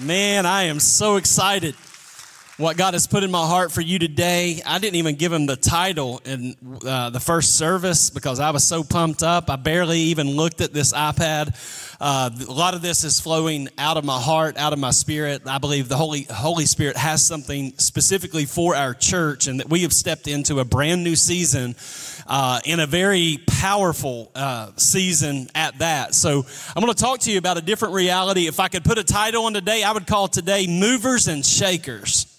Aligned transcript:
Man, 0.00 0.44
I 0.44 0.64
am 0.64 0.80
so 0.80 1.14
excited 1.14 1.76
what 2.56 2.76
God 2.76 2.94
has 2.94 3.06
put 3.06 3.22
in 3.22 3.30
my 3.30 3.46
heart 3.46 3.70
for 3.70 3.80
you 3.80 4.00
today. 4.00 4.60
I 4.66 4.80
didn't 4.80 4.96
even 4.96 5.14
give 5.14 5.32
him 5.32 5.46
the 5.46 5.54
title 5.54 6.20
in 6.24 6.56
uh, 6.84 7.10
the 7.10 7.20
first 7.20 7.56
service 7.56 8.10
because 8.10 8.40
I 8.40 8.50
was 8.50 8.66
so 8.66 8.82
pumped 8.82 9.22
up. 9.22 9.48
I 9.48 9.54
barely 9.54 9.98
even 9.98 10.30
looked 10.30 10.60
at 10.60 10.72
this 10.72 10.92
iPad. 10.92 11.54
Uh, 12.00 12.28
a 12.48 12.52
lot 12.52 12.74
of 12.74 12.82
this 12.82 13.04
is 13.04 13.20
flowing 13.20 13.68
out 13.78 13.96
of 13.96 14.04
my 14.04 14.20
heart, 14.20 14.56
out 14.56 14.72
of 14.72 14.80
my 14.80 14.90
spirit. 14.90 15.42
I 15.46 15.58
believe 15.58 15.88
the 15.88 15.96
Holy 15.96 16.26
Holy 16.28 16.66
Spirit 16.66 16.96
has 16.96 17.24
something 17.24 17.72
specifically 17.78 18.46
for 18.46 18.74
our 18.74 18.94
church, 18.94 19.46
and 19.46 19.60
that 19.60 19.70
we 19.70 19.82
have 19.82 19.92
stepped 19.92 20.26
into 20.26 20.58
a 20.58 20.64
brand 20.64 21.04
new 21.04 21.14
season 21.14 21.76
uh, 22.26 22.60
in 22.64 22.80
a 22.80 22.86
very 22.86 23.38
powerful 23.46 24.30
uh, 24.34 24.70
season 24.76 25.48
at 25.54 25.78
that. 25.78 26.14
So 26.14 26.44
I'm 26.74 26.82
going 26.82 26.92
to 26.92 27.00
talk 27.00 27.20
to 27.20 27.32
you 27.32 27.38
about 27.38 27.56
a 27.56 27.62
different 27.62 27.94
reality. 27.94 28.46
If 28.46 28.60
I 28.60 28.68
could 28.68 28.84
put 28.84 28.98
a 28.98 29.04
title 29.04 29.46
on 29.46 29.54
today, 29.54 29.82
I 29.82 29.92
would 29.92 30.06
call 30.06 30.28
today 30.28 30.66
"Movers 30.66 31.28
and 31.28 31.44
Shakers." 31.44 32.30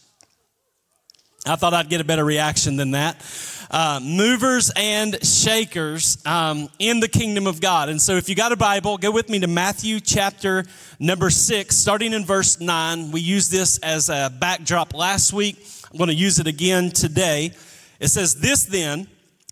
I 1.48 1.56
thought 1.56 1.76
I'd 1.76 1.90
get 1.90 2.02
a 2.02 2.06
better 2.06 2.26
reaction 2.26 2.76
than 2.76 2.92
that. 2.92 3.24
Uh, 3.70 4.00
movers 4.02 4.72
and 4.76 5.24
shakers 5.26 6.18
um, 6.26 6.70
in 6.80 7.00
the 7.00 7.08
kingdom 7.08 7.46
of 7.46 7.62
God. 7.62 7.90
And 7.90 8.02
so, 8.02 8.16
if 8.16 8.30
you 8.30 8.36
got 8.36 8.52
a 8.52 8.56
Bible, 8.56 8.98
go 8.98 9.12
with 9.12 9.30
me 9.30 9.40
to 9.40 9.48
Matthew 9.48 10.00
chapter 10.00 10.66
number 11.00 11.30
six, 11.30 11.76
starting 11.76 12.14
in 12.14 12.26
verse 12.26 12.60
nine. 12.60 13.12
We 13.12 13.22
used 13.22 13.52
this 13.52 13.78
as 13.80 14.10
a 14.10 14.32
backdrop 14.40 14.94
last 14.94 15.34
week. 15.34 15.68
I'm 15.92 15.98
going 15.98 16.10
to 16.10 16.16
use 16.16 16.40
it 16.40 16.48
again 16.48 16.90
today. 16.90 17.52
It 18.00 18.08
says, 18.08 18.36
This 18.36 18.64
then 18.64 19.08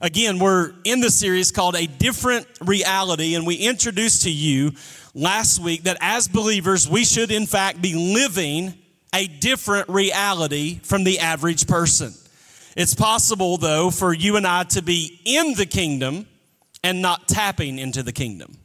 Again, 0.00 0.38
we're 0.38 0.74
in 0.84 1.00
the 1.00 1.10
series 1.10 1.50
called 1.50 1.74
A 1.74 1.86
Different 1.86 2.46
Reality, 2.60 3.34
and 3.34 3.46
we 3.46 3.54
introduced 3.54 4.22
to 4.22 4.30
you 4.30 4.72
last 5.14 5.58
week 5.58 5.84
that 5.84 5.96
as 6.02 6.28
believers, 6.28 6.86
we 6.86 7.02
should 7.02 7.30
in 7.30 7.46
fact 7.46 7.80
be 7.80 7.94
living 7.94 8.74
a 9.14 9.26
different 9.26 9.88
reality 9.88 10.80
from 10.82 11.04
the 11.04 11.20
average 11.20 11.66
person. 11.66 12.12
It's 12.76 12.94
possible, 12.94 13.56
though, 13.56 13.90
for 13.90 14.12
you 14.12 14.36
and 14.36 14.46
I 14.46 14.64
to 14.64 14.82
be 14.82 15.18
in 15.24 15.54
the 15.54 15.64
kingdom 15.64 16.26
and 16.84 17.00
not 17.00 17.26
tapping 17.26 17.78
into 17.78 18.02
the 18.02 18.12
kingdom. 18.12 18.58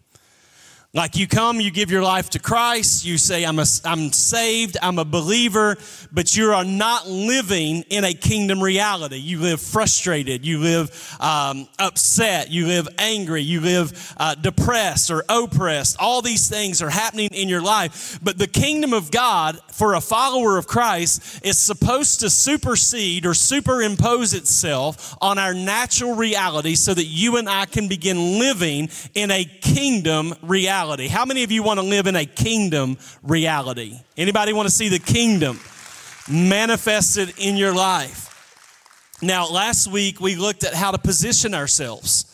Like 0.94 1.16
you 1.16 1.26
come, 1.26 1.62
you 1.62 1.72
give 1.72 1.90
your 1.90 2.04
life 2.04 2.32
to 2.32 2.40
Christ, 2.40 3.06
you 3.06 3.18
say, 3.18 3.46
I'm, 3.46 3.60
a, 3.60 3.66
I'm 3.86 4.12
saved, 4.12 4.76
I'm 4.82 5.00
a 5.00 5.06
believer, 5.06 5.78
but 6.12 6.36
you 6.36 6.52
are 6.52 6.66
not 6.66 7.08
living 7.08 7.84
in 7.84 8.04
a 8.04 8.14
kingdom 8.14 8.62
reality. 8.62 9.16
You 9.16 9.40
live 9.40 9.62
frustrated, 9.62 10.46
you 10.46 10.60
live 10.60 11.16
um, 11.22 11.70
upset, 11.80 12.52
you 12.52 12.68
live 12.68 12.90
angry, 12.98 13.42
you 13.42 13.62
live 13.62 14.14
uh, 14.18 14.36
depressed 14.36 15.10
or 15.12 15.24
oppressed. 15.30 15.96
All 15.98 16.22
these 16.22 16.50
things 16.50 16.82
are 16.82 16.90
happening 16.90 17.30
in 17.32 17.48
your 17.48 17.62
life. 17.62 18.20
But 18.22 18.38
the 18.38 18.48
kingdom 18.48 18.92
of 18.92 19.12
God 19.12 19.62
for 19.72 19.94
a 19.94 20.02
follower 20.02 20.58
of 20.58 20.68
Christ 20.68 21.46
is 21.46 21.58
supposed 21.58 22.20
to 22.20 22.30
supersede 22.30 23.26
or 23.26 23.34
superimpose 23.34 24.34
itself 24.34 25.16
on 25.22 25.38
our 25.38 25.54
natural 25.54 26.16
reality 26.16 26.76
so 26.76 26.94
that 26.94 27.06
you 27.06 27.38
and 27.38 27.48
I 27.48 27.64
can 27.64 27.88
begin 27.88 28.40
living 28.40 28.90
in 29.14 29.32
a 29.32 29.46
kingdom 29.46 30.34
reality 30.42 30.81
reality. 30.82 31.08
How 31.08 31.26
many 31.26 31.44
of 31.44 31.52
you 31.52 31.62
want 31.62 31.80
to 31.80 31.86
live 31.86 32.08
in 32.08 32.16
a 32.16 32.26
kingdom 32.26 32.98
reality? 33.22 34.00
Anybody 34.18 34.52
want 34.52 34.68
to 34.68 34.74
see 34.74 34.90
the 34.90 34.98
kingdom 34.98 35.60
manifested 36.28 37.36
in 37.38 37.56
your 37.56 37.72
life? 37.72 38.28
Now, 39.22 39.48
last 39.48 39.92
week 39.92 40.20
we 40.20 40.36
looked 40.36 40.64
at 40.64 40.74
how 40.74 40.90
to 40.90 40.98
position 40.98 41.54
ourselves 41.54 42.26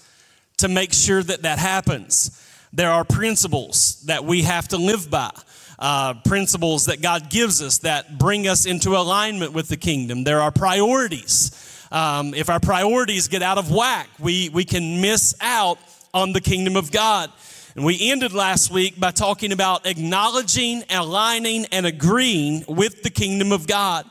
to 0.59 0.69
make 0.69 0.94
sure 0.94 1.22
that 1.22 1.41
that 1.41 1.59
happens. 1.59 2.41
There 2.72 2.90
are 2.90 3.03
principles 3.03 4.02
that 4.03 4.24
we 4.24 4.44
have 4.44 4.69
to 4.69 4.78
live 4.78 5.09
by. 5.09 5.31
Uh, 5.78 6.13
principles 6.24 6.86
that 6.86 7.02
God 7.02 7.30
gives 7.30 7.62
us 7.62 7.80
that 7.80 8.18
bring 8.18 8.47
us 8.47 8.66
into 8.66 8.91
alignment 8.91 9.52
with 9.52 9.68
the 9.68 9.78
kingdom. 9.78 10.24
There 10.24 10.40
are 10.40 10.52
priorities. 10.52 11.52
Um, 11.91 12.34
if 12.34 12.50
our 12.50 12.62
priorities 12.62 13.28
get 13.28 13.41
out 13.44 13.57
of 13.57 13.69
whack, 13.69 14.07
we, 14.18 14.47
we 14.50 14.63
can 14.63 15.02
miss 15.02 15.36
out 15.41 15.80
on 16.13 16.31
the 16.31 16.41
kingdom 16.41 16.78
of 16.78 16.91
God. 16.94 17.30
And 17.77 17.85
we 17.85 18.09
ended 18.09 18.33
last 18.33 18.71
week 18.71 18.99
by 18.99 19.11
talking 19.11 19.51
about 19.51 19.85
acknowledging, 19.85 20.83
aligning, 20.89 21.67
and 21.71 21.85
agreeing 21.85 22.65
with 22.67 23.03
the 23.03 23.11
kingdom 23.11 23.51
of 23.51 23.67
God. 23.67 24.09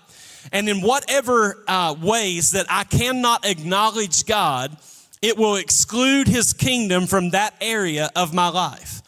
And 0.52 0.68
in 0.68 0.82
whatever 0.82 1.64
uh, 1.66 1.96
ways 2.00 2.52
that 2.52 2.66
I 2.70 2.84
cannot 2.84 3.44
acknowledge 3.44 4.24
God, 4.24 4.76
it 5.20 5.36
will 5.36 5.56
exclude 5.56 6.28
his 6.28 6.52
kingdom 6.52 7.08
from 7.08 7.30
that 7.30 7.54
area 7.60 8.08
of 8.14 8.32
my 8.32 8.46
life. 8.50 9.02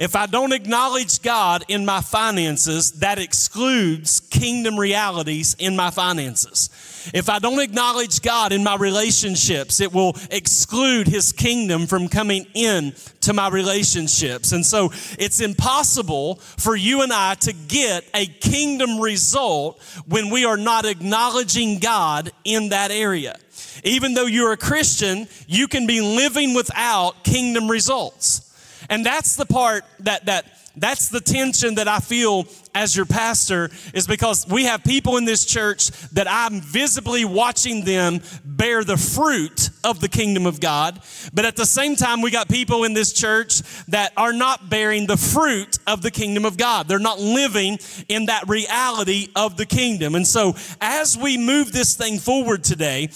If 0.00 0.16
I 0.16 0.26
don't 0.26 0.52
acknowledge 0.52 1.22
God 1.22 1.64
in 1.68 1.84
my 1.84 2.00
finances, 2.00 2.90
that 2.98 3.20
excludes 3.20 4.18
kingdom 4.18 4.76
realities 4.76 5.54
in 5.56 5.76
my 5.76 5.90
finances. 5.90 6.68
If 7.12 7.28
I 7.28 7.38
don't 7.38 7.60
acknowledge 7.60 8.22
God 8.22 8.52
in 8.52 8.62
my 8.62 8.76
relationships, 8.76 9.80
it 9.80 9.92
will 9.92 10.16
exclude 10.30 11.08
his 11.08 11.32
kingdom 11.32 11.86
from 11.86 12.08
coming 12.08 12.46
in 12.54 12.94
to 13.22 13.32
my 13.32 13.48
relationships. 13.48 14.52
And 14.52 14.64
so 14.64 14.92
it's 15.18 15.40
impossible 15.40 16.36
for 16.36 16.76
you 16.76 17.02
and 17.02 17.12
I 17.12 17.34
to 17.36 17.52
get 17.52 18.04
a 18.14 18.26
kingdom 18.26 19.00
result 19.00 19.80
when 20.06 20.30
we 20.30 20.44
are 20.44 20.56
not 20.56 20.84
acknowledging 20.84 21.78
God 21.78 22.30
in 22.44 22.70
that 22.70 22.90
area. 22.90 23.36
Even 23.84 24.14
though 24.14 24.26
you're 24.26 24.52
a 24.52 24.56
Christian, 24.56 25.28
you 25.46 25.68
can 25.68 25.86
be 25.86 26.00
living 26.00 26.54
without 26.54 27.24
kingdom 27.24 27.70
results. 27.70 28.46
And 28.88 29.04
that's 29.04 29.36
the 29.36 29.46
part 29.46 29.84
that, 30.00 30.26
that, 30.26 30.46
that's 30.76 31.08
the 31.08 31.20
tension 31.20 31.74
that 31.76 31.88
I 31.88 31.98
feel 31.98 32.46
as 32.74 32.94
your 32.94 33.06
pastor 33.06 33.70
is 33.92 34.06
because 34.06 34.46
we 34.48 34.64
have 34.64 34.84
people 34.84 35.16
in 35.16 35.24
this 35.24 35.44
church 35.44 35.90
that 36.10 36.28
I'm 36.30 36.60
visibly 36.60 37.24
watching 37.24 37.84
them 37.84 38.20
bear 38.44 38.84
the 38.84 38.96
fruit 38.96 39.70
of 39.82 40.00
the 40.00 40.08
kingdom 40.08 40.46
of 40.46 40.60
God. 40.60 41.00
But 41.34 41.44
at 41.44 41.56
the 41.56 41.66
same 41.66 41.96
time, 41.96 42.22
we 42.22 42.30
got 42.30 42.48
people 42.48 42.84
in 42.84 42.94
this 42.94 43.12
church 43.12 43.62
that 43.88 44.12
are 44.16 44.32
not 44.32 44.70
bearing 44.70 45.06
the 45.06 45.16
fruit 45.16 45.78
of 45.86 46.02
the 46.02 46.10
kingdom 46.10 46.44
of 46.44 46.56
God. 46.56 46.86
They're 46.86 46.98
not 47.00 47.18
living 47.18 47.78
in 48.08 48.26
that 48.26 48.48
reality 48.48 49.28
of 49.34 49.56
the 49.56 49.66
kingdom. 49.66 50.14
And 50.14 50.26
so 50.26 50.54
as 50.80 51.18
we 51.18 51.36
move 51.36 51.72
this 51.72 51.96
thing 51.96 52.18
forward 52.18 52.62
today, 52.62 53.10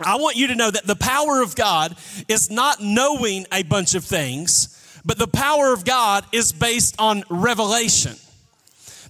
I 0.00 0.16
want 0.16 0.36
you 0.36 0.48
to 0.48 0.54
know 0.56 0.70
that 0.70 0.86
the 0.86 0.96
power 0.96 1.42
of 1.42 1.54
God 1.54 1.96
is 2.26 2.50
not 2.50 2.80
knowing 2.80 3.46
a 3.52 3.62
bunch 3.62 3.94
of 3.94 4.04
things 4.04 4.71
but 5.04 5.18
the 5.18 5.28
power 5.28 5.72
of 5.72 5.84
God 5.84 6.24
is 6.32 6.52
based 6.52 6.96
on 6.98 7.24
revelation. 7.28 8.16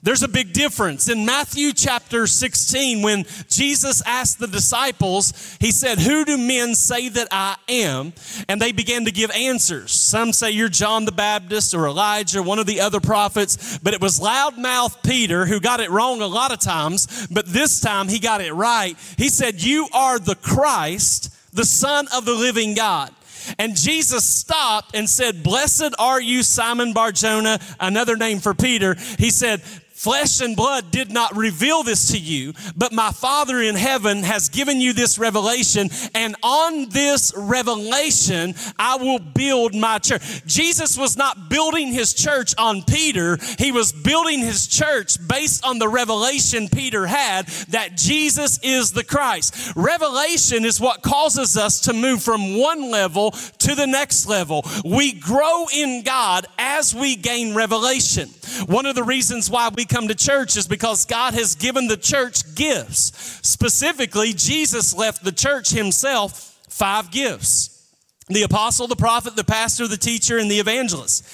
There's 0.04 0.24
a 0.24 0.28
big 0.28 0.52
difference. 0.52 1.08
In 1.08 1.24
Matthew 1.24 1.72
chapter 1.72 2.26
16, 2.26 3.02
when 3.02 3.24
Jesus 3.48 4.02
asked 4.04 4.40
the 4.40 4.48
disciples, 4.48 5.56
he 5.60 5.70
said, 5.70 6.00
Who 6.00 6.24
do 6.24 6.36
men 6.36 6.74
say 6.74 7.08
that 7.10 7.28
I 7.30 7.54
am? 7.68 8.12
And 8.48 8.60
they 8.60 8.72
began 8.72 9.04
to 9.04 9.12
give 9.12 9.30
answers. 9.30 9.92
Some 9.92 10.32
say 10.32 10.50
you're 10.50 10.68
John 10.68 11.04
the 11.04 11.12
Baptist 11.12 11.72
or 11.72 11.86
Elijah, 11.86 12.42
one 12.42 12.58
of 12.58 12.66
the 12.66 12.80
other 12.80 12.98
prophets. 12.98 13.78
But 13.78 13.94
it 13.94 14.00
was 14.00 14.18
loudmouth 14.18 15.04
Peter 15.04 15.46
who 15.46 15.60
got 15.60 15.78
it 15.78 15.90
wrong 15.90 16.20
a 16.20 16.26
lot 16.26 16.52
of 16.52 16.58
times, 16.58 17.28
but 17.28 17.46
this 17.46 17.78
time 17.78 18.08
he 18.08 18.18
got 18.18 18.40
it 18.40 18.52
right. 18.52 18.96
He 19.16 19.28
said, 19.28 19.62
You 19.62 19.86
are 19.94 20.18
the 20.18 20.34
Christ, 20.34 21.32
the 21.54 21.64
Son 21.64 22.08
of 22.12 22.24
the 22.24 22.34
living 22.34 22.74
God. 22.74 23.14
And 23.58 23.76
Jesus 23.76 24.24
stopped 24.24 24.94
and 24.94 25.08
said, 25.08 25.42
Blessed 25.42 25.94
are 25.98 26.20
you, 26.20 26.42
Simon 26.42 26.92
Barjona, 26.92 27.58
another 27.80 28.16
name 28.16 28.40
for 28.40 28.54
Peter. 28.54 28.96
He 29.18 29.30
said, 29.30 29.62
Flesh 30.02 30.40
and 30.40 30.56
blood 30.56 30.90
did 30.90 31.12
not 31.12 31.36
reveal 31.36 31.84
this 31.84 32.10
to 32.10 32.18
you, 32.18 32.54
but 32.76 32.92
my 32.92 33.12
Father 33.12 33.60
in 33.60 33.76
heaven 33.76 34.24
has 34.24 34.48
given 34.48 34.80
you 34.80 34.92
this 34.92 35.16
revelation. 35.16 35.88
And 36.12 36.34
on 36.42 36.88
this 36.88 37.32
revelation, 37.36 38.56
I 38.80 38.96
will 38.96 39.20
build 39.20 39.76
my 39.76 40.00
church. 40.00 40.44
Jesus 40.44 40.98
was 40.98 41.16
not 41.16 41.48
building 41.48 41.92
his 41.92 42.14
church 42.14 42.52
on 42.58 42.82
Peter. 42.82 43.38
He 43.60 43.70
was 43.70 43.92
building 43.92 44.40
his 44.40 44.66
church 44.66 45.18
based 45.28 45.64
on 45.64 45.78
the 45.78 45.88
revelation 45.88 46.68
Peter 46.68 47.06
had 47.06 47.46
that 47.68 47.96
Jesus 47.96 48.58
is 48.64 48.90
the 48.90 49.04
Christ. 49.04 49.72
Revelation 49.76 50.64
is 50.64 50.80
what 50.80 51.02
causes 51.02 51.56
us 51.56 51.78
to 51.82 51.92
move 51.92 52.24
from 52.24 52.58
one 52.58 52.90
level 52.90 53.30
to 53.30 53.76
the 53.76 53.86
next 53.86 54.26
level. 54.26 54.64
We 54.84 55.12
grow 55.12 55.66
in 55.72 56.02
God 56.02 56.46
as 56.58 56.92
we 56.92 57.14
gain 57.14 57.54
revelation. 57.54 58.30
One 58.66 58.86
of 58.86 58.96
the 58.96 59.04
reasons 59.04 59.48
why 59.48 59.70
we 59.72 59.84
come 59.92 60.08
to 60.08 60.14
church 60.14 60.56
is 60.56 60.66
because 60.66 61.04
God 61.04 61.34
has 61.34 61.54
given 61.54 61.86
the 61.86 61.96
church 61.96 62.54
gifts. 62.54 63.12
Specifically, 63.42 64.32
Jesus 64.32 64.94
left 64.94 65.22
the 65.22 65.32
church 65.32 65.70
himself 65.70 66.58
five 66.68 67.10
gifts 67.10 67.68
the 68.28 68.44
apostle, 68.44 68.86
the 68.86 68.96
prophet, 68.96 69.36
the 69.36 69.44
pastor, 69.44 69.86
the 69.86 69.96
teacher, 69.96 70.38
and 70.38 70.50
the 70.50 70.58
evangelist. 70.58 71.24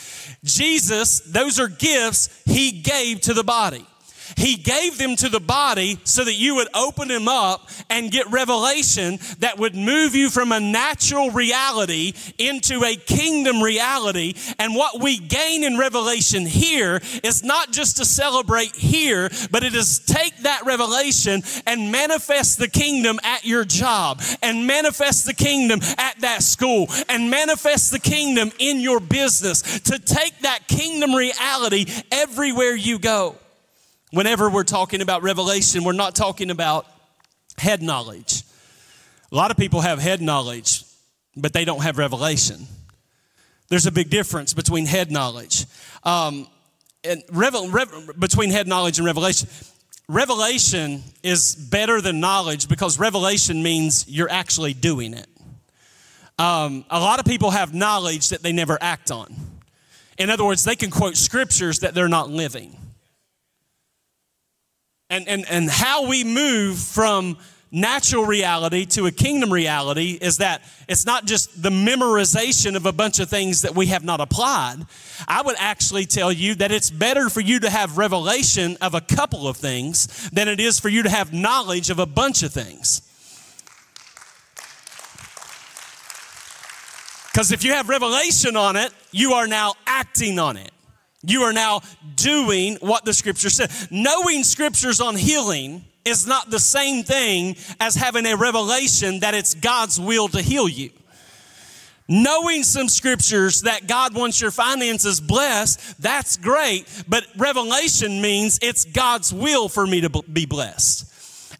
Jesus, 0.42 1.20
those 1.20 1.60
are 1.60 1.68
gifts 1.68 2.42
he 2.44 2.72
gave 2.72 3.20
to 3.20 3.34
the 3.34 3.44
body. 3.44 3.86
He 4.36 4.56
gave 4.56 4.98
them 4.98 5.16
to 5.16 5.28
the 5.28 5.40
body 5.40 5.98
so 6.04 6.24
that 6.24 6.34
you 6.34 6.56
would 6.56 6.68
open 6.74 7.08
them 7.08 7.28
up 7.28 7.68
and 7.90 8.10
get 8.10 8.30
revelation 8.30 9.18
that 9.38 9.58
would 9.58 9.74
move 9.74 10.14
you 10.14 10.30
from 10.30 10.52
a 10.52 10.60
natural 10.60 11.30
reality 11.30 12.12
into 12.38 12.84
a 12.84 12.96
kingdom 12.96 13.62
reality. 13.62 14.34
And 14.58 14.74
what 14.74 15.00
we 15.00 15.18
gain 15.18 15.64
in 15.64 15.78
revelation 15.78 16.46
here 16.46 17.00
is 17.22 17.42
not 17.42 17.72
just 17.72 17.96
to 17.98 18.04
celebrate 18.04 18.74
here, 18.74 19.30
but 19.50 19.62
it 19.62 19.74
is 19.74 20.00
take 20.00 20.36
that 20.38 20.62
revelation 20.64 21.42
and 21.66 21.90
manifest 21.92 22.58
the 22.58 22.68
kingdom 22.68 23.18
at 23.22 23.44
your 23.44 23.64
job 23.64 24.20
and 24.42 24.66
manifest 24.66 25.26
the 25.26 25.34
kingdom 25.34 25.80
at 25.96 26.20
that 26.20 26.42
school 26.42 26.86
and 27.08 27.30
manifest 27.30 27.90
the 27.90 27.98
kingdom 27.98 28.50
in 28.58 28.80
your 28.80 29.00
business 29.00 29.80
to 29.80 29.98
take 29.98 30.38
that 30.40 30.66
kingdom 30.68 31.14
reality 31.14 31.86
everywhere 32.10 32.74
you 32.74 32.98
go. 32.98 33.36
Whenever 34.10 34.48
we're 34.48 34.64
talking 34.64 35.02
about 35.02 35.22
revelation, 35.22 35.84
we're 35.84 35.92
not 35.92 36.14
talking 36.14 36.50
about 36.50 36.86
head 37.58 37.82
knowledge. 37.82 38.42
A 39.30 39.36
lot 39.36 39.50
of 39.50 39.58
people 39.58 39.82
have 39.82 39.98
head 39.98 40.22
knowledge, 40.22 40.84
but 41.36 41.52
they 41.52 41.66
don't 41.66 41.82
have 41.82 41.98
revelation. 41.98 42.66
There's 43.68 43.84
a 43.84 43.92
big 43.92 44.08
difference 44.08 44.54
between 44.54 44.86
head 44.86 45.10
knowledge 45.10 45.66
um, 46.04 46.46
and 47.04 47.22
revel, 47.30 47.68
rev, 47.68 48.18
between 48.18 48.50
head 48.50 48.66
knowledge 48.66 48.98
and 48.98 49.04
revelation. 49.04 49.48
Revelation 50.08 51.02
is 51.22 51.54
better 51.54 52.00
than 52.00 52.18
knowledge 52.18 52.66
because 52.66 52.98
revelation 52.98 53.62
means 53.62 54.08
you're 54.08 54.30
actually 54.30 54.72
doing 54.72 55.12
it. 55.12 55.26
Um, 56.38 56.86
a 56.88 56.98
lot 56.98 57.18
of 57.18 57.26
people 57.26 57.50
have 57.50 57.74
knowledge 57.74 58.30
that 58.30 58.42
they 58.42 58.52
never 58.52 58.78
act 58.80 59.10
on. 59.10 59.34
In 60.16 60.30
other 60.30 60.46
words, 60.46 60.64
they 60.64 60.76
can 60.76 60.90
quote 60.90 61.16
scriptures 61.16 61.80
that 61.80 61.94
they're 61.94 62.08
not 62.08 62.30
living 62.30 62.74
and, 65.10 65.26
and, 65.28 65.46
and 65.48 65.70
how 65.70 66.06
we 66.06 66.24
move 66.24 66.78
from 66.78 67.38
natural 67.70 68.24
reality 68.24 68.86
to 68.86 69.06
a 69.06 69.10
kingdom 69.10 69.52
reality 69.52 70.18
is 70.20 70.38
that 70.38 70.62
it's 70.88 71.04
not 71.04 71.26
just 71.26 71.62
the 71.62 71.70
memorization 71.70 72.76
of 72.76 72.86
a 72.86 72.92
bunch 72.92 73.18
of 73.18 73.28
things 73.28 73.62
that 73.62 73.74
we 73.74 73.86
have 73.86 74.04
not 74.04 74.20
applied. 74.20 74.78
I 75.26 75.42
would 75.42 75.56
actually 75.58 76.06
tell 76.06 76.32
you 76.32 76.54
that 76.56 76.72
it's 76.72 76.90
better 76.90 77.28
for 77.28 77.40
you 77.40 77.60
to 77.60 77.70
have 77.70 77.98
revelation 77.98 78.76
of 78.80 78.94
a 78.94 79.00
couple 79.00 79.46
of 79.46 79.56
things 79.56 80.30
than 80.30 80.48
it 80.48 80.60
is 80.60 80.80
for 80.80 80.88
you 80.88 81.02
to 81.02 81.10
have 81.10 81.32
knowledge 81.32 81.90
of 81.90 81.98
a 81.98 82.06
bunch 82.06 82.42
of 82.42 82.52
things. 82.52 83.02
Because 87.32 87.52
if 87.52 87.64
you 87.64 87.72
have 87.72 87.88
revelation 87.88 88.56
on 88.56 88.76
it, 88.76 88.92
you 89.12 89.34
are 89.34 89.46
now 89.46 89.74
acting 89.86 90.38
on 90.38 90.56
it. 90.56 90.72
You 91.22 91.42
are 91.42 91.52
now 91.52 91.80
doing 92.14 92.76
what 92.76 93.04
the 93.04 93.12
scripture 93.12 93.50
said. 93.50 93.70
Knowing 93.90 94.44
scriptures 94.44 95.00
on 95.00 95.16
healing 95.16 95.84
is 96.04 96.26
not 96.26 96.50
the 96.50 96.60
same 96.60 97.02
thing 97.04 97.56
as 97.80 97.94
having 97.94 98.24
a 98.26 98.36
revelation 98.36 99.20
that 99.20 99.34
it's 99.34 99.54
God's 99.54 99.98
will 99.98 100.28
to 100.28 100.40
heal 100.40 100.68
you. 100.68 100.90
Knowing 102.08 102.62
some 102.62 102.88
scriptures 102.88 103.62
that 103.62 103.86
God 103.86 104.14
wants 104.14 104.40
your 104.40 104.50
finances 104.50 105.20
blessed, 105.20 106.00
that's 106.00 106.38
great, 106.38 106.86
but 107.06 107.26
revelation 107.36 108.22
means 108.22 108.58
it's 108.62 108.86
God's 108.86 109.30
will 109.32 109.68
for 109.68 109.86
me 109.86 110.00
to 110.00 110.22
be 110.32 110.46
blessed. 110.46 111.04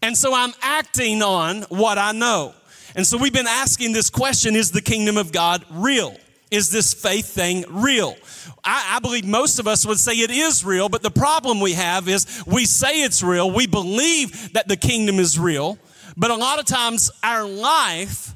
And 0.01 0.17
so 0.17 0.33
I'm 0.33 0.53
acting 0.61 1.21
on 1.21 1.63
what 1.63 1.99
I 1.99 2.13
know. 2.13 2.55
And 2.95 3.05
so 3.05 3.17
we've 3.17 3.33
been 3.33 3.45
asking 3.45 3.91
this 3.93 4.09
question 4.09 4.55
is 4.55 4.71
the 4.71 4.81
kingdom 4.81 5.17
of 5.17 5.31
God 5.31 5.63
real? 5.69 6.15
Is 6.51 6.71
this 6.71 6.93
faith 6.93 7.27
thing 7.27 7.63
real? 7.69 8.15
I, 8.63 8.95
I, 8.95 8.99
believe 8.99 9.25
most 9.25 9.59
of 9.59 9.67
us 9.67 9.85
would 9.85 9.99
say 9.99 10.13
it 10.13 10.31
is 10.31 10.65
real, 10.65 10.89
but 10.89 11.03
the 11.03 11.11
problem 11.11 11.59
we 11.59 11.73
have 11.73 12.07
is 12.07 12.43
we 12.47 12.65
say 12.65 13.03
it's 13.03 13.21
real, 13.21 13.51
we 13.51 13.67
believe 13.67 14.53
that 14.53 14.67
the 14.67 14.75
kingdom 14.77 15.19
is 15.19 15.39
real, 15.39 15.77
but 16.17 16.31
a 16.31 16.35
lot 16.35 16.59
of 16.59 16.65
times 16.65 17.11
our 17.23 17.45
life 17.47 18.33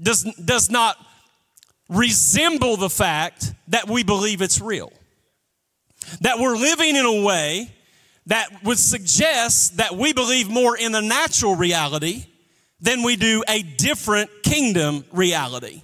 does, 0.00 0.24
does 0.44 0.70
not 0.70 0.96
resemble 1.88 2.76
the 2.76 2.90
fact 2.90 3.52
that 3.68 3.88
we 3.88 4.02
believe 4.02 4.42
it's 4.42 4.60
real. 4.60 4.92
That 6.22 6.38
we're 6.38 6.56
living 6.56 6.96
in 6.96 7.04
a 7.04 7.22
way 7.22 7.72
that 8.26 8.64
would 8.64 8.78
suggest 8.78 9.76
that 9.78 9.96
we 9.96 10.12
believe 10.12 10.48
more 10.48 10.76
in 10.76 10.92
the 10.92 11.00
natural 11.00 11.54
reality 11.54 12.26
than 12.80 13.02
we 13.02 13.16
do 13.16 13.42
a 13.48 13.62
different 13.62 14.30
kingdom 14.42 15.04
reality. 15.12 15.82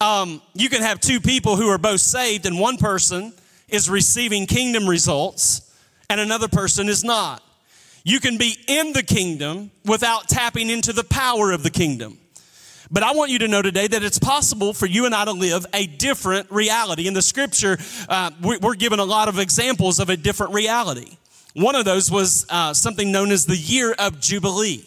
Um, 0.00 0.42
you 0.54 0.68
can 0.68 0.82
have 0.82 1.00
two 1.00 1.20
people 1.20 1.56
who 1.56 1.68
are 1.68 1.78
both 1.78 2.00
saved, 2.00 2.46
and 2.46 2.58
one 2.58 2.76
person 2.76 3.32
is 3.68 3.88
receiving 3.88 4.46
kingdom 4.46 4.86
results, 4.88 5.74
and 6.10 6.20
another 6.20 6.48
person 6.48 6.88
is 6.88 7.02
not. 7.02 7.42
You 8.04 8.20
can 8.20 8.36
be 8.36 8.56
in 8.68 8.92
the 8.92 9.02
kingdom 9.02 9.70
without 9.84 10.28
tapping 10.28 10.70
into 10.70 10.92
the 10.92 11.02
power 11.02 11.50
of 11.50 11.62
the 11.62 11.70
kingdom. 11.70 12.18
But 12.90 13.02
I 13.02 13.12
want 13.12 13.32
you 13.32 13.40
to 13.40 13.48
know 13.48 13.62
today 13.62 13.88
that 13.88 14.04
it's 14.04 14.18
possible 14.18 14.72
for 14.72 14.86
you 14.86 15.06
and 15.06 15.14
I 15.14 15.24
to 15.24 15.32
live 15.32 15.66
a 15.74 15.86
different 15.86 16.50
reality. 16.52 17.08
In 17.08 17.14
the 17.14 17.22
scripture, 17.22 17.78
uh, 18.08 18.30
we're 18.40 18.76
given 18.76 19.00
a 19.00 19.04
lot 19.04 19.28
of 19.28 19.40
examples 19.40 19.98
of 19.98 20.08
a 20.08 20.16
different 20.16 20.54
reality. 20.54 21.16
One 21.54 21.74
of 21.74 21.84
those 21.84 22.10
was 22.10 22.46
uh, 22.48 22.74
something 22.74 23.10
known 23.10 23.32
as 23.32 23.46
the 23.46 23.56
year 23.56 23.92
of 23.98 24.20
Jubilee. 24.20 24.84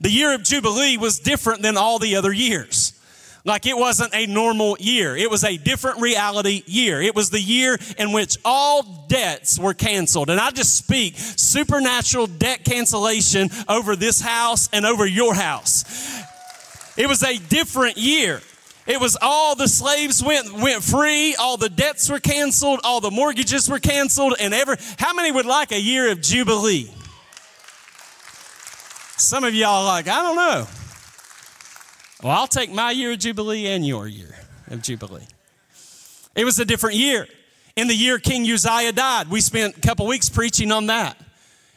The 0.00 0.10
year 0.10 0.32
of 0.32 0.44
Jubilee 0.44 0.96
was 0.96 1.18
different 1.18 1.62
than 1.62 1.76
all 1.76 1.98
the 1.98 2.14
other 2.14 2.32
years. 2.32 2.99
Like 3.44 3.66
it 3.66 3.76
wasn't 3.76 4.14
a 4.14 4.26
normal 4.26 4.76
year. 4.78 5.16
It 5.16 5.30
was 5.30 5.44
a 5.44 5.56
different 5.56 6.00
reality 6.00 6.62
year. 6.66 7.00
It 7.00 7.14
was 7.14 7.30
the 7.30 7.40
year 7.40 7.78
in 7.98 8.12
which 8.12 8.36
all 8.44 9.06
debts 9.08 9.58
were 9.58 9.74
canceled. 9.74 10.28
And 10.28 10.38
I 10.38 10.50
just 10.50 10.76
speak 10.76 11.14
supernatural 11.16 12.26
debt 12.26 12.64
cancellation 12.64 13.48
over 13.68 13.96
this 13.96 14.20
house 14.20 14.68
and 14.72 14.84
over 14.84 15.06
your 15.06 15.34
house. 15.34 15.84
It 16.98 17.08
was 17.08 17.22
a 17.22 17.38
different 17.38 17.96
year. 17.96 18.42
It 18.86 19.00
was 19.00 19.16
all 19.20 19.54
the 19.54 19.68
slaves 19.68 20.22
went 20.22 20.52
went 20.52 20.82
free, 20.82 21.34
all 21.36 21.56
the 21.56 21.68
debts 21.68 22.10
were 22.10 22.18
canceled, 22.18 22.80
all 22.82 23.00
the 23.00 23.10
mortgages 23.10 23.68
were 23.68 23.78
canceled, 23.78 24.34
and 24.40 24.52
ever 24.52 24.76
how 24.98 25.14
many 25.14 25.30
would 25.30 25.46
like 25.46 25.70
a 25.70 25.80
year 25.80 26.10
of 26.10 26.20
jubilee? 26.20 26.90
Some 29.16 29.44
of 29.44 29.54
y'all 29.54 29.84
like, 29.84 30.08
I 30.08 30.22
don't 30.22 30.36
know. 30.36 30.66
Well, 32.22 32.32
I'll 32.32 32.46
take 32.46 32.70
my 32.70 32.90
year 32.90 33.12
of 33.12 33.18
Jubilee 33.18 33.66
and 33.68 33.86
your 33.86 34.06
year 34.06 34.34
of 34.68 34.82
Jubilee. 34.82 35.26
It 36.34 36.44
was 36.44 36.58
a 36.58 36.66
different 36.66 36.96
year. 36.96 37.26
In 37.76 37.88
the 37.88 37.94
year 37.94 38.18
King 38.18 38.42
Uzziah 38.50 38.92
died, 38.92 39.28
we 39.28 39.40
spent 39.40 39.78
a 39.78 39.80
couple 39.80 40.06
weeks 40.06 40.28
preaching 40.28 40.70
on 40.70 40.86
that. 40.86 41.16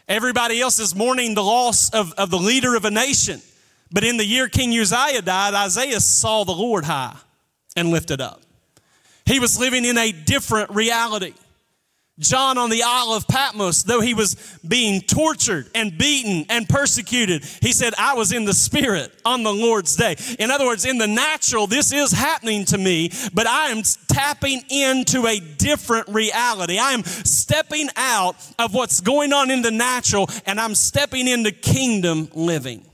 Everybody 0.08 0.60
else 0.60 0.80
is 0.80 0.94
mourning 0.94 1.34
the 1.34 1.44
loss 1.44 1.90
of, 1.92 2.12
of 2.14 2.30
the 2.30 2.38
leader 2.38 2.76
of 2.76 2.84
a 2.84 2.92
nation. 2.92 3.42
But 3.90 4.04
in 4.04 4.18
the 4.18 4.26
year 4.26 4.50
King 4.50 4.78
Uzziah 4.78 5.22
died, 5.22 5.54
Isaiah 5.54 6.02
saw 6.02 6.44
the 6.44 6.52
Lord 6.52 6.84
high 6.84 7.16
and 7.78 7.90
lifted 7.90 8.20
up. 8.20 8.42
He 9.26 9.40
was 9.40 9.58
living 9.58 9.86
in 9.86 9.98
a 9.98 10.12
different 10.12 10.72
reality. 10.72 11.34
John 12.20 12.60
on 12.60 12.70
the 12.70 12.84
Isle 12.86 13.14
of 13.14 13.28
Patmos, 13.28 13.84
though 13.84 14.00
he 14.00 14.14
was 14.14 14.36
being 14.68 15.02
tortured 15.02 15.68
and 15.74 15.98
beaten 15.98 16.46
and 16.48 16.70
persecuted, 16.70 17.44
he 17.60 17.72
said, 17.74 17.94
I 17.98 18.14
was 18.14 18.32
in 18.32 18.46
the 18.46 18.54
spirit 18.54 19.12
on 19.26 19.42
the 19.42 19.52
Lord's 19.52 19.96
day. 19.96 20.16
In 20.38 20.52
other 20.52 20.66
words, 20.66 20.86
in 20.86 21.00
the 21.00 21.08
natural, 21.08 21.66
this 21.66 21.92
is 21.92 22.12
happening 22.12 22.66
to 22.66 22.78
me, 22.78 23.10
but 23.34 23.48
I 23.48 23.70
am 23.70 23.82
tapping 24.08 24.62
into 24.70 25.26
a 25.26 25.40
different 25.40 26.08
reality. 26.08 26.78
I 26.78 26.92
am 26.92 27.04
stepping 27.04 27.90
out 27.96 28.36
of 28.60 28.76
what's 28.76 29.02
going 29.02 29.34
on 29.34 29.50
in 29.50 29.64
the 29.64 29.72
natural 29.72 30.30
and 30.46 30.60
I'm 30.60 30.76
stepping 30.76 31.28
into 31.28 31.52
kingdom 31.52 32.30
living. 32.36 32.86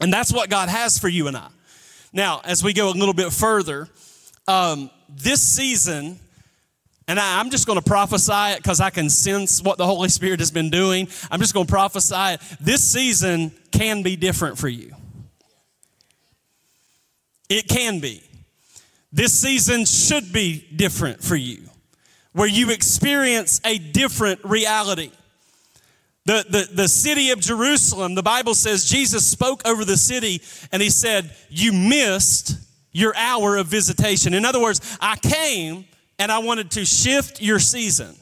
And 0.00 0.12
that's 0.12 0.32
what 0.32 0.50
God 0.50 0.68
has 0.68 0.98
for 0.98 1.08
you 1.08 1.28
and 1.28 1.36
I. 1.36 1.48
Now, 2.12 2.40
as 2.44 2.64
we 2.64 2.72
go 2.72 2.88
a 2.88 2.90
little 2.90 3.14
bit 3.14 3.32
further, 3.32 3.88
um, 4.48 4.90
this 5.08 5.40
season, 5.40 6.18
and 7.08 7.18
I, 7.18 7.40
am 7.40 7.48
just 7.50 7.66
going 7.66 7.78
to 7.78 7.84
prophesy 7.84 8.52
it 8.52 8.58
because 8.58 8.80
I 8.80 8.90
can 8.90 9.08
sense 9.08 9.62
what 9.62 9.78
the 9.78 9.86
Holy 9.86 10.10
Spirit 10.10 10.40
has 10.40 10.50
been 10.50 10.68
doing. 10.68 11.08
I'm 11.30 11.40
just 11.40 11.54
going 11.54 11.66
to 11.66 11.72
prophesy 11.72 12.14
it. 12.14 12.40
This 12.60 12.84
season 12.84 13.50
can 13.72 14.02
be 14.02 14.14
different 14.14 14.58
for 14.58 14.68
you. 14.68 14.94
It 17.48 17.66
can 17.66 18.00
be. 18.00 18.22
This 19.10 19.32
season 19.32 19.86
should 19.86 20.34
be 20.34 20.66
different 20.76 21.24
for 21.24 21.34
you, 21.34 21.62
where 22.32 22.46
you 22.46 22.70
experience 22.70 23.58
a 23.64 23.78
different 23.78 24.44
reality. 24.44 25.10
The, 26.26 26.44
the, 26.46 26.68
the 26.74 26.88
city 26.88 27.30
of 27.30 27.40
Jerusalem, 27.40 28.16
the 28.16 28.22
Bible 28.22 28.54
says 28.54 28.84
Jesus 28.84 29.24
spoke 29.24 29.66
over 29.66 29.82
the 29.82 29.96
city 29.96 30.42
and 30.72 30.82
he 30.82 30.90
said, 30.90 31.34
You 31.48 31.72
missed 31.72 32.52
your 32.92 33.16
hour 33.16 33.56
of 33.56 33.66
visitation. 33.66 34.34
In 34.34 34.44
other 34.44 34.60
words, 34.60 34.98
I 35.00 35.16
came 35.16 35.86
and 36.18 36.32
I 36.32 36.38
wanted 36.38 36.72
to 36.72 36.84
shift 36.84 37.40
your 37.40 37.58
season, 37.58 38.14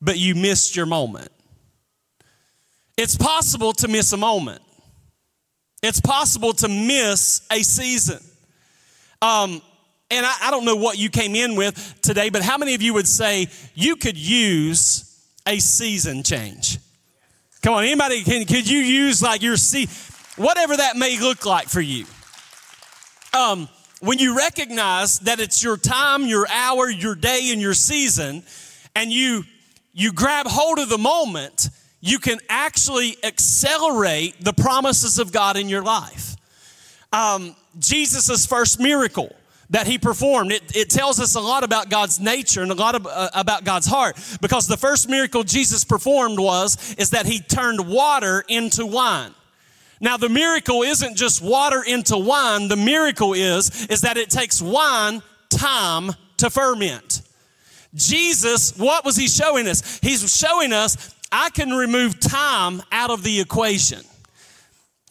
but 0.00 0.18
you 0.18 0.34
missed 0.34 0.76
your 0.76 0.86
moment. 0.86 1.30
It's 2.96 3.16
possible 3.16 3.72
to 3.74 3.88
miss 3.88 4.12
a 4.12 4.16
moment. 4.16 4.62
It's 5.82 6.00
possible 6.00 6.52
to 6.54 6.68
miss 6.68 7.46
a 7.50 7.62
season. 7.62 8.18
Um, 9.22 9.62
and 10.10 10.24
I, 10.24 10.34
I, 10.42 10.50
don't 10.50 10.64
know 10.64 10.76
what 10.76 10.98
you 10.98 11.08
came 11.10 11.34
in 11.34 11.54
with 11.54 12.00
today, 12.02 12.30
but 12.30 12.42
how 12.42 12.56
many 12.58 12.74
of 12.74 12.82
you 12.82 12.94
would 12.94 13.06
say 13.06 13.48
you 13.74 13.96
could 13.96 14.16
use 14.16 15.24
a 15.46 15.58
season 15.58 16.22
change? 16.22 16.78
Come 17.62 17.74
on, 17.74 17.84
anybody, 17.84 18.22
can, 18.22 18.44
could 18.46 18.68
you 18.68 18.78
use 18.78 19.22
like 19.22 19.42
your 19.42 19.56
see, 19.56 19.88
whatever 20.36 20.76
that 20.76 20.96
may 20.96 21.18
look 21.18 21.44
like 21.44 21.68
for 21.68 21.80
you? 21.80 22.06
Um, 23.36 23.68
when 24.00 24.18
you 24.18 24.36
recognize 24.36 25.18
that 25.20 25.40
it's 25.40 25.62
your 25.62 25.76
time, 25.76 26.26
your 26.26 26.46
hour, 26.48 26.88
your 26.88 27.14
day, 27.14 27.50
and 27.52 27.60
your 27.60 27.74
season, 27.74 28.42
and 28.94 29.12
you 29.12 29.44
you 29.92 30.12
grab 30.12 30.46
hold 30.46 30.78
of 30.78 30.88
the 30.88 30.98
moment, 30.98 31.70
you 32.00 32.18
can 32.18 32.38
actually 32.48 33.16
accelerate 33.24 34.36
the 34.40 34.52
promises 34.52 35.18
of 35.18 35.32
God 35.32 35.56
in 35.56 35.68
your 35.68 35.82
life. 35.82 36.36
Um, 37.12 37.56
Jesus' 37.78 38.46
first 38.46 38.78
miracle 38.78 39.34
that 39.70 39.86
he 39.86 39.98
performed. 39.98 40.52
It, 40.52 40.76
it, 40.76 40.90
tells 40.90 41.20
us 41.20 41.34
a 41.34 41.40
lot 41.40 41.64
about 41.64 41.90
God's 41.90 42.20
nature 42.20 42.62
and 42.62 42.70
a 42.70 42.74
lot 42.74 42.94
of, 42.94 43.06
uh, 43.06 43.30
about 43.34 43.64
God's 43.64 43.86
heart 43.86 44.16
because 44.40 44.66
the 44.66 44.76
first 44.76 45.08
miracle 45.08 45.42
Jesus 45.42 45.84
performed 45.84 46.38
was 46.38 46.94
is 46.94 47.10
that 47.10 47.26
he 47.26 47.40
turned 47.40 47.86
water 47.88 48.44
into 48.48 48.86
wine. 48.86 49.32
Now 50.00 50.16
the 50.16 50.28
miracle 50.28 50.82
isn't 50.82 51.16
just 51.16 51.42
water 51.42 51.82
into 51.82 52.16
wine. 52.16 52.68
The 52.68 52.76
miracle 52.76 53.34
is 53.34 53.86
is 53.86 54.02
that 54.02 54.16
it 54.16 54.30
takes 54.30 54.62
wine 54.62 55.22
time 55.50 56.12
to 56.38 56.50
ferment. 56.50 57.22
Jesus, 57.94 58.76
what 58.76 59.04
was 59.04 59.16
he 59.16 59.28
showing 59.28 59.66
us? 59.66 59.98
He's 60.00 60.34
showing 60.34 60.72
us 60.72 61.14
I 61.32 61.50
can 61.50 61.70
remove 61.70 62.20
time 62.20 62.82
out 62.92 63.10
of 63.10 63.22
the 63.22 63.40
equation. 63.40 64.00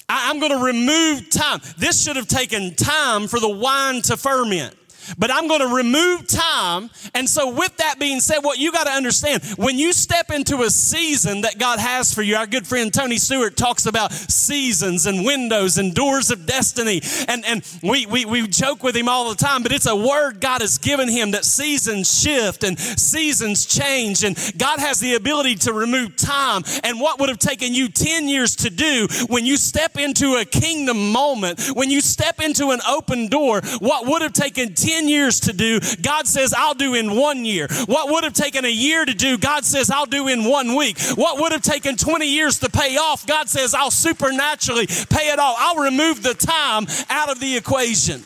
I, 0.10 0.30
am 0.30 0.40
going 0.40 0.52
to 0.52 0.64
remove 0.64 1.30
time. 1.30 1.60
This 1.78 2.04
should 2.04 2.16
have 2.16 2.28
taken 2.28 2.76
time 2.76 3.28
for 3.28 3.40
the 3.40 3.50
wine 3.50 4.02
to 4.04 4.16
ferment 4.16 4.77
but 5.18 5.32
I'm 5.32 5.48
going 5.48 5.62
to 5.62 5.76
remove 5.76 6.28
time. 6.28 6.90
And 7.14 7.30
so, 7.30 7.54
with 7.54 7.76
that 7.78 8.00
being 8.00 8.20
said, 8.20 8.40
what 8.40 8.58
you 8.58 8.72
got 8.72 8.86
to 8.86 8.94
understand 8.94 9.44
when 9.58 9.78
you 9.78 9.94
step 9.94 10.32
into 10.32 10.62
a 10.64 10.70
season 10.70 11.42
that 11.42 11.58
God 11.60 11.80
has 11.80 12.14
for 12.14 12.22
you, 12.22 12.36
our 12.36 12.48
good 12.48 12.68
friend 12.68 12.94
Tony 12.94 13.18
Stewart 13.18 13.56
talks 13.56 13.86
about 13.86 14.12
seasons 14.12 15.06
and 15.06 15.26
windows 15.26 15.78
and 15.78 15.94
doors 15.94 16.32
of 16.32 16.46
destiny. 16.46 17.02
And, 17.28 17.46
and 17.46 17.80
we, 17.84 18.06
we, 18.06 18.26
we 18.26 18.48
joke 18.48 18.84
with 18.84 18.96
him 18.96 19.08
all 19.08 19.30
the 19.30 19.36
time, 19.36 19.64
but 19.64 19.72
it's 19.72 19.86
a 19.86 19.96
word 19.96 20.42
God 20.42 20.62
has 20.62 20.78
given 20.78 21.10
him 21.10 21.32
that 21.32 21.46
seasons 21.46 22.22
shift 22.22 22.64
and 22.64 22.80
seasons 22.80 23.66
change. 23.66 24.24
And 24.24 24.38
God 24.58 24.80
has 24.80 25.00
the 25.00 25.16
ability 25.16 25.56
to 25.56 25.74
remove 25.74 26.16
time. 26.16 26.64
And 26.84 27.00
what 27.00 27.20
would 27.20 27.30
have 27.30 27.40
taken 27.40 27.74
you 27.74 27.90
10 27.90 28.28
years 28.28 28.56
to 28.58 28.70
do 28.70 29.08
when 29.28 29.46
you 29.46 29.58
step 29.58 29.98
into 29.98 30.36
a 30.36 30.46
kingdom 30.46 31.12
moment, 31.12 31.68
when 31.74 31.90
you 31.90 32.02
step 32.02 32.42
into 32.42 32.72
an 32.72 32.80
open 32.88 33.28
door, 33.28 33.62
what 33.80 34.08
would 34.08 34.22
have 34.22 34.34
taken 34.34 34.74
10 34.74 34.97
10 34.98 35.08
years 35.08 35.40
to 35.42 35.54
do, 35.54 35.80
God 36.02 36.26
says, 36.26 36.56
I'll 36.58 36.74
do 36.74 36.96
in 36.96 37.16
one 37.16 37.46
year. 37.46 37.68
What 37.86 38.10
would 38.10 38.24
have 38.24 38.34
taken 38.34 38.66
a 38.66 38.70
year 38.70 39.06
to 39.06 39.14
do, 39.14 39.38
God 39.38 39.64
says, 39.64 39.92
I'll 39.92 40.08
do 40.08 40.28
in 40.28 40.44
one 40.44 40.76
week. 40.76 41.00
What 41.14 41.40
would 41.40 41.52
have 41.52 41.62
taken 41.62 41.96
20 41.96 42.26
years 42.26 42.58
to 42.60 42.70
pay 42.70 42.98
off, 42.98 43.28
God 43.28 43.48
says, 43.48 43.76
I'll 43.76 43.92
supernaturally 43.92 44.88
pay 44.88 45.30
it 45.30 45.38
all. 45.38 45.56
I'll 45.60 45.84
remove 45.84 46.24
the 46.24 46.34
time 46.34 46.88
out 47.12 47.30
of 47.30 47.40
the 47.40 47.56
equation. 47.58 48.24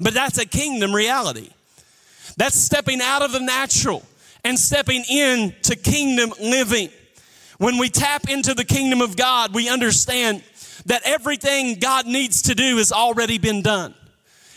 But 0.00 0.14
that's 0.14 0.38
a 0.38 0.46
kingdom 0.46 0.92
reality. 0.92 1.50
That's 2.36 2.56
stepping 2.56 3.00
out 3.00 3.22
of 3.22 3.30
the 3.30 3.40
natural 3.40 4.02
and 4.44 4.58
stepping 4.58 5.04
into 5.08 5.76
kingdom 5.76 6.32
living. 6.40 6.88
When 7.58 7.78
we 7.78 7.88
tap 7.88 8.28
into 8.28 8.52
the 8.52 8.64
kingdom 8.64 9.00
of 9.00 9.16
God, 9.16 9.54
we 9.54 9.68
understand 9.68 10.42
that 10.86 11.02
everything 11.04 11.78
God 11.78 12.06
needs 12.06 12.42
to 12.42 12.56
do 12.56 12.78
has 12.78 12.90
already 12.90 13.38
been 13.38 13.62
done. 13.62 13.94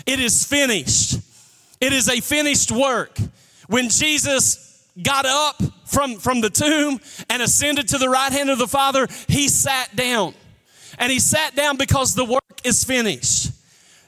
It 0.05 0.19
is 0.19 0.45
finished. 0.45 1.19
It 1.79 1.93
is 1.93 2.09
a 2.09 2.21
finished 2.21 2.71
work. 2.71 3.17
When 3.67 3.89
Jesus 3.89 4.87
got 5.01 5.25
up 5.25 5.61
from, 5.85 6.17
from 6.17 6.41
the 6.41 6.49
tomb 6.49 6.99
and 7.29 7.41
ascended 7.41 7.87
to 7.89 7.97
the 7.97 8.09
right 8.09 8.31
hand 8.31 8.49
of 8.49 8.57
the 8.57 8.67
Father, 8.67 9.07
he 9.27 9.47
sat 9.47 9.95
down. 9.95 10.33
And 10.99 11.11
he 11.11 11.19
sat 11.19 11.55
down 11.55 11.77
because 11.77 12.15
the 12.15 12.25
work 12.25 12.61
is 12.63 12.83
finished. 12.83 13.51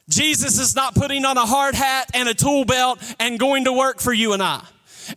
Jesus 0.09 0.59
is 0.59 0.75
not 0.75 0.95
putting 0.95 1.25
on 1.25 1.37
a 1.37 1.45
hard 1.45 1.75
hat 1.75 2.09
and 2.13 2.27
a 2.27 2.33
tool 2.33 2.65
belt 2.65 2.99
and 3.19 3.39
going 3.39 3.65
to 3.65 3.73
work 3.73 3.99
for 3.99 4.13
you 4.13 4.33
and 4.33 4.43
I. 4.43 4.63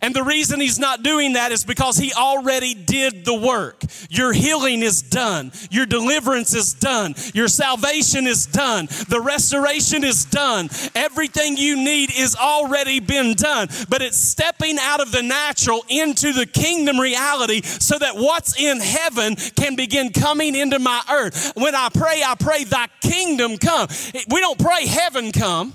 And 0.01 0.15
the 0.15 0.23
reason 0.23 0.59
he's 0.59 0.79
not 0.79 1.03
doing 1.03 1.33
that 1.33 1.51
is 1.51 1.63
because 1.63 1.97
he 1.97 2.13
already 2.13 2.73
did 2.73 3.25
the 3.25 3.33
work. 3.33 3.83
Your 4.09 4.33
healing 4.33 4.81
is 4.81 5.01
done. 5.01 5.51
Your 5.71 5.85
deliverance 5.85 6.53
is 6.53 6.73
done. 6.73 7.15
Your 7.33 7.47
salvation 7.47 8.27
is 8.27 8.45
done. 8.45 8.87
The 9.09 9.21
restoration 9.21 10.03
is 10.03 10.25
done. 10.25 10.69
Everything 10.95 11.57
you 11.57 11.75
need 11.75 12.11
is 12.17 12.35
already 12.35 12.99
been 12.99 13.33
done. 13.33 13.67
But 13.89 14.01
it's 14.01 14.17
stepping 14.17 14.77
out 14.79 15.01
of 15.01 15.11
the 15.11 15.23
natural 15.23 15.83
into 15.89 16.33
the 16.33 16.45
kingdom 16.45 16.99
reality 16.99 17.61
so 17.61 17.97
that 17.99 18.15
what's 18.15 18.59
in 18.59 18.79
heaven 18.79 19.35
can 19.35 19.75
begin 19.75 20.11
coming 20.11 20.55
into 20.55 20.79
my 20.79 21.01
earth. 21.11 21.53
When 21.55 21.75
I 21.75 21.89
pray, 21.93 22.21
I 22.25 22.35
pray 22.35 22.63
thy 22.63 22.87
kingdom 23.01 23.57
come. 23.57 23.87
We 24.29 24.39
don't 24.39 24.59
pray 24.59 24.85
heaven 24.85 25.31
come. 25.31 25.73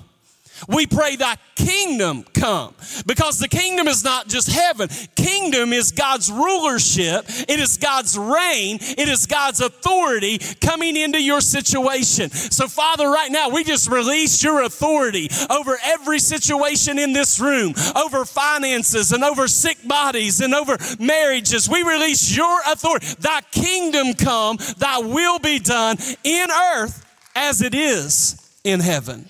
We 0.69 0.87
pray 0.87 1.17
thy 1.17 1.37
kingdom 1.55 2.25
come 2.35 2.75
because 3.07 3.39
the 3.39 3.49
kingdom 3.49 3.89
is 3.89 4.05
not 4.05 4.29
just 4.29 4.51
heaven. 4.51 4.89
Kingdom 5.15 5.73
is 5.73 5.93
God's 5.93 6.31
rulership. 6.31 7.25
It 7.29 7.61
is 7.61 7.77
God's 7.77 8.19
reign. 8.19 8.79
It 8.81 9.09
is 9.09 9.27
God's 9.27 9.61
authority 9.61 10.39
coming 10.61 10.97
into 10.97 11.21
your 11.21 11.41
situation. 11.41 12.31
So 12.31 12.69
Father, 12.69 13.09
right 13.09 13.31
now 13.31 13.49
we 13.49 13.65
just 13.65 13.89
release 13.89 14.43
your 14.43 14.63
authority 14.63 15.29
over 15.51 15.79
every 15.85 16.19
situation 16.19 16.99
in 16.99 17.13
this 17.13 17.41
room, 17.41 17.75
over 17.97 18.25
finances 18.25 19.13
and 19.13 19.25
over 19.25 19.49
sick 19.49 19.79
bodies 19.87 20.41
and 20.41 20.55
over 20.55 20.77
marriages. 20.99 21.69
We 21.69 21.83
release 21.83 22.37
your 22.37 22.61
authority. 22.67 23.07
Thy 23.19 23.41
kingdom 23.51 24.15
come, 24.15 24.59
thy 24.79 24.99
will 24.99 25.39
be 25.39 25.59
done 25.59 25.97
in 26.25 26.51
earth 26.51 27.05
as 27.35 27.63
it 27.63 27.75
is 27.75 28.37
in 28.65 28.81
heaven. 28.81 29.29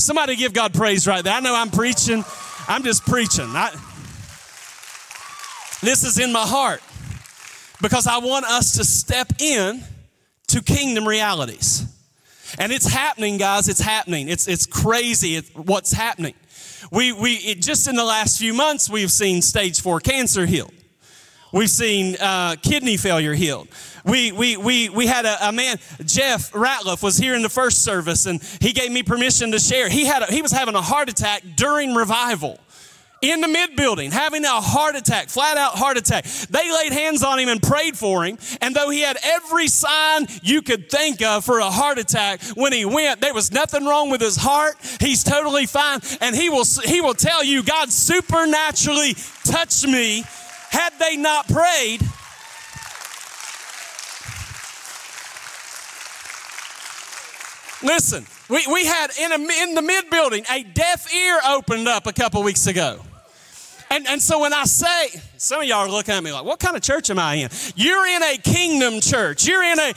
Somebody 0.00 0.36
give 0.36 0.52
God 0.52 0.74
praise 0.74 1.06
right 1.06 1.22
there. 1.22 1.34
I 1.34 1.40
know 1.40 1.54
I'm 1.54 1.70
preaching. 1.70 2.24
I'm 2.66 2.82
just 2.82 3.04
preaching. 3.04 3.46
I, 3.46 3.70
this 5.82 6.04
is 6.04 6.18
in 6.18 6.32
my 6.32 6.44
heart 6.46 6.82
because 7.80 8.06
I 8.06 8.18
want 8.18 8.44
us 8.46 8.76
to 8.76 8.84
step 8.84 9.32
in 9.40 9.82
to 10.48 10.62
kingdom 10.62 11.06
realities. 11.06 11.84
And 12.58 12.72
it's 12.72 12.86
happening, 12.86 13.36
guys. 13.36 13.68
It's 13.68 13.80
happening. 13.80 14.28
It's, 14.28 14.48
it's 14.48 14.66
crazy 14.66 15.40
what's 15.54 15.92
happening. 15.92 16.34
We, 16.90 17.12
we 17.12 17.34
it, 17.34 17.62
just 17.62 17.86
in 17.86 17.94
the 17.94 18.04
last 18.04 18.38
few 18.38 18.52
months, 18.52 18.90
we've 18.90 19.10
seen 19.10 19.42
stage 19.42 19.80
four 19.80 20.00
cancer 20.00 20.46
healed. 20.46 20.72
We've 21.52 21.70
seen 21.70 22.16
uh, 22.20 22.56
kidney 22.62 22.96
failure 22.96 23.34
healed. 23.34 23.68
We, 24.04 24.32
we, 24.32 24.56
we, 24.56 24.88
we 24.88 25.06
had 25.06 25.26
a, 25.26 25.48
a, 25.48 25.52
man, 25.52 25.78
Jeff 26.04 26.52
Ratliff, 26.52 27.02
was 27.02 27.16
here 27.16 27.34
in 27.34 27.42
the 27.42 27.48
first 27.48 27.82
service, 27.82 28.26
and 28.26 28.42
he 28.60 28.72
gave 28.72 28.90
me 28.90 29.02
permission 29.02 29.52
to 29.52 29.58
share. 29.58 29.88
He, 29.88 30.04
had 30.04 30.22
a, 30.22 30.26
he 30.26 30.42
was 30.42 30.52
having 30.52 30.74
a 30.74 30.82
heart 30.82 31.08
attack 31.08 31.42
during 31.56 31.94
revival 31.94 32.58
in 33.22 33.40
the 33.40 33.48
mid 33.48 33.76
building, 33.76 34.10
having 34.10 34.44
a 34.44 34.60
heart 34.60 34.96
attack, 34.96 35.28
flat 35.28 35.56
out 35.56 35.74
heart 35.74 35.98
attack. 35.98 36.24
They 36.24 36.72
laid 36.72 36.92
hands 36.92 37.22
on 37.22 37.38
him 37.38 37.48
and 37.48 37.62
prayed 37.62 37.96
for 37.96 38.24
him. 38.24 38.38
And 38.60 38.74
though 38.74 38.88
he 38.90 39.00
had 39.00 39.18
every 39.22 39.68
sign 39.68 40.26
you 40.42 40.62
could 40.62 40.90
think 40.90 41.22
of 41.22 41.44
for 41.44 41.58
a 41.58 41.70
heart 41.70 41.98
attack, 41.98 42.42
when 42.54 42.72
he 42.72 42.84
went, 42.84 43.20
there 43.20 43.34
was 43.34 43.52
nothing 43.52 43.84
wrong 43.84 44.10
with 44.10 44.20
his 44.20 44.36
heart. 44.36 44.76
He's 45.00 45.22
totally 45.22 45.66
fine. 45.66 46.00
And 46.20 46.34
he 46.34 46.48
will, 46.48 46.64
he 46.84 47.00
will 47.00 47.14
tell 47.14 47.44
you, 47.44 47.62
God 47.62 47.92
supernaturally 47.92 49.14
touched 49.44 49.86
me. 49.86 50.24
Had 50.70 50.92
they 50.98 51.16
not 51.16 51.48
prayed, 51.48 52.00
Listen, 57.82 58.26
we, 58.48 58.66
we 58.66 58.84
had 58.84 59.10
in, 59.18 59.32
a, 59.32 59.62
in 59.62 59.74
the 59.74 59.82
mid 59.82 60.10
building 60.10 60.44
a 60.50 60.62
deaf 60.62 61.12
ear 61.14 61.40
opened 61.48 61.88
up 61.88 62.06
a 62.06 62.12
couple 62.12 62.42
weeks 62.42 62.66
ago. 62.66 63.00
And, 63.90 64.06
and 64.06 64.22
so 64.22 64.40
when 64.40 64.52
I 64.52 64.64
say, 64.64 65.20
some 65.36 65.62
of 65.62 65.66
y'all 65.66 65.78
are 65.78 65.90
looking 65.90 66.14
at 66.14 66.22
me 66.22 66.32
like, 66.32 66.44
what 66.44 66.60
kind 66.60 66.76
of 66.76 66.82
church 66.82 67.10
am 67.10 67.18
I 67.18 67.36
in? 67.36 67.50
You're 67.74 68.06
in 68.06 68.22
a 68.22 68.36
kingdom 68.36 69.00
church. 69.00 69.48
You're 69.48 69.64
in 69.64 69.78
a. 69.80 69.92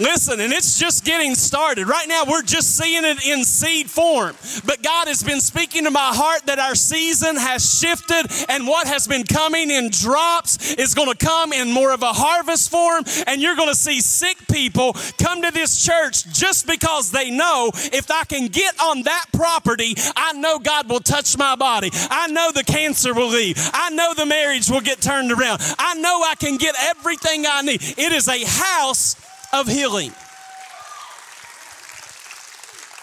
Listen, 0.00 0.40
and 0.40 0.50
it's 0.50 0.78
just 0.78 1.04
getting 1.04 1.34
started. 1.34 1.86
Right 1.86 2.08
now, 2.08 2.24
we're 2.26 2.40
just 2.40 2.74
seeing 2.74 3.04
it 3.04 3.22
in 3.26 3.44
seed 3.44 3.90
form. 3.90 4.34
But 4.64 4.82
God 4.82 5.08
has 5.08 5.22
been 5.22 5.42
speaking 5.42 5.84
to 5.84 5.90
my 5.90 6.14
heart 6.14 6.46
that 6.46 6.58
our 6.58 6.74
season 6.74 7.36
has 7.36 7.78
shifted, 7.78 8.24
and 8.48 8.66
what 8.66 8.86
has 8.86 9.06
been 9.06 9.24
coming 9.24 9.70
in 9.70 9.90
drops 9.90 10.72
is 10.74 10.94
going 10.94 11.12
to 11.12 11.16
come 11.16 11.52
in 11.52 11.70
more 11.70 11.92
of 11.92 12.02
a 12.02 12.14
harvest 12.14 12.70
form. 12.70 13.04
And 13.26 13.42
you're 13.42 13.56
going 13.56 13.68
to 13.68 13.74
see 13.74 14.00
sick 14.00 14.38
people 14.50 14.94
come 15.18 15.42
to 15.42 15.50
this 15.50 15.84
church 15.84 16.24
just 16.32 16.66
because 16.66 17.10
they 17.10 17.30
know 17.30 17.70
if 17.74 18.10
I 18.10 18.24
can 18.24 18.46
get 18.46 18.80
on 18.80 19.02
that 19.02 19.26
property, 19.34 19.94
I 20.16 20.32
know 20.32 20.58
God 20.58 20.88
will 20.88 21.00
touch 21.00 21.36
my 21.36 21.56
body. 21.56 21.90
I 21.92 22.28
know 22.28 22.52
the 22.52 22.64
cancer 22.64 23.12
will 23.12 23.28
leave. 23.28 23.56
I 23.74 23.90
know 23.90 24.14
the 24.14 24.24
marriage 24.24 24.70
will 24.70 24.80
get 24.80 25.02
turned 25.02 25.30
around. 25.30 25.60
I 25.78 25.92
know 25.96 26.22
I 26.22 26.36
can 26.36 26.56
get 26.56 26.74
everything 26.84 27.44
I 27.46 27.60
need. 27.60 27.82
It 27.82 28.12
is 28.12 28.28
a 28.28 28.42
house 28.46 29.14
of 29.52 29.66
healing. 29.66 30.12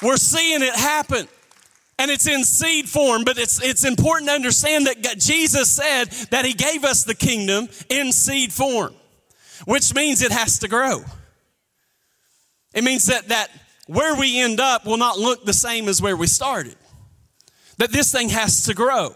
We're 0.01 0.17
seeing 0.17 0.61
it 0.61 0.75
happen. 0.75 1.27
And 1.99 2.11
it's 2.11 2.27
in 2.27 2.43
seed 2.43 2.87
form, 2.87 3.23
but 3.23 3.39
it's, 3.39 3.61
it's 3.63 3.83
important 3.83 4.29
to 4.29 4.35
understand 4.35 4.85
that 4.85 5.01
God, 5.01 5.19
Jesus 5.19 5.71
said 5.71 6.05
that 6.29 6.45
He 6.45 6.53
gave 6.53 6.83
us 6.83 7.03
the 7.03 7.15
kingdom 7.15 7.67
in 7.89 8.11
seed 8.11 8.53
form, 8.53 8.93
which 9.65 9.95
means 9.95 10.21
it 10.21 10.31
has 10.31 10.59
to 10.59 10.67
grow. 10.67 11.03
It 12.75 12.83
means 12.83 13.07
that, 13.07 13.29
that 13.29 13.49
where 13.87 14.15
we 14.15 14.39
end 14.39 14.59
up 14.59 14.85
will 14.85 14.97
not 14.97 15.17
look 15.17 15.43
the 15.43 15.53
same 15.53 15.89
as 15.89 15.99
where 15.99 16.15
we 16.15 16.27
started. 16.27 16.75
That 17.79 17.91
this 17.91 18.11
thing 18.11 18.29
has 18.29 18.65
to 18.65 18.75
grow. 18.75 19.15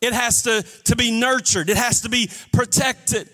It 0.00 0.12
has 0.12 0.42
to, 0.42 0.62
to 0.84 0.94
be 0.94 1.10
nurtured. 1.10 1.70
It 1.70 1.76
has 1.76 2.02
to 2.02 2.08
be 2.08 2.30
protected. 2.52 3.28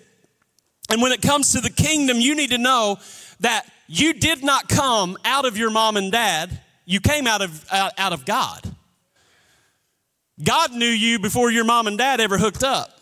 And 0.89 1.01
when 1.01 1.11
it 1.11 1.21
comes 1.21 1.51
to 1.53 1.61
the 1.61 1.69
kingdom, 1.69 2.17
you 2.17 2.35
need 2.35 2.49
to 2.49 2.57
know 2.57 2.97
that 3.39 3.65
you 3.87 4.13
did 4.13 4.43
not 4.43 4.69
come 4.69 5.17
out 5.25 5.45
of 5.45 5.57
your 5.57 5.69
mom 5.69 5.97
and 5.97 6.11
dad, 6.11 6.59
you 6.85 6.99
came 6.99 7.27
out 7.27 7.41
of, 7.41 7.65
out, 7.71 7.93
out 7.97 8.13
of 8.13 8.25
God. 8.25 8.61
God 10.41 10.73
knew 10.73 10.85
you 10.85 11.19
before 11.19 11.51
your 11.51 11.65
mom 11.65 11.87
and 11.87 11.97
dad 11.97 12.21
ever 12.21 12.37
hooked 12.37 12.63
up. 12.63 12.99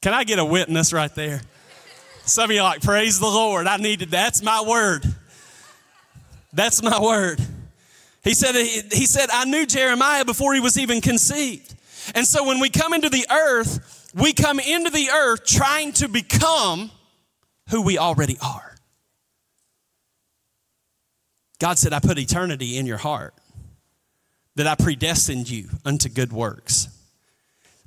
Can 0.00 0.14
I 0.14 0.24
get 0.24 0.38
a 0.38 0.44
witness 0.44 0.92
right 0.92 1.12
there? 1.14 1.40
Some 2.24 2.50
of 2.50 2.54
you 2.54 2.62
like, 2.62 2.82
praise 2.82 3.18
the 3.18 3.26
Lord. 3.26 3.66
I 3.66 3.78
needed 3.78 4.10
that's 4.10 4.42
my 4.42 4.62
word. 4.62 5.04
That's 6.52 6.82
my 6.82 7.00
word. 7.00 7.40
He 8.22 8.34
said, 8.34 8.54
he 8.54 9.06
said, 9.06 9.30
I 9.32 9.44
knew 9.44 9.64
Jeremiah 9.64 10.24
before 10.24 10.54
he 10.54 10.60
was 10.60 10.78
even 10.78 11.00
conceived. 11.00 11.74
And 12.14 12.26
so 12.26 12.44
when 12.44 12.60
we 12.60 12.68
come 12.68 12.92
into 12.92 13.08
the 13.08 13.26
earth, 13.30 14.10
we 14.14 14.32
come 14.32 14.60
into 14.60 14.90
the 14.90 15.10
earth 15.10 15.44
trying 15.46 15.92
to 15.94 16.08
become 16.08 16.90
who 17.70 17.82
we 17.82 17.98
already 17.98 18.36
are. 18.40 18.76
God 21.58 21.78
said, 21.78 21.92
I 21.92 21.98
put 21.98 22.18
eternity 22.18 22.76
in 22.76 22.86
your 22.86 22.98
heart, 22.98 23.34
that 24.54 24.66
I 24.66 24.74
predestined 24.74 25.50
you 25.50 25.68
unto 25.84 26.08
good 26.08 26.32
works. 26.32 26.88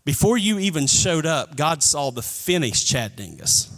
Before 0.03 0.37
you 0.37 0.59
even 0.59 0.87
showed 0.87 1.25
up, 1.25 1.55
God 1.55 1.83
saw 1.83 2.11
the 2.11 2.21
finished 2.21 2.87
Chad 2.87 3.15
Dingus, 3.15 3.69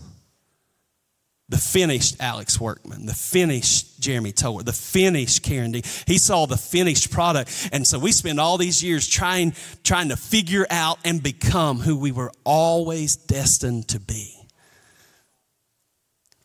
the 1.50 1.58
finished 1.58 2.16
Alex 2.20 2.60
Workman, 2.60 3.06
the 3.06 3.14
finished 3.14 4.00
Jeremy 4.00 4.32
Tower, 4.32 4.64
the 4.64 4.74
finished 4.74 5.44
Karen 5.44 5.74
D. 5.74 5.84
He 6.08 6.18
saw 6.18 6.46
the 6.46 6.58
finished 6.58 7.12
product. 7.12 7.70
And 7.72 7.86
so 7.86 8.00
we 8.00 8.12
spend 8.12 8.40
all 8.40 8.58
these 8.58 8.84
years 8.84 9.08
trying, 9.08 9.54
trying 9.84 10.10
to 10.10 10.16
figure 10.16 10.66
out 10.70 10.98
and 11.04 11.22
become 11.22 11.80
who 11.80 11.98
we 11.98 12.12
were 12.12 12.32
always 12.46 13.16
destined 13.16 13.90
to 13.90 14.00
be. 14.00 14.33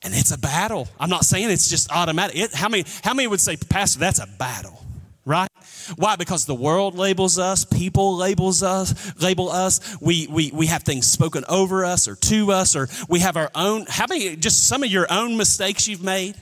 And 0.08 0.16
it's 0.16 0.30
a 0.30 0.38
battle. 0.38 0.88
I'm 0.98 1.10
not 1.10 1.26
saying 1.26 1.50
it's 1.50 1.68
just 1.68 1.92
automatic. 1.92 2.34
It, 2.34 2.54
how, 2.54 2.70
many, 2.70 2.86
how 3.04 3.12
many 3.12 3.28
would 3.28 3.42
say, 3.42 3.58
Pastor, 3.58 3.98
that's 3.98 4.18
a 4.18 4.26
battle? 4.26 4.82
Right? 5.26 5.50
Why? 5.96 6.16
Because 6.16 6.46
the 6.46 6.54
world 6.54 6.94
labels 6.94 7.38
us, 7.38 7.66
people 7.66 8.16
labels 8.16 8.62
us, 8.62 9.14
label 9.20 9.50
us. 9.50 9.98
We, 10.00 10.26
we, 10.26 10.50
we 10.50 10.64
have 10.68 10.82
things 10.82 11.06
spoken 11.06 11.44
over 11.46 11.84
us 11.84 12.08
or 12.08 12.16
to 12.16 12.52
us, 12.52 12.74
or 12.74 12.88
we 13.10 13.20
have 13.20 13.36
our 13.36 13.50
own. 13.54 13.84
How 13.86 14.06
many, 14.08 14.34
just 14.36 14.66
some 14.66 14.82
of 14.82 14.88
your 14.88 15.06
own 15.10 15.36
mistakes 15.36 15.86
you've 15.86 16.02
made? 16.02 16.34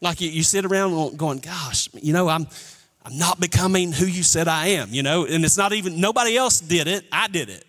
Like 0.00 0.20
you, 0.20 0.28
you 0.28 0.42
sit 0.42 0.64
around 0.64 1.16
going, 1.16 1.38
gosh, 1.38 1.88
you 1.94 2.12
know, 2.12 2.28
I'm, 2.28 2.48
I'm 3.04 3.16
not 3.16 3.38
becoming 3.38 3.92
who 3.92 4.06
you 4.06 4.24
said 4.24 4.48
I 4.48 4.66
am, 4.70 4.88
you 4.90 5.04
know, 5.04 5.24
and 5.24 5.44
it's 5.44 5.56
not 5.56 5.72
even, 5.72 6.00
nobody 6.00 6.36
else 6.36 6.58
did 6.58 6.88
it, 6.88 7.04
I 7.12 7.28
did 7.28 7.48
it 7.48 7.64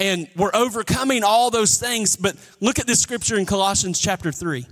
and 0.00 0.28
we're 0.36 0.54
overcoming 0.54 1.24
all 1.24 1.50
those 1.50 1.78
things. 1.78 2.16
But 2.16 2.36
look 2.60 2.78
at 2.78 2.86
this 2.86 3.00
scripture 3.00 3.36
in 3.36 3.46
Colossians 3.46 3.98
chapter 3.98 4.30
3. 4.30 4.66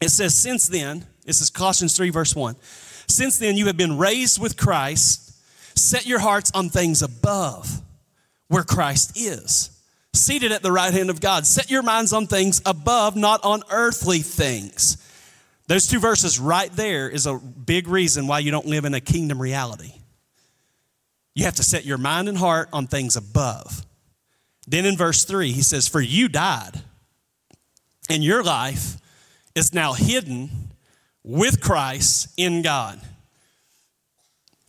It 0.00 0.10
says, 0.10 0.36
Since 0.36 0.68
then, 0.68 1.06
this 1.24 1.40
is 1.40 1.50
Colossians 1.50 1.96
3, 1.96 2.10
verse 2.10 2.34
1. 2.34 2.56
Since 3.08 3.38
then, 3.38 3.56
you 3.56 3.66
have 3.66 3.76
been 3.76 3.98
raised 3.98 4.40
with 4.40 4.56
Christ. 4.56 5.24
Set 5.78 6.06
your 6.06 6.18
hearts 6.18 6.50
on 6.54 6.70
things 6.70 7.02
above 7.02 7.82
where 8.48 8.64
Christ 8.64 9.16
is, 9.16 9.70
seated 10.14 10.52
at 10.52 10.62
the 10.62 10.72
right 10.72 10.92
hand 10.92 11.10
of 11.10 11.20
God. 11.20 11.46
Set 11.46 11.70
your 11.70 11.82
minds 11.82 12.12
on 12.12 12.26
things 12.26 12.62
above, 12.64 13.14
not 13.14 13.44
on 13.44 13.62
earthly 13.70 14.20
things. 14.20 14.96
Those 15.66 15.86
two 15.86 16.00
verses 16.00 16.40
right 16.40 16.72
there 16.72 17.10
is 17.10 17.26
a 17.26 17.38
big 17.38 17.88
reason 17.88 18.26
why 18.26 18.38
you 18.38 18.50
don't 18.50 18.66
live 18.66 18.86
in 18.86 18.94
a 18.94 19.00
kingdom 19.00 19.40
reality. 19.40 19.92
You 21.34 21.44
have 21.44 21.56
to 21.56 21.62
set 21.62 21.84
your 21.84 21.98
mind 21.98 22.28
and 22.28 22.38
heart 22.38 22.70
on 22.72 22.86
things 22.86 23.16
above. 23.16 23.84
Then 24.68 24.84
in 24.84 24.98
verse 24.98 25.24
3, 25.24 25.52
he 25.52 25.62
says, 25.62 25.88
For 25.88 26.00
you 26.00 26.28
died, 26.28 26.82
and 28.10 28.22
your 28.22 28.42
life 28.44 28.98
is 29.54 29.72
now 29.72 29.94
hidden 29.94 30.50
with 31.24 31.62
Christ 31.62 32.28
in 32.36 32.60
God. 32.60 33.00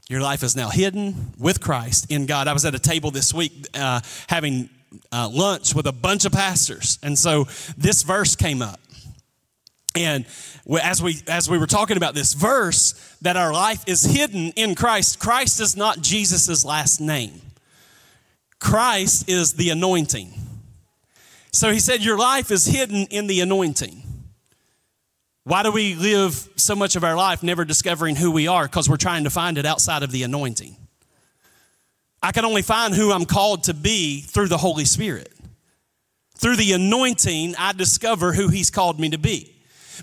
Your 0.08 0.22
life 0.22 0.42
is 0.42 0.56
now 0.56 0.70
hidden 0.70 1.34
with 1.38 1.60
Christ 1.60 2.10
in 2.10 2.26
God. 2.26 2.48
I 2.48 2.54
was 2.54 2.64
at 2.64 2.74
a 2.74 2.80
table 2.80 3.12
this 3.12 3.34
week 3.34 3.68
uh, 3.74 4.00
having 4.28 4.70
uh, 5.12 5.30
lunch 5.30 5.76
with 5.76 5.86
a 5.86 5.92
bunch 5.92 6.24
of 6.24 6.32
pastors, 6.32 6.98
and 7.04 7.20
so 7.20 7.46
this 7.78 8.04
verse 8.04 8.38
came 8.38 8.62
up. 8.62 8.80
And 9.96 10.26
as 10.82 11.04
we 11.04 11.22
as 11.28 11.50
we 11.50 11.58
were 11.58 11.68
talking 11.68 11.98
about 11.98 12.16
this 12.16 12.34
verse, 12.34 12.94
that 13.22 13.36
our 13.36 13.52
life 13.52 13.84
is 13.86 14.04
hidden 14.04 14.54
in 14.56 14.76
Christ. 14.76 15.20
Christ 15.20 15.60
is 15.60 15.76
not 15.76 16.02
Jesus' 16.02 16.64
last 16.64 17.02
name. 17.02 17.42
Christ 18.60 19.30
is 19.30 19.54
the 19.54 19.70
anointing. 19.70 20.34
So 21.52 21.72
he 21.72 21.80
said, 21.80 22.04
Your 22.04 22.18
life 22.18 22.52
is 22.52 22.66
hidden 22.66 23.08
in 23.10 23.28
the 23.28 23.40
anointing. 23.42 24.04
Why 25.46 25.64
do 25.64 25.72
we 25.72 25.96
live 25.96 26.48
so 26.58 26.76
much 26.76 26.96
of 26.96 27.04
our 27.04 27.16
life 27.16 27.42
never 27.42 27.66
discovering 27.66 28.16
who 28.16 28.32
we 28.32 28.48
are? 28.48 28.66
Because 28.66 28.88
we're 28.88 28.98
trying 28.98 29.24
to 29.24 29.30
find 29.30 29.58
it 29.58 29.66
outside 29.66 30.04
of 30.04 30.12
the 30.12 30.24
anointing. 30.24 30.76
I 32.22 32.32
can 32.32 32.46
only 32.46 32.62
find 32.62 32.94
who 32.94 33.12
I'm 33.12 33.26
called 33.26 33.64
to 33.64 33.74
be 33.74 34.22
through 34.22 34.50
the 34.50 34.58
Holy 34.58 34.86
Spirit. 34.86 35.34
Through 36.38 36.58
the 36.58 36.74
anointing, 36.74 37.56
I 37.58 37.74
discover 37.74 38.34
who 38.34 38.50
He's 38.50 38.70
called 38.70 39.00
me 39.00 39.10
to 39.10 39.18
be. 39.18 39.56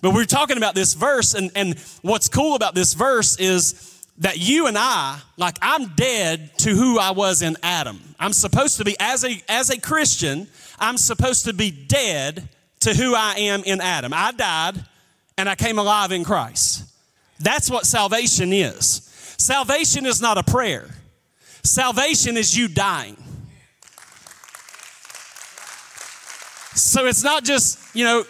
But 0.02 0.14
we're 0.14 0.24
talking 0.24 0.56
about 0.56 0.74
this 0.74 0.94
verse, 0.94 1.34
and, 1.34 1.50
and 1.54 1.78
what's 2.02 2.28
cool 2.28 2.54
about 2.54 2.74
this 2.74 2.94
verse 2.94 3.38
is 3.38 3.95
that 4.18 4.38
you 4.38 4.66
and 4.66 4.76
I, 4.78 5.20
like 5.36 5.58
I'm 5.60 5.88
dead 5.94 6.56
to 6.58 6.70
who 6.70 6.98
I 6.98 7.10
was 7.10 7.42
in 7.42 7.56
Adam. 7.62 8.00
I'm 8.18 8.32
supposed 8.32 8.78
to 8.78 8.84
be, 8.84 8.96
as 8.98 9.24
a, 9.24 9.42
as 9.48 9.70
a 9.70 9.78
Christian, 9.78 10.48
I'm 10.78 10.96
supposed 10.96 11.44
to 11.44 11.52
be 11.52 11.70
dead 11.70 12.48
to 12.80 12.94
who 12.94 13.14
I 13.14 13.34
am 13.34 13.62
in 13.64 13.80
Adam. 13.80 14.12
I 14.14 14.32
died 14.32 14.82
and 15.36 15.48
I 15.48 15.54
came 15.54 15.78
alive 15.78 16.12
in 16.12 16.24
Christ. 16.24 16.84
That's 17.40 17.70
what 17.70 17.84
salvation 17.84 18.52
is. 18.52 19.02
Salvation 19.38 20.06
is 20.06 20.22
not 20.22 20.38
a 20.38 20.42
prayer, 20.42 20.88
salvation 21.62 22.36
is 22.36 22.56
you 22.56 22.68
dying. 22.68 23.16
So 26.74 27.06
it's 27.06 27.24
not 27.24 27.42
just, 27.42 27.78
you 27.94 28.04
know, 28.04 28.24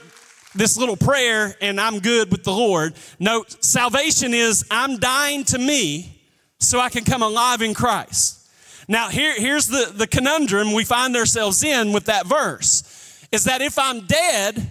this 0.57 0.77
little 0.77 0.97
prayer 0.97 1.55
and 1.61 1.81
I'm 1.81 2.01
good 2.01 2.31
with 2.31 2.45
the 2.45 2.53
Lord. 2.53 2.95
No, 3.19 3.45
salvation 3.61 4.35
is 4.35 4.65
I'm 4.71 4.99
dying 4.99 5.45
to 5.45 5.59
me 5.59 6.21
so 6.59 6.81
I 6.81 6.89
can 6.89 7.05
come 7.05 7.23
alive 7.23 7.63
in 7.63 7.75
Christ. 7.75 8.49
Now, 8.89 9.09
here, 9.09 9.35
here's 9.37 9.67
the, 9.67 9.93
the 9.95 10.07
conundrum 10.07 10.73
we 10.73 10.85
find 10.85 11.17
ourselves 11.17 11.63
in 11.65 11.93
with 11.93 12.05
that 12.07 12.27
verse 12.27 13.27
is 13.33 13.45
that 13.45 13.61
if 13.61 13.79
I'm 13.79 14.07
dead 14.07 14.71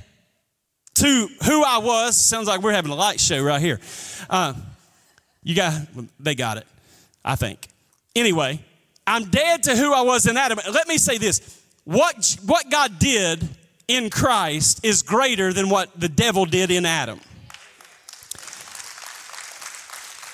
to 0.96 1.28
who 1.46 1.64
I 1.64 1.80
was, 1.80 2.18
sounds 2.18 2.48
like 2.48 2.62
we're 2.62 2.72
having 2.72 2.92
a 2.92 2.96
light 2.96 3.20
show 3.20 3.44
right 3.44 3.62
here. 3.62 3.80
Uh, 4.30 4.54
you 5.44 5.56
got, 5.56 5.82
they 6.20 6.36
got 6.36 6.58
it, 6.58 6.66
I 7.24 7.36
think. 7.36 7.68
Anyway, 8.16 8.60
I'm 9.06 9.26
dead 9.26 9.64
to 9.64 9.76
who 9.76 9.94
I 9.94 10.02
was 10.02 10.26
in 10.26 10.38
Adam. 10.38 10.60
Let 10.72 10.88
me 10.88 10.98
say 10.98 11.18
this 11.18 11.62
what, 11.84 12.38
what 12.46 12.70
God 12.72 12.98
did 12.98 13.48
in 13.88 14.10
Christ 14.10 14.84
is 14.84 15.02
greater 15.04 15.54
than 15.54 15.70
what 15.70 16.00
the 16.00 16.10
devil 16.10 16.46
did 16.46 16.72
in 16.72 16.86
Adam. 16.86 17.20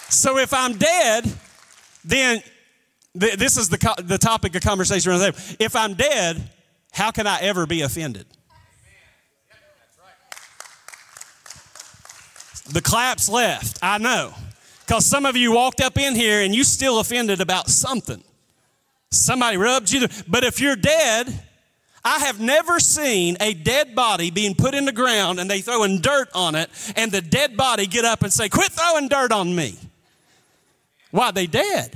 So 0.10 0.38
if 0.38 0.54
I'm 0.54 0.78
dead, 0.78 1.32
then 2.04 2.44
th- 3.18 3.36
this 3.36 3.58
is 3.58 3.70
the, 3.70 3.78
co- 3.78 4.02
the 4.02 4.18
topic 4.18 4.56
of 4.56 4.62
conversation. 4.62 5.14
If 5.60 5.76
I'm 5.76 5.94
dead, 5.94 6.50
how 6.92 7.12
can 7.12 7.28
I 7.28 7.40
ever 7.42 7.66
be 7.66 7.82
offended? 7.82 8.26
The 12.72 12.82
claps 12.82 13.28
left, 13.28 13.80
I 13.82 13.98
know. 13.98 14.34
Because 14.86 15.06
some 15.06 15.26
of 15.26 15.36
you 15.38 15.54
walked 15.54 15.82
up 15.82 15.98
in 15.98 16.16
here 16.16 16.42
and 16.42 16.54
you 16.54 16.64
still 16.64 17.00
offended 17.00 17.42
about 17.42 17.70
something. 17.70 18.24
Somebody 19.10 19.58
rubbed 19.58 19.92
you. 19.92 20.08
But 20.28 20.44
if 20.44 20.60
you're 20.60 20.76
dead, 20.76 21.44
I 22.04 22.20
have 22.20 22.40
never 22.40 22.80
seen 22.80 23.38
a 23.40 23.54
dead 23.54 23.94
body 23.94 24.32
being 24.32 24.56
put 24.56 24.74
in 24.74 24.86
the 24.86 24.92
ground 24.92 25.40
and 25.40 25.50
they 25.50 25.62
throwing 25.62 26.02
dirt 26.02 26.30
on 26.34 26.56
it 26.56 26.70
and 26.96 27.12
the 27.12 27.22
dead 27.22 27.56
body 27.56 27.86
get 27.86 28.06
up 28.06 28.24
and 28.24 28.34
say, 28.34 28.50
quit 28.50 28.72
throwing 28.72 29.08
dirt 29.08 29.32
on 29.32 29.56
me. 29.56 29.78
Why? 31.12 31.32
They 31.32 31.46
dead. 31.46 31.96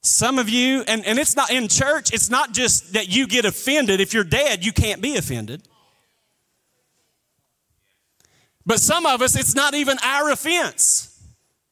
Some 0.00 0.38
of 0.38 0.48
you, 0.48 0.82
and, 0.86 1.04
and 1.06 1.18
it's 1.18 1.36
not 1.36 1.50
in 1.50 1.68
church, 1.68 2.12
it's 2.12 2.28
not 2.28 2.52
just 2.52 2.92
that 2.94 3.08
you 3.08 3.26
get 3.26 3.44
offended. 3.44 4.00
If 4.00 4.12
you're 4.12 4.24
dead, 4.24 4.64
you 4.64 4.72
can't 4.72 5.00
be 5.00 5.16
offended. 5.16 5.62
But 8.66 8.80
some 8.80 9.06
of 9.06 9.22
us, 9.22 9.36
it's 9.36 9.54
not 9.54 9.74
even 9.74 9.96
our 10.02 10.30
offense, 10.30 11.22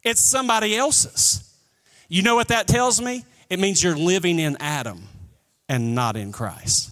it's 0.03 0.21
somebody 0.21 0.77
else's. 0.77 1.49
You 2.09 2.23
know 2.23 2.35
what 2.35 2.49
that 2.49 2.69
tells 2.69 3.01
me? 3.01 3.25
It 3.51 3.59
means 3.59 3.83
you're 3.83 3.97
living 3.97 4.39
in 4.39 4.57
Adam 4.61 5.09
and 5.73 5.95
not 5.95 6.19
in 6.19 6.33
Christ. 6.33 6.91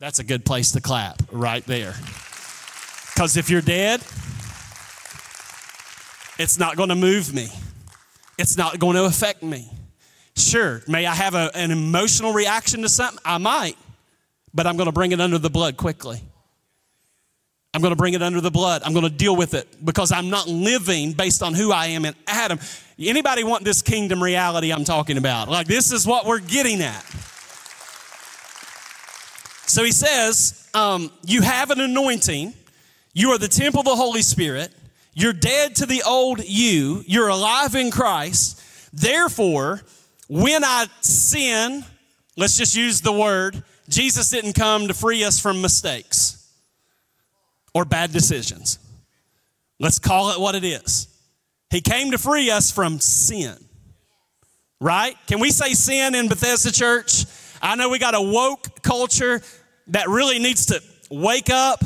That's 0.00 0.18
a 0.18 0.24
good 0.24 0.44
place 0.44 0.72
to 0.72 0.80
clap 0.80 1.22
right 1.30 1.64
there. 1.64 1.94
Because 3.14 3.36
if 3.36 3.48
you're 3.48 3.62
dead, 3.62 4.00
it's 6.36 6.58
not 6.58 6.76
going 6.76 6.88
to 6.88 6.96
move 6.96 7.32
me, 7.32 7.48
it's 8.36 8.58
not 8.58 8.80
going 8.80 8.96
to 8.96 9.04
affect 9.04 9.44
me. 9.44 9.70
Sure, 10.36 10.82
may 10.88 11.06
I 11.06 11.14
have 11.14 11.36
a, 11.36 11.52
an 11.54 11.70
emotional 11.70 12.32
reaction 12.32 12.82
to 12.82 12.88
something? 12.88 13.20
I 13.24 13.38
might, 13.38 13.78
but 14.52 14.66
I'm 14.66 14.76
going 14.76 14.88
to 14.88 14.92
bring 14.92 15.12
it 15.12 15.20
under 15.20 15.38
the 15.38 15.48
blood 15.48 15.76
quickly. 15.76 16.20
I'm 17.72 17.80
going 17.80 17.92
to 17.92 17.96
bring 17.96 18.14
it 18.14 18.22
under 18.22 18.40
the 18.40 18.50
blood. 18.50 18.82
I'm 18.84 18.92
going 18.92 19.04
to 19.04 19.10
deal 19.10 19.36
with 19.36 19.54
it 19.54 19.68
because 19.84 20.10
I'm 20.10 20.30
not 20.30 20.48
living 20.48 21.12
based 21.12 21.44
on 21.44 21.54
who 21.54 21.70
I 21.70 21.86
am 21.86 22.04
in 22.04 22.14
Adam. 22.26 22.58
Anybody 22.98 23.44
want 23.44 23.62
this 23.62 23.82
kingdom 23.82 24.20
reality 24.20 24.72
I'm 24.72 24.84
talking 24.84 25.16
about? 25.16 25.48
Like 25.48 25.68
this 25.68 25.92
is 25.92 26.04
what 26.04 26.26
we're 26.26 26.40
getting 26.40 26.80
at. 26.82 27.04
So 29.66 29.84
he 29.84 29.92
says, 29.92 30.68
um, 30.74 31.10
You 31.24 31.42
have 31.42 31.70
an 31.70 31.80
anointing. 31.80 32.54
You 33.12 33.30
are 33.30 33.38
the 33.38 33.48
temple 33.48 33.80
of 33.80 33.86
the 33.86 33.96
Holy 33.96 34.22
Spirit. 34.22 34.72
You're 35.14 35.32
dead 35.32 35.76
to 35.76 35.86
the 35.86 36.02
old 36.02 36.44
you. 36.44 37.04
You're 37.06 37.28
alive 37.28 37.74
in 37.74 37.90
Christ. 37.90 38.60
Therefore, 38.92 39.82
when 40.28 40.64
I 40.64 40.86
sin, 41.00 41.84
let's 42.36 42.56
just 42.56 42.76
use 42.76 43.00
the 43.00 43.12
word, 43.12 43.62
Jesus 43.88 44.30
didn't 44.30 44.54
come 44.54 44.88
to 44.88 44.94
free 44.94 45.22
us 45.24 45.38
from 45.38 45.62
mistakes 45.62 46.50
or 47.74 47.84
bad 47.84 48.12
decisions. 48.12 48.78
Let's 49.78 49.98
call 49.98 50.30
it 50.30 50.40
what 50.40 50.54
it 50.54 50.64
is. 50.64 51.08
He 51.70 51.80
came 51.80 52.12
to 52.12 52.18
free 52.18 52.50
us 52.50 52.70
from 52.70 53.00
sin. 53.00 53.56
Right? 54.80 55.16
Can 55.26 55.40
we 55.40 55.50
say 55.50 55.74
sin 55.74 56.14
in 56.14 56.28
Bethesda 56.28 56.72
Church? 56.72 57.24
I 57.64 57.76
know 57.76 57.88
we 57.88 57.98
got 57.98 58.14
a 58.14 58.20
woke 58.20 58.82
culture 58.82 59.40
that 59.86 60.06
really 60.10 60.38
needs 60.38 60.66
to 60.66 60.82
wake 61.10 61.48
up. 61.48 61.82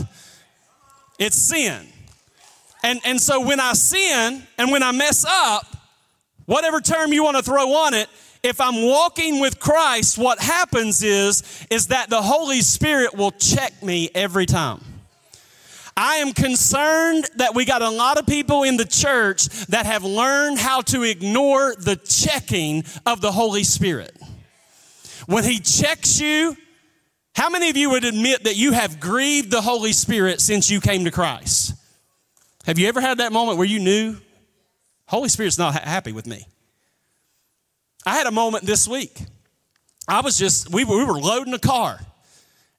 It's 1.20 1.36
sin. 1.36 1.86
And, 2.82 3.00
and 3.04 3.20
so 3.20 3.46
when 3.46 3.60
I 3.60 3.74
sin 3.74 4.42
and 4.58 4.72
when 4.72 4.82
I 4.82 4.90
mess 4.90 5.24
up, 5.24 5.64
whatever 6.46 6.80
term 6.80 7.12
you 7.12 7.22
want 7.22 7.36
to 7.36 7.44
throw 7.44 7.70
on 7.74 7.94
it, 7.94 8.08
if 8.42 8.60
I'm 8.60 8.84
walking 8.86 9.40
with 9.40 9.60
Christ, 9.60 10.18
what 10.18 10.40
happens 10.40 11.04
is, 11.04 11.66
is 11.70 11.86
that 11.88 12.10
the 12.10 12.22
Holy 12.22 12.60
Spirit 12.60 13.14
will 13.14 13.30
check 13.30 13.80
me 13.80 14.10
every 14.16 14.46
time. 14.46 14.80
I 15.96 16.16
am 16.16 16.32
concerned 16.32 17.28
that 17.36 17.54
we 17.54 17.64
got 17.64 17.82
a 17.82 17.90
lot 17.90 18.18
of 18.18 18.26
people 18.26 18.64
in 18.64 18.76
the 18.76 18.84
church 18.84 19.46
that 19.66 19.86
have 19.86 20.02
learned 20.02 20.58
how 20.58 20.80
to 20.82 21.04
ignore 21.04 21.76
the 21.76 21.94
checking 21.94 22.82
of 23.06 23.20
the 23.20 23.30
Holy 23.30 23.62
Spirit. 23.62 24.16
When 25.28 25.44
He 25.44 25.58
checks 25.58 26.18
you, 26.18 26.56
how 27.34 27.50
many 27.50 27.68
of 27.68 27.76
you 27.76 27.90
would 27.90 28.04
admit 28.04 28.44
that 28.44 28.56
you 28.56 28.72
have 28.72 28.98
grieved 28.98 29.50
the 29.50 29.60
Holy 29.60 29.92
Spirit 29.92 30.40
since 30.40 30.70
you 30.70 30.80
came 30.80 31.04
to 31.04 31.10
Christ? 31.10 31.74
Have 32.64 32.78
you 32.78 32.88
ever 32.88 33.02
had 33.02 33.18
that 33.18 33.30
moment 33.30 33.58
where 33.58 33.66
you 33.66 33.78
knew 33.78 34.16
Holy 35.06 35.28
Spirit's 35.28 35.58
not 35.58 35.74
ha- 35.74 35.82
happy 35.84 36.12
with 36.12 36.26
me? 36.26 36.46
I 38.06 38.14
had 38.14 38.26
a 38.26 38.30
moment 38.30 38.64
this 38.64 38.88
week. 38.88 39.20
I 40.08 40.22
was 40.22 40.38
just, 40.38 40.72
we, 40.72 40.84
we 40.84 41.04
were 41.04 41.20
loading 41.20 41.52
a 41.52 41.58
car 41.58 42.00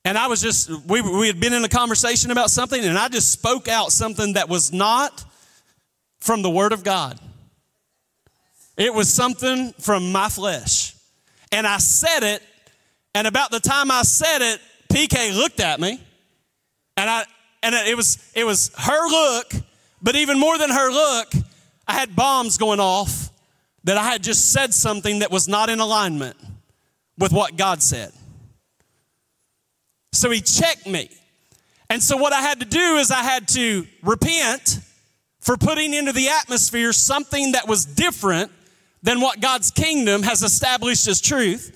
and 0.04 0.18
I 0.18 0.26
was 0.26 0.42
just, 0.42 0.72
we, 0.88 1.02
we 1.02 1.28
had 1.28 1.40
been 1.40 1.54
in 1.54 1.64
a 1.64 1.70
conversation 1.70 2.32
about 2.32 2.50
something, 2.50 2.84
and 2.84 2.98
I 2.98 3.10
just 3.10 3.32
spoke 3.32 3.68
out 3.68 3.92
something 3.92 4.34
that 4.34 4.50
was 4.50 4.74
not 4.74 5.24
from 6.20 6.42
the 6.42 6.50
Word 6.50 6.72
of 6.72 6.84
God. 6.84 7.20
It 8.76 8.92
was 8.92 9.14
something 9.14 9.74
from 9.74 10.12
my 10.12 10.30
flesh. 10.30 10.96
And 11.52 11.66
I 11.66 11.78
said 11.78 12.24
it, 12.24 12.44
and 13.16 13.26
about 13.28 13.52
the 13.52 13.60
time 13.60 13.90
I 13.92 14.04
said 14.04 14.42
it, 14.42 14.62
PK 14.92 15.36
looked 15.36 15.60
at 15.60 15.80
me, 15.80 16.00
and 16.96 17.10
I 17.10 17.26
and 17.64 17.76
it 17.76 17.98
was 17.98 18.32
it 18.36 18.44
was 18.44 18.72
her 18.78 19.10
look, 19.10 19.54
but 20.02 20.16
even 20.16 20.40
more 20.40 20.58
than 20.58 20.70
her 20.70 20.92
look, 20.92 21.34
I 21.88 21.94
had 21.94 22.16
bombs 22.16 22.58
going 22.58 22.80
off 22.80 23.32
that 23.84 23.98
I 23.98 24.04
had 24.04 24.24
just 24.24 24.52
said 24.52 24.74
something 24.74 25.20
that 25.20 25.32
was 25.32 25.48
not 25.48 25.70
in 25.70 25.80
alignment 25.80 26.38
with 27.18 27.32
what 27.32 27.58
God 27.58 27.82
said. 27.82 28.12
So 30.12 30.30
he 30.30 30.42
checked 30.42 30.88
me. 30.88 31.10
And 31.90 32.02
so 32.02 32.18
what 32.18 32.34
I 32.34 32.42
had 32.42 32.60
to 32.60 32.66
do 32.66 32.98
is 32.98 33.10
I 33.12 33.24
had 33.24 33.48
to 33.50 33.88
repent 34.04 34.80
for 35.40 35.58
putting 35.58 35.94
into 35.94 36.12
the 36.12 36.30
atmosphere 36.30 36.94
something 36.94 37.54
that 37.54 37.68
was 37.68 37.86
different 37.86 38.52
than 39.04 39.22
what 39.22 39.40
God's 39.40 39.72
kingdom 39.72 40.24
has 40.24 40.44
established 40.44 41.08
as 41.08 41.22
truth. 41.22 41.76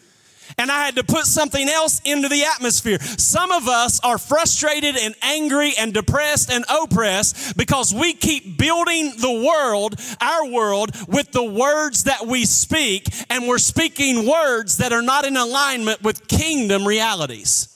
And 0.57 0.71
I 0.71 0.85
had 0.85 0.95
to 0.97 1.03
put 1.03 1.25
something 1.25 1.67
else 1.67 2.01
into 2.05 2.29
the 2.29 2.43
atmosphere. 2.43 2.99
Some 2.99 3.51
of 3.51 3.67
us 3.67 3.99
are 4.01 4.17
frustrated 4.17 4.95
and 4.97 5.15
angry 5.21 5.73
and 5.77 5.93
depressed 5.93 6.51
and 6.51 6.63
oppressed 6.69 7.57
because 7.57 7.93
we 7.93 8.13
keep 8.13 8.57
building 8.57 9.13
the 9.17 9.31
world, 9.31 9.99
our 10.21 10.47
world, 10.47 10.91
with 11.07 11.31
the 11.31 11.43
words 11.43 12.03
that 12.03 12.27
we 12.27 12.45
speak, 12.45 13.07
and 13.29 13.47
we're 13.47 13.57
speaking 13.57 14.27
words 14.27 14.77
that 14.77 14.93
are 14.93 15.01
not 15.01 15.25
in 15.25 15.37
alignment 15.37 16.03
with 16.03 16.27
kingdom 16.27 16.85
realities. 16.85 17.72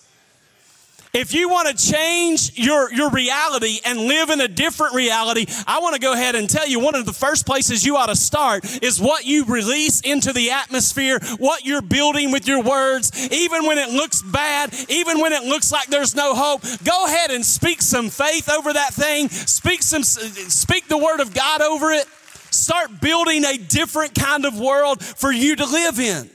If 1.18 1.34
you 1.34 1.50
want 1.50 1.68
to 1.68 1.92
change 1.92 2.52
your, 2.60 2.94
your 2.94 3.10
reality 3.10 3.80
and 3.84 4.02
live 4.02 4.30
in 4.30 4.40
a 4.40 4.48
different 4.48 4.94
reality, 4.94 5.48
I 5.66 5.80
want 5.80 5.96
to 5.96 6.00
go 6.00 6.14
ahead 6.14 6.36
and 6.36 6.48
tell 6.48 6.68
you 6.68 6.80
one 6.80 6.94
of 6.94 7.08
the 7.08 7.12
first 7.12 7.48
places 7.48 7.84
you 7.84 7.98
ought 7.98 8.06
to 8.06 8.16
start 8.16 8.84
is 8.84 9.02
what 9.02 9.26
you 9.26 9.44
release 9.46 10.02
into 10.02 10.32
the 10.32 10.52
atmosphere, 10.52 11.20
what 11.40 11.66
you're 11.66 11.82
building 11.82 12.32
with 12.32 12.48
your 12.48 12.62
words, 12.62 13.32
even 13.32 13.66
when 13.66 13.80
it 13.80 13.90
looks 13.90 14.22
bad, 14.22 14.72
even 14.90 15.20
when 15.20 15.34
it 15.34 15.42
looks 15.42 15.72
like 15.72 15.88
there's 15.88 16.14
no 16.14 16.36
hope. 16.36 16.62
Go 16.84 17.08
ahead 17.08 17.32
and 17.32 17.44
speak 17.44 17.82
some 17.82 18.12
faith 18.12 18.48
over 18.48 18.72
that 18.72 18.94
thing. 18.94 19.28
Speak 19.30 19.82
some 19.82 20.04
speak 20.04 20.88
the 20.88 21.00
word 21.00 21.20
of 21.20 21.34
God 21.34 21.64
over 21.64 21.94
it. 21.94 22.06
Start 22.52 23.02
building 23.02 23.44
a 23.44 23.58
different 23.58 24.14
kind 24.14 24.46
of 24.46 24.60
world 24.60 25.04
for 25.04 25.32
you 25.32 25.56
to 25.56 25.66
live 25.66 26.00
in. 26.00 26.30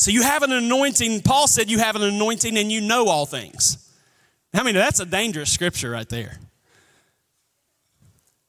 So 0.00 0.10
you 0.10 0.22
have 0.22 0.42
an 0.42 0.50
anointing. 0.50 1.20
Paul 1.20 1.46
said 1.46 1.70
you 1.70 1.78
have 1.78 1.94
an 1.94 2.02
anointing 2.02 2.56
and 2.56 2.72
you 2.72 2.80
know 2.80 3.08
all 3.08 3.26
things. 3.26 3.86
I 4.54 4.62
mean, 4.62 4.74
that's 4.74 4.98
a 4.98 5.04
dangerous 5.04 5.52
scripture 5.52 5.90
right 5.90 6.08
there. 6.08 6.38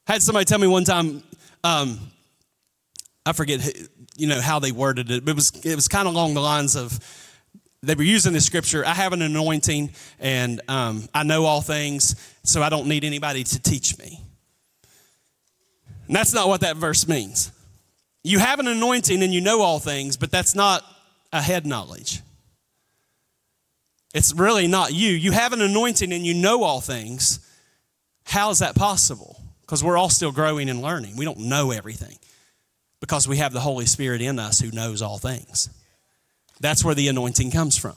I 0.08 0.12
had 0.12 0.22
somebody 0.22 0.46
tell 0.46 0.58
me 0.58 0.66
one 0.66 0.84
time, 0.84 1.22
um, 1.62 2.00
I 3.26 3.34
forget, 3.34 3.70
you 4.16 4.28
know, 4.28 4.40
how 4.40 4.60
they 4.60 4.72
worded 4.72 5.10
it, 5.10 5.26
but 5.26 5.32
it 5.32 5.34
was, 5.34 5.50
it 5.62 5.74
was 5.74 5.88
kind 5.88 6.08
of 6.08 6.14
along 6.14 6.32
the 6.32 6.40
lines 6.40 6.74
of, 6.74 6.98
they 7.82 7.96
were 7.96 8.02
using 8.02 8.32
this 8.32 8.46
scripture, 8.46 8.82
I 8.86 8.94
have 8.94 9.12
an 9.12 9.20
anointing 9.20 9.90
and 10.20 10.58
um, 10.68 11.06
I 11.12 11.22
know 11.22 11.44
all 11.44 11.60
things, 11.60 12.16
so 12.44 12.62
I 12.62 12.70
don't 12.70 12.86
need 12.86 13.04
anybody 13.04 13.44
to 13.44 13.60
teach 13.60 13.98
me. 13.98 14.22
And 16.06 16.16
that's 16.16 16.32
not 16.32 16.48
what 16.48 16.62
that 16.62 16.78
verse 16.78 17.06
means. 17.06 17.52
You 18.24 18.38
have 18.38 18.58
an 18.58 18.68
anointing 18.68 19.22
and 19.22 19.34
you 19.34 19.42
know 19.42 19.60
all 19.60 19.80
things, 19.80 20.16
but 20.16 20.30
that's 20.30 20.54
not 20.54 20.82
a 21.32 21.40
head 21.40 21.66
knowledge. 21.66 22.20
It's 24.14 24.34
really 24.34 24.66
not 24.66 24.92
you. 24.92 25.10
You 25.10 25.32
have 25.32 25.52
an 25.52 25.62
anointing 25.62 26.12
and 26.12 26.26
you 26.26 26.34
know 26.34 26.62
all 26.62 26.80
things. 26.80 27.40
How 28.24 28.50
is 28.50 28.58
that 28.58 28.74
possible? 28.74 29.40
Because 29.62 29.82
we're 29.82 29.96
all 29.96 30.10
still 30.10 30.32
growing 30.32 30.68
and 30.68 30.82
learning. 30.82 31.16
We 31.16 31.24
don't 31.24 31.40
know 31.40 31.70
everything 31.70 32.18
because 33.00 33.26
we 33.26 33.38
have 33.38 33.52
the 33.52 33.60
Holy 33.60 33.86
Spirit 33.86 34.20
in 34.20 34.38
us 34.38 34.60
who 34.60 34.70
knows 34.70 35.00
all 35.00 35.18
things. 35.18 35.70
That's 36.60 36.84
where 36.84 36.94
the 36.94 37.08
anointing 37.08 37.50
comes 37.50 37.76
from. 37.76 37.96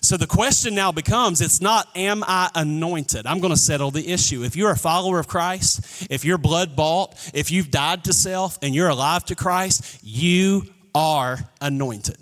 So 0.00 0.16
the 0.18 0.26
question 0.26 0.74
now 0.74 0.92
becomes 0.92 1.40
it's 1.40 1.60
not, 1.60 1.88
am 1.94 2.24
I 2.26 2.50
anointed? 2.54 3.26
I'm 3.26 3.40
going 3.40 3.52
to 3.52 3.58
settle 3.58 3.90
the 3.90 4.06
issue. 4.06 4.44
If 4.44 4.56
you're 4.56 4.70
a 4.70 4.76
follower 4.76 5.18
of 5.18 5.28
Christ, 5.28 6.08
if 6.10 6.24
you're 6.24 6.36
blood 6.36 6.76
bought, 6.76 7.14
if 7.32 7.50
you've 7.50 7.70
died 7.70 8.04
to 8.04 8.12
self 8.12 8.58
and 8.60 8.74
you're 8.74 8.88
alive 8.88 9.24
to 9.26 9.34
Christ, 9.34 10.00
you 10.02 10.64
are 10.94 11.38
anointed. 11.60 12.18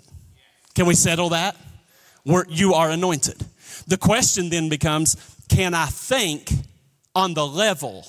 Can 0.75 0.85
we 0.85 0.95
settle 0.95 1.29
that? 1.29 1.55
We're, 2.25 2.45
you 2.49 2.73
are 2.73 2.89
anointed. 2.89 3.45
The 3.87 3.97
question 3.97 4.49
then 4.49 4.69
becomes 4.69 5.15
can 5.49 5.73
I 5.73 5.85
think 5.85 6.51
on 7.13 7.33
the 7.33 7.45
level 7.45 8.07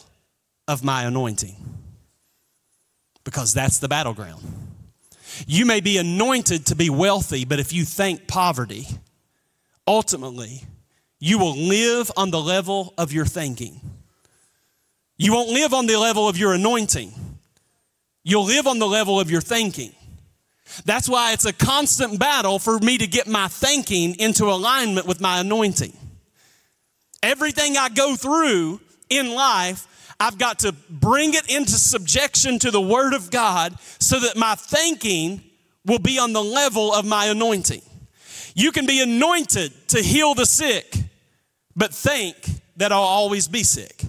of 0.68 0.85
my 0.85 1.03
anointing? 1.03 1.57
Because 3.24 3.53
that's 3.53 3.79
the 3.79 3.88
battleground. 3.88 4.42
You 5.46 5.66
may 5.66 5.81
be 5.81 5.98
anointed 5.98 6.66
to 6.66 6.77
be 6.77 6.90
wealthy, 6.90 7.44
but 7.44 7.59
if 7.59 7.72
you 7.72 7.85
think 7.85 8.29
poverty, 8.29 8.87
ultimately, 9.87 10.62
you 11.18 11.38
will 11.38 11.57
live 11.57 12.11
on 12.16 12.31
the 12.31 12.40
level 12.40 12.94
of 12.96 13.12
your 13.12 13.27
thinking. 13.27 13.81
You 15.16 15.33
won't 15.33 15.50
live 15.50 15.74
on 15.74 15.87
the 15.87 15.98
level 15.98 16.29
of 16.29 16.37
your 16.37 16.55
anointing. 16.55 17.12
You'll 18.22 18.44
live 18.44 18.66
on 18.66 18.79
the 18.79 18.87
level 18.87 19.20
of 19.20 19.31
your 19.31 19.40
thinking. 19.40 19.92
That's 20.85 21.09
why 21.09 21.33
it's 21.33 21.44
a 21.44 21.53
constant 21.53 22.18
battle 22.18 22.59
for 22.59 22.79
me 22.79 22.98
to 22.98 23.07
get 23.07 23.27
my 23.27 23.48
thinking 23.48 24.14
into 24.18 24.44
alignment 24.44 25.07
with 25.07 25.20
my 25.20 25.40
anointing. 25.40 25.96
Everything 27.22 27.77
I 27.77 27.88
go 27.88 28.16
through 28.16 28.81
in 29.09 29.35
life, 29.35 29.87
I've 30.18 30.38
got 30.38 30.61
to 30.61 30.72
bring 30.90 31.35
it 31.35 31.55
into 31.55 31.72
subjection 31.72 32.59
to 32.61 32.70
the 32.70 32.81
Word 32.81 33.14
of 33.14 33.31
God 33.31 33.79
so 33.98 34.20
that 34.20 34.37
my 34.37 34.55
thinking 34.55 35.42
will 35.85 35.98
be 35.98 36.18
on 36.18 36.33
the 36.33 36.42
level 36.42 36.92
of 36.92 37.05
my 37.05 37.27
anointing. 37.27 37.83
You 38.55 38.72
can 38.72 38.87
be 38.87 39.03
anointed 39.03 39.72
to 39.88 40.00
heal 40.00 40.35
the 40.35 40.46
sick, 40.46 40.96
but 41.77 41.92
think 41.92 42.37
that 42.77 42.92
I'll 42.92 43.00
always 43.00 43.48
be 43.48 43.62
sick. 43.62 44.05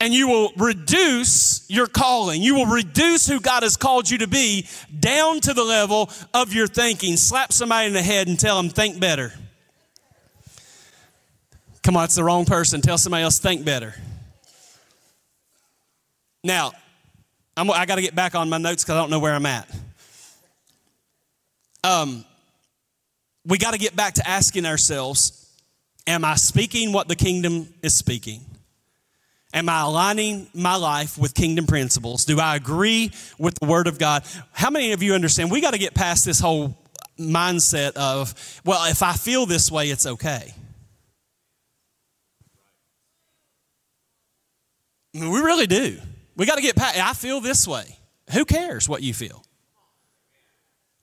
And 0.00 0.12
you 0.12 0.28
will 0.28 0.52
reduce 0.56 1.64
your 1.70 1.86
calling. 1.86 2.42
You 2.42 2.56
will 2.56 2.66
reduce 2.66 3.26
who 3.26 3.40
God 3.40 3.62
has 3.62 3.76
called 3.76 4.10
you 4.10 4.18
to 4.18 4.26
be 4.26 4.66
down 4.98 5.40
to 5.40 5.54
the 5.54 5.64
level 5.64 6.10
of 6.34 6.52
your 6.52 6.66
thinking. 6.66 7.16
Slap 7.16 7.52
somebody 7.52 7.86
in 7.86 7.92
the 7.92 8.02
head 8.02 8.28
and 8.28 8.38
tell 8.38 8.60
them, 8.60 8.70
think 8.70 9.00
better. 9.00 9.32
Come 11.82 11.96
on, 11.96 12.04
it's 12.04 12.16
the 12.16 12.24
wrong 12.24 12.44
person. 12.44 12.80
Tell 12.80 12.98
somebody 12.98 13.22
else, 13.22 13.38
think 13.38 13.64
better. 13.64 13.94
Now, 16.42 16.72
I'm, 17.56 17.70
i 17.70 17.86
got 17.86 17.96
to 17.96 18.02
get 18.02 18.14
back 18.14 18.34
on 18.34 18.48
my 18.48 18.58
notes 18.58 18.84
because 18.84 18.96
I 18.96 19.00
don't 19.00 19.10
know 19.10 19.18
where 19.18 19.34
I'm 19.34 19.46
at. 19.46 19.68
Um, 21.84 22.24
we 23.46 23.58
got 23.58 23.72
to 23.72 23.78
get 23.78 23.94
back 23.94 24.14
to 24.14 24.28
asking 24.28 24.66
ourselves 24.66 25.40
Am 26.06 26.22
I 26.24 26.34
speaking 26.34 26.92
what 26.92 27.08
the 27.08 27.16
kingdom 27.16 27.72
is 27.82 27.94
speaking? 27.94 28.44
Am 29.54 29.68
I 29.68 29.82
aligning 29.82 30.48
my 30.52 30.74
life 30.74 31.16
with 31.16 31.32
kingdom 31.32 31.66
principles? 31.66 32.24
Do 32.24 32.40
I 32.40 32.56
agree 32.56 33.12
with 33.38 33.54
the 33.60 33.66
word 33.66 33.86
of 33.86 34.00
God? 34.00 34.24
How 34.52 34.68
many 34.68 34.90
of 34.90 35.00
you 35.00 35.14
understand? 35.14 35.52
We 35.52 35.60
got 35.60 35.74
to 35.74 35.78
get 35.78 35.94
past 35.94 36.24
this 36.24 36.40
whole 36.40 36.76
mindset 37.16 37.92
of, 37.92 38.34
well, 38.64 38.90
if 38.90 39.04
I 39.04 39.12
feel 39.12 39.46
this 39.46 39.70
way, 39.70 39.90
it's 39.90 40.06
okay. 40.06 40.52
I 45.14 45.20
mean, 45.20 45.30
we 45.30 45.38
really 45.38 45.68
do. 45.68 45.98
We 46.34 46.46
got 46.46 46.56
to 46.56 46.62
get 46.62 46.74
past, 46.74 46.98
I 46.98 47.12
feel 47.12 47.40
this 47.40 47.68
way. 47.68 47.96
Who 48.32 48.44
cares 48.44 48.88
what 48.88 49.02
you 49.02 49.14
feel? 49.14 49.44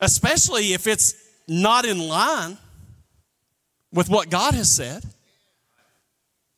Especially 0.01 0.73
if 0.73 0.87
it's 0.87 1.15
not 1.47 1.85
in 1.85 1.99
line 1.99 2.57
with 3.93 4.09
what 4.09 4.29
God 4.29 4.53
has 4.55 4.69
said. 4.69 5.05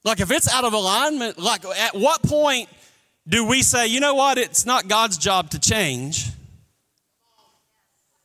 Like 0.03 0.19
if 0.19 0.31
it's 0.31 0.53
out 0.53 0.65
of 0.65 0.73
alignment, 0.73 1.39
like 1.39 1.65
at 1.65 1.95
what 1.95 2.21
point 2.23 2.69
do 3.27 3.45
we 3.45 3.61
say, 3.61 3.87
you 3.87 3.99
know 3.99 4.15
what, 4.15 4.37
it's 4.37 4.65
not 4.65 4.87
God's 4.87 5.17
job 5.17 5.49
to 5.51 5.59
change? 5.59 6.29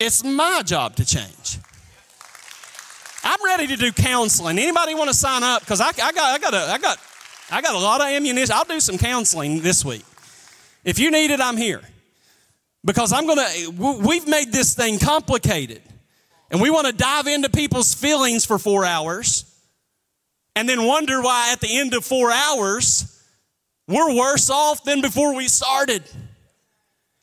It's 0.01 0.25
my 0.25 0.63
job 0.65 0.97
to 0.97 1.05
change. 1.05 1.59
I'm 3.23 3.45
ready 3.45 3.67
to 3.69 3.77
do 3.77 3.93
counseling. 3.93 4.59
Anybody 4.59 4.95
want 4.95 5.09
to 5.09 5.15
sign 5.15 5.43
up? 5.43 5.61
Because 5.61 5.81
I, 5.81 5.89
I, 5.89 6.13
got, 6.13 6.17
I, 6.19 6.39
got 6.39 6.55
a, 6.55 6.73
I, 6.73 6.79
got, 6.79 6.99
I 7.51 7.61
got 7.61 7.75
a 7.75 7.79
lot 7.79 8.01
of 8.01 8.07
ammunition. 8.07 8.55
I'll 8.57 8.65
do 8.65 8.81
some 8.81 8.97
counseling 8.97 9.61
this 9.61 9.85
week. 9.85 10.05
If 10.85 10.99
you 10.99 11.11
need 11.11 11.31
it, 11.31 11.41
I'm 11.41 11.57
here. 11.57 11.83
Because 12.85 13.13
I'm 13.13 13.27
going 13.27 13.39
to, 13.39 13.71
we've 14.01 14.27
made 14.27 14.53
this 14.53 14.75
thing 14.75 14.99
complicated. 14.99 15.83
And 16.51 16.61
we 16.61 16.71
want 16.71 16.87
to 16.87 16.93
dive 16.93 17.27
into 17.27 17.51
people's 17.51 17.93
feelings 17.93 18.45
for 18.45 18.59
four 18.59 18.85
hours 18.85 19.45
and 20.59 20.69
then 20.69 20.83
wonder 20.83 21.23
why 21.23 21.53
at 21.53 21.61
the 21.61 21.79
end 21.79 21.95
of 21.95 22.05
four 22.05 22.33
hours 22.33 23.23
we're 23.87 24.13
worse 24.13 24.51
off 24.51 24.83
than 24.83 25.01
before 25.01 25.33
we 25.37 25.47
started. 25.47 26.03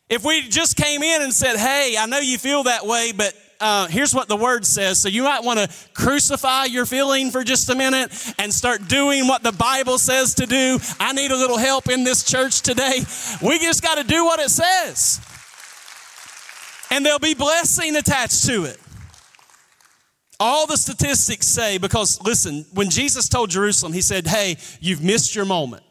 If 0.08 0.24
we 0.24 0.48
just 0.48 0.78
came 0.78 1.04
in 1.04 1.22
and 1.22 1.34
said, 1.34 1.58
Hey, 1.58 1.98
I 2.00 2.06
know 2.06 2.20
you 2.20 2.38
feel 2.38 2.64
that 2.64 2.86
way, 2.86 3.12
but 3.12 3.34
uh, 3.60 3.88
here's 3.88 4.16
what 4.16 4.30
the 4.30 4.38
word 4.38 4.66
says. 4.66 5.02
So 5.02 5.10
you 5.10 5.24
might 5.24 5.44
want 5.44 5.60
to 5.60 5.70
crucify 5.94 6.66
your 6.66 6.86
feeling 6.86 7.30
for 7.30 7.44
just 7.44 7.70
a 7.70 7.76
minute 7.76 8.10
and 8.40 8.54
start 8.54 8.88
doing 8.88 9.28
what 9.28 9.44
the 9.44 9.52
Bible 9.52 9.98
says 9.98 10.36
to 10.36 10.46
do. 10.46 10.80
I 10.98 11.12
need 11.12 11.32
a 11.32 11.36
little 11.36 11.58
help 11.58 11.90
in 11.90 12.06
this 12.06 12.24
church 12.24 12.62
today. 12.62 13.00
We 13.42 13.60
just 13.60 13.84
got 13.84 13.96
to 13.96 14.06
do 14.06 14.24
what 14.24 14.40
it 14.40 14.50
says. 14.50 15.20
And 16.90 17.06
there'll 17.06 17.20
be 17.20 17.34
blessing 17.34 17.98
attached 17.98 18.46
to 18.46 18.64
it. 18.64 18.80
All 20.40 20.68
the 20.68 20.78
statistics 20.78 21.48
say, 21.48 21.78
because 21.78 22.22
listen, 22.22 22.66
when 22.74 22.90
Jesus 22.90 23.30
told 23.30 23.50
Jerusalem, 23.50 23.94
he 23.94 24.02
said, 24.02 24.28
Hey, 24.28 24.58
you've 24.80 25.04
missed 25.04 25.36
your 25.36 25.46
moment. 25.46 25.84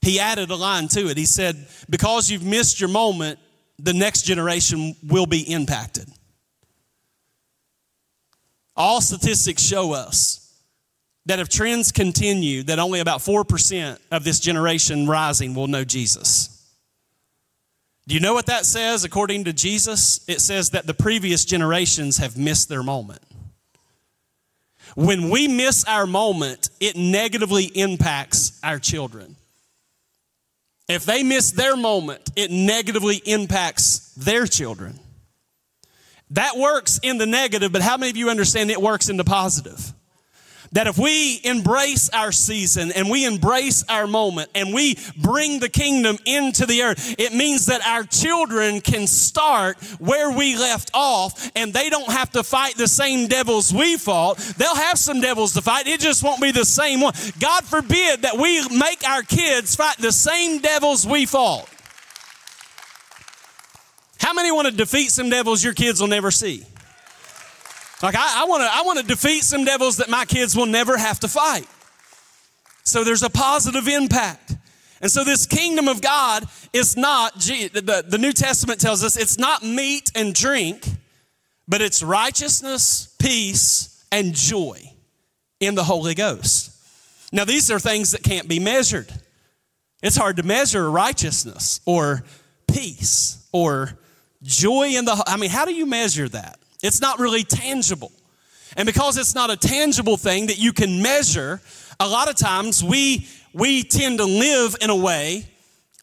He 0.00 0.20
added 0.20 0.50
a 0.50 0.56
line 0.56 0.86
to 0.88 1.08
it. 1.08 1.16
He 1.16 1.26
said, 1.26 1.66
Because 1.90 2.30
you've 2.30 2.44
missed 2.44 2.80
your 2.80 2.88
moment, 2.88 3.40
the 3.78 3.92
next 3.92 4.22
generation 4.22 4.94
will 5.02 5.26
be 5.26 5.40
impacted. 5.40 6.08
All 8.76 9.00
statistics 9.00 9.62
show 9.62 9.92
us 9.92 10.42
that 11.24 11.40
if 11.40 11.48
trends 11.48 11.90
continue, 11.90 12.62
that 12.64 12.78
only 12.78 13.00
about 13.00 13.20
4% 13.20 13.98
of 14.12 14.22
this 14.22 14.38
generation 14.38 15.06
rising 15.06 15.54
will 15.54 15.66
know 15.66 15.82
Jesus. 15.82 16.55
Do 18.08 18.14
you 18.14 18.20
know 18.20 18.34
what 18.34 18.46
that 18.46 18.64
says 18.64 19.04
according 19.04 19.44
to 19.44 19.52
Jesus? 19.52 20.20
It 20.28 20.40
says 20.40 20.70
that 20.70 20.86
the 20.86 20.94
previous 20.94 21.44
generations 21.44 22.18
have 22.18 22.36
missed 22.36 22.68
their 22.68 22.82
moment. 22.82 23.22
When 24.94 25.28
we 25.28 25.48
miss 25.48 25.84
our 25.84 26.06
moment, 26.06 26.70
it 26.78 26.96
negatively 26.96 27.64
impacts 27.64 28.58
our 28.62 28.78
children. 28.78 29.36
If 30.88 31.04
they 31.04 31.24
miss 31.24 31.50
their 31.50 31.76
moment, 31.76 32.30
it 32.36 32.52
negatively 32.52 33.16
impacts 33.16 34.14
their 34.14 34.46
children. 34.46 35.00
That 36.30 36.56
works 36.56 37.00
in 37.02 37.18
the 37.18 37.26
negative, 37.26 37.72
but 37.72 37.82
how 37.82 37.96
many 37.96 38.10
of 38.10 38.16
you 38.16 38.30
understand 38.30 38.70
it 38.70 38.80
works 38.80 39.08
in 39.08 39.16
the 39.16 39.24
positive? 39.24 39.92
That 40.76 40.88
if 40.88 40.98
we 40.98 41.40
embrace 41.42 42.10
our 42.10 42.30
season 42.30 42.92
and 42.92 43.08
we 43.08 43.24
embrace 43.24 43.82
our 43.88 44.06
moment 44.06 44.50
and 44.54 44.74
we 44.74 44.98
bring 45.16 45.58
the 45.58 45.70
kingdom 45.70 46.18
into 46.26 46.66
the 46.66 46.82
earth, 46.82 47.14
it 47.18 47.32
means 47.32 47.64
that 47.64 47.80
our 47.86 48.04
children 48.04 48.82
can 48.82 49.06
start 49.06 49.82
where 49.98 50.30
we 50.30 50.54
left 50.54 50.90
off 50.92 51.50
and 51.56 51.72
they 51.72 51.88
don't 51.88 52.10
have 52.10 52.30
to 52.32 52.42
fight 52.42 52.76
the 52.76 52.88
same 52.88 53.26
devils 53.26 53.72
we 53.72 53.96
fought. 53.96 54.36
They'll 54.58 54.74
have 54.74 54.98
some 54.98 55.22
devils 55.22 55.54
to 55.54 55.62
fight, 55.62 55.86
it 55.86 55.98
just 55.98 56.22
won't 56.22 56.42
be 56.42 56.50
the 56.50 56.66
same 56.66 57.00
one. 57.00 57.14
God 57.40 57.64
forbid 57.64 58.20
that 58.20 58.36
we 58.36 58.68
make 58.68 59.02
our 59.08 59.22
kids 59.22 59.74
fight 59.74 59.96
the 59.96 60.12
same 60.12 60.60
devils 60.60 61.06
we 61.06 61.24
fought. 61.24 61.66
How 64.20 64.34
many 64.34 64.52
want 64.52 64.68
to 64.68 64.74
defeat 64.74 65.10
some 65.10 65.30
devils 65.30 65.64
your 65.64 65.72
kids 65.72 66.02
will 66.02 66.08
never 66.08 66.30
see? 66.30 66.66
Like 68.02 68.14
I, 68.14 68.42
I 68.42 68.44
want 68.44 68.62
to 68.62 68.68
I 68.70 68.82
want 68.82 68.98
to 68.98 69.04
defeat 69.04 69.42
some 69.42 69.64
devils 69.64 69.96
that 69.98 70.08
my 70.08 70.24
kids 70.24 70.54
will 70.54 70.66
never 70.66 70.96
have 70.96 71.20
to 71.20 71.28
fight. 71.28 71.66
So 72.84 73.04
there's 73.04 73.22
a 73.22 73.30
positive 73.30 73.88
impact. 73.88 74.54
And 75.00 75.10
so 75.10 75.24
this 75.24 75.46
kingdom 75.46 75.88
of 75.88 76.00
God 76.00 76.44
is 76.72 76.96
not 76.96 77.34
the, 77.38 78.04
the 78.06 78.18
New 78.18 78.32
Testament 78.32 78.80
tells 78.80 79.04
us 79.04 79.16
it's 79.16 79.38
not 79.38 79.62
meat 79.62 80.10
and 80.14 80.34
drink, 80.34 80.86
but 81.68 81.82
it's 81.82 82.02
righteousness, 82.02 83.14
peace, 83.18 84.04
and 84.10 84.34
joy 84.34 84.80
in 85.60 85.74
the 85.74 85.84
Holy 85.84 86.14
Ghost. 86.14 86.72
Now 87.32 87.44
these 87.44 87.70
are 87.70 87.78
things 87.78 88.12
that 88.12 88.22
can't 88.22 88.48
be 88.48 88.58
measured. 88.58 89.12
It's 90.02 90.16
hard 90.16 90.36
to 90.36 90.42
measure 90.42 90.90
righteousness 90.90 91.80
or 91.84 92.24
peace 92.72 93.46
or 93.52 93.98
joy 94.42 94.90
in 94.96 95.04
the 95.04 95.22
I 95.26 95.36
mean, 95.36 95.50
how 95.50 95.64
do 95.64 95.74
you 95.74 95.86
measure 95.86 96.28
that? 96.28 96.58
It's 96.82 97.00
not 97.00 97.18
really 97.18 97.44
tangible. 97.44 98.12
And 98.76 98.86
because 98.86 99.16
it's 99.16 99.34
not 99.34 99.50
a 99.50 99.56
tangible 99.56 100.16
thing 100.16 100.48
that 100.48 100.58
you 100.58 100.72
can 100.72 101.02
measure, 101.02 101.60
a 101.98 102.06
lot 102.06 102.28
of 102.28 102.36
times 102.36 102.84
we, 102.84 103.26
we 103.54 103.82
tend 103.82 104.18
to 104.18 104.24
live 104.24 104.76
in 104.80 104.90
a 104.90 104.96
way 104.96 105.46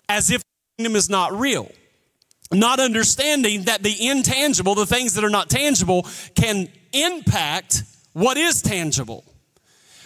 as 0.10 0.32
if 0.32 0.42
the 0.42 0.84
kingdom 0.84 0.96
is 0.96 1.10
not 1.10 1.38
real. 1.38 1.72
not 2.54 2.80
understanding 2.80 3.64
that 3.64 3.84
the 3.84 4.08
intangible, 4.08 4.76
the 4.76 4.86
things 4.86 5.16
that 5.16 5.24
are 5.24 5.30
not 5.30 5.50
tangible, 5.50 6.08
can 6.36 6.70
impact 6.92 7.84
what 8.14 8.38
is 8.38 8.62
tangible. 8.62 9.24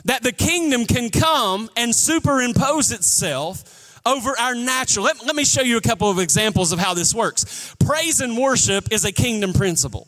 That 0.06 0.24
the 0.24 0.32
kingdom 0.32 0.86
can 0.86 1.10
come 1.10 1.70
and 1.76 1.94
superimpose 1.94 2.92
itself 2.92 4.00
over 4.06 4.38
our 4.40 4.56
natural. 4.56 5.06
Let, 5.06 5.26
let 5.26 5.36
me 5.36 5.44
show 5.44 5.62
you 5.62 5.78
a 5.78 5.82
couple 5.82 6.10
of 6.10 6.20
examples 6.20 6.72
of 6.72 6.80
how 6.80 6.94
this 6.94 7.14
works. 7.14 7.76
Praise 7.80 8.22
and 8.22 8.38
worship 8.38 8.92
is 8.92 9.04
a 9.04 9.12
kingdom 9.12 9.52
principle. 9.52 10.08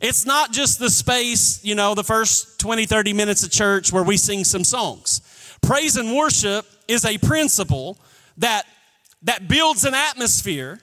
It's 0.00 0.24
not 0.24 0.52
just 0.52 0.78
the 0.78 0.90
space, 0.90 1.64
you 1.64 1.74
know, 1.74 1.94
the 1.94 2.04
first 2.04 2.60
20, 2.60 2.86
30 2.86 3.12
minutes 3.12 3.42
of 3.42 3.50
church 3.50 3.92
where 3.92 4.04
we 4.04 4.16
sing 4.16 4.44
some 4.44 4.64
songs. 4.64 5.20
Praise 5.60 5.96
and 5.96 6.14
worship 6.14 6.66
is 6.86 7.04
a 7.04 7.18
principle 7.18 7.98
that, 8.36 8.64
that 9.22 9.48
builds 9.48 9.84
an 9.84 9.94
atmosphere 9.94 10.80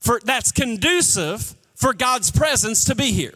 for, 0.00 0.20
that's 0.24 0.52
conducive 0.52 1.54
for 1.74 1.92
God's 1.92 2.30
presence 2.30 2.84
to 2.86 2.94
be 2.94 3.12
here. 3.12 3.34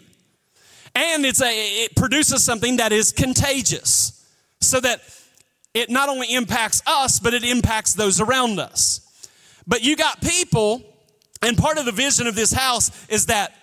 And 0.94 1.24
it's 1.24 1.42
a, 1.42 1.52
it 1.85 1.94
produces 1.94 2.42
something 2.42 2.78
that 2.78 2.92
is 2.92 3.12
contagious 3.12 4.26
so 4.61 4.80
that 4.80 5.00
it 5.74 5.90
not 5.90 6.09
only 6.09 6.33
impacts 6.33 6.83
us, 6.87 7.20
but 7.20 7.35
it 7.35 7.44
impacts 7.44 7.94
those 7.94 8.20
around 8.20 8.59
us. 8.59 9.00
But 9.66 9.85
you 9.85 9.94
got 9.94 10.20
people, 10.20 10.83
and 11.42 11.56
part 11.56 11.78
of 11.78 11.85
the 11.85 11.92
vision 11.92 12.26
of 12.26 12.35
this 12.35 12.52
house 12.52 12.90
is 13.09 13.26
that 13.26 13.54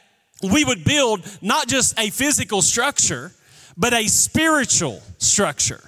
we 0.43 0.63
would 0.63 0.83
build 0.83 1.25
not 1.41 1.67
just 1.67 1.99
a 1.99 2.09
physical 2.09 2.61
structure, 2.61 3.31
but 3.77 3.93
a 3.93 4.07
spiritual 4.07 5.01
structure. 5.17 5.81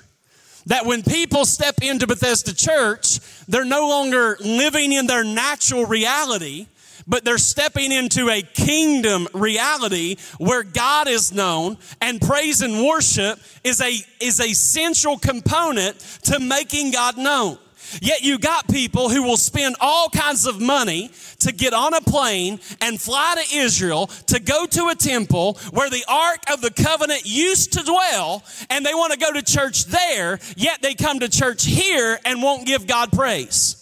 That 0.65 0.85
when 0.85 1.03
people 1.03 1.45
step 1.45 1.75
into 1.81 2.05
Bethesda 2.05 2.53
Church, 2.53 3.19
they're 3.47 3.65
no 3.65 3.89
longer 3.89 4.37
living 4.39 4.91
in 4.91 5.07
their 5.07 5.23
natural 5.23 5.85
reality, 5.85 6.67
but 7.07 7.25
they're 7.25 7.39
stepping 7.39 7.91
into 7.91 8.29
a 8.29 8.41
kingdom 8.41 9.27
reality 9.33 10.17
where 10.37 10.63
God 10.63 11.07
is 11.07 11.33
known 11.33 11.77
and 12.01 12.21
praise 12.21 12.61
and 12.61 12.85
worship 12.85 13.39
is 13.63 13.81
a, 13.81 13.97
is 14.19 14.39
a 14.39 14.53
central 14.53 15.17
component 15.17 15.99
to 16.23 16.39
making 16.39 16.91
God 16.91 17.17
known. 17.17 17.57
Yet 18.01 18.21
you 18.21 18.37
got 18.37 18.67
people 18.67 19.09
who 19.09 19.23
will 19.23 19.37
spend 19.37 19.75
all 19.79 20.09
kinds 20.09 20.45
of 20.45 20.59
money 20.59 21.11
to 21.39 21.51
get 21.51 21.73
on 21.73 21.93
a 21.93 22.01
plane 22.01 22.59
and 22.81 22.99
fly 22.99 23.35
to 23.35 23.55
Israel 23.57 24.07
to 24.27 24.39
go 24.39 24.65
to 24.65 24.89
a 24.89 24.95
temple 24.95 25.57
where 25.71 25.89
the 25.89 26.03
Ark 26.07 26.39
of 26.51 26.61
the 26.61 26.71
Covenant 26.71 27.23
used 27.25 27.73
to 27.73 27.83
dwell, 27.83 28.43
and 28.69 28.85
they 28.85 28.93
want 28.93 29.13
to 29.13 29.19
go 29.19 29.31
to 29.33 29.41
church 29.41 29.85
there, 29.85 30.39
yet 30.55 30.81
they 30.81 30.93
come 30.93 31.19
to 31.19 31.29
church 31.29 31.65
here 31.65 32.19
and 32.25 32.43
won't 32.43 32.65
give 32.65 32.87
God 32.87 33.11
praise. 33.11 33.78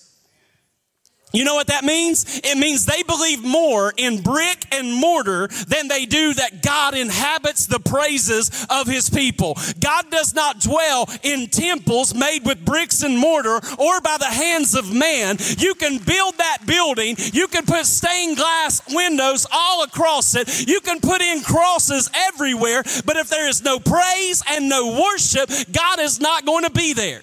You 1.33 1.43
know 1.43 1.55
what 1.55 1.67
that 1.67 1.83
means? 1.83 2.39
It 2.41 2.57
means 2.57 2.85
they 2.85 3.03
believe 3.03 3.43
more 3.43 3.93
in 3.97 4.21
brick 4.21 4.65
and 4.71 4.93
mortar 4.93 5.47
than 5.67 5.89
they 5.89 6.05
do 6.05 6.33
that 6.33 6.63
God 6.63 6.95
inhabits 6.95 7.65
the 7.65 7.81
praises 7.81 8.65
of 8.69 8.87
his 8.87 9.09
people. 9.09 9.57
God 9.81 10.09
does 10.09 10.33
not 10.33 10.61
dwell 10.61 11.09
in 11.23 11.47
temples 11.47 12.15
made 12.15 12.45
with 12.45 12.63
bricks 12.63 13.03
and 13.03 13.17
mortar 13.17 13.59
or 13.77 13.99
by 13.99 14.15
the 14.17 14.25
hands 14.25 14.73
of 14.73 14.93
man. 14.93 15.37
You 15.57 15.75
can 15.75 15.97
build 15.97 16.37
that 16.37 16.59
building, 16.65 17.17
you 17.33 17.47
can 17.47 17.65
put 17.65 17.85
stained 17.85 18.37
glass 18.37 18.81
windows 18.93 19.45
all 19.51 19.83
across 19.83 20.33
it, 20.33 20.67
you 20.67 20.79
can 20.79 21.01
put 21.01 21.21
in 21.21 21.41
crosses 21.41 22.09
everywhere, 22.15 22.83
but 23.05 23.17
if 23.17 23.29
there 23.29 23.49
is 23.49 23.61
no 23.63 23.79
praise 23.79 24.41
and 24.49 24.69
no 24.69 24.97
worship, 25.01 25.49
God 25.73 25.99
is 25.99 26.21
not 26.21 26.45
going 26.45 26.63
to 26.63 26.71
be 26.71 26.93
there. 26.93 27.21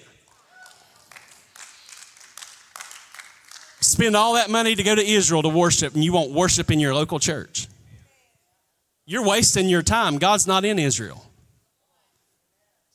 Spend 3.95 4.13
all 4.13 4.33
that 4.33 4.49
money 4.49 4.75
to 4.75 4.83
go 4.83 4.93
to 4.93 5.01
Israel 5.01 5.41
to 5.41 5.49
worship 5.49 5.93
and 5.93 6.03
you 6.03 6.11
won't 6.11 6.31
worship 6.31 6.69
in 6.69 6.81
your 6.81 6.93
local 6.93 7.17
church. 7.17 7.67
You're 9.05 9.23
wasting 9.23 9.69
your 9.69 9.83
time. 9.83 10.17
God's 10.17 10.45
not 10.45 10.65
in 10.65 10.79
Israel, 10.79 11.25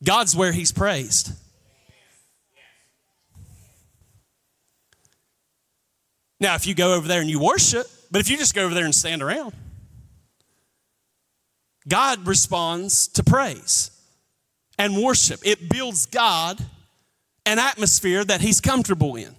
God's 0.04 0.36
where 0.36 0.52
He's 0.52 0.72
praised. 0.72 1.32
Now, 6.38 6.54
if 6.54 6.66
you 6.66 6.74
go 6.74 6.94
over 6.94 7.06
there 7.06 7.20
and 7.20 7.28
you 7.28 7.38
worship, 7.38 7.86
but 8.10 8.20
if 8.20 8.30
you 8.30 8.38
just 8.38 8.54
go 8.54 8.64
over 8.64 8.74
there 8.74 8.86
and 8.86 8.94
stand 8.94 9.22
around, 9.22 9.52
God 11.86 12.26
responds 12.26 13.08
to 13.08 13.22
praise 13.22 13.90
and 14.78 15.02
worship. 15.02 15.40
It 15.44 15.68
builds 15.68 16.06
God 16.06 16.58
an 17.44 17.58
atmosphere 17.58 18.24
that 18.24 18.40
He's 18.40 18.60
comfortable 18.60 19.16
in. 19.16 19.34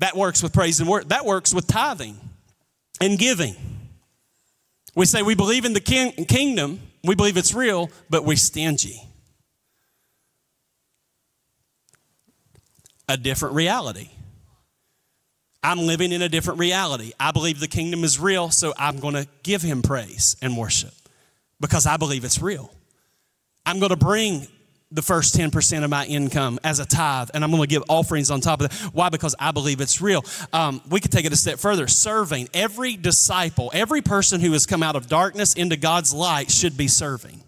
That 0.00 0.16
works 0.16 0.42
with 0.42 0.52
praise 0.52 0.80
and 0.80 0.88
work. 0.88 1.08
That 1.08 1.24
works 1.24 1.54
with 1.54 1.66
tithing 1.66 2.16
and 3.00 3.18
giving. 3.18 3.54
We 4.94 5.06
say 5.06 5.22
we 5.22 5.34
believe 5.34 5.64
in 5.64 5.72
the 5.72 5.80
king, 5.80 6.12
kingdom, 6.24 6.80
we 7.04 7.14
believe 7.14 7.36
it's 7.36 7.54
real, 7.54 7.90
but 8.08 8.24
we're 8.24 8.36
stingy. 8.36 9.02
A 13.08 13.16
different 13.16 13.54
reality. 13.54 14.10
I'm 15.62 15.80
living 15.80 16.12
in 16.12 16.22
a 16.22 16.28
different 16.28 16.58
reality. 16.58 17.12
I 17.20 17.32
believe 17.32 17.60
the 17.60 17.68
kingdom 17.68 18.02
is 18.02 18.18
real, 18.18 18.50
so 18.50 18.72
I'm 18.78 18.98
going 18.98 19.14
to 19.14 19.28
give 19.42 19.60
him 19.60 19.82
praise 19.82 20.36
and 20.40 20.56
worship 20.56 20.94
because 21.60 21.86
I 21.86 21.98
believe 21.98 22.24
it's 22.24 22.40
real. 22.40 22.72
I'm 23.66 23.78
going 23.78 23.90
to 23.90 23.96
bring 23.96 24.46
the 24.92 25.02
first 25.02 25.36
10% 25.36 25.84
of 25.84 25.90
my 25.90 26.04
income 26.06 26.58
as 26.64 26.80
a 26.80 26.86
tithe, 26.86 27.30
and 27.32 27.44
I'm 27.44 27.50
going 27.50 27.62
to 27.62 27.68
give 27.68 27.84
offerings 27.88 28.30
on 28.30 28.40
top 28.40 28.60
of 28.60 28.70
that. 28.70 28.76
Why? 28.92 29.08
Because 29.08 29.36
I 29.38 29.52
believe 29.52 29.80
it's 29.80 30.00
real. 30.00 30.24
Um, 30.52 30.82
we 30.90 30.98
could 30.98 31.12
take 31.12 31.24
it 31.24 31.32
a 31.32 31.36
step 31.36 31.58
further. 31.60 31.86
Serving. 31.86 32.48
Every 32.52 32.96
disciple, 32.96 33.70
every 33.72 34.02
person 34.02 34.40
who 34.40 34.52
has 34.52 34.66
come 34.66 34.82
out 34.82 34.96
of 34.96 35.06
darkness 35.06 35.54
into 35.54 35.76
God's 35.76 36.12
light 36.12 36.50
should 36.50 36.76
be 36.76 36.88
serving. 36.88 37.44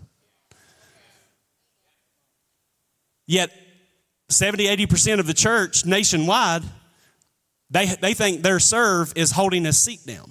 Yet, 3.26 3.50
70, 4.28 4.66
80% 4.66 5.18
of 5.18 5.26
the 5.26 5.34
church 5.34 5.84
nationwide, 5.84 6.62
they, 7.70 7.86
they 7.86 8.14
think 8.14 8.42
their 8.42 8.60
serve 8.60 9.12
is 9.16 9.32
holding 9.32 9.66
a 9.66 9.72
seat 9.72 10.06
down. 10.06 10.30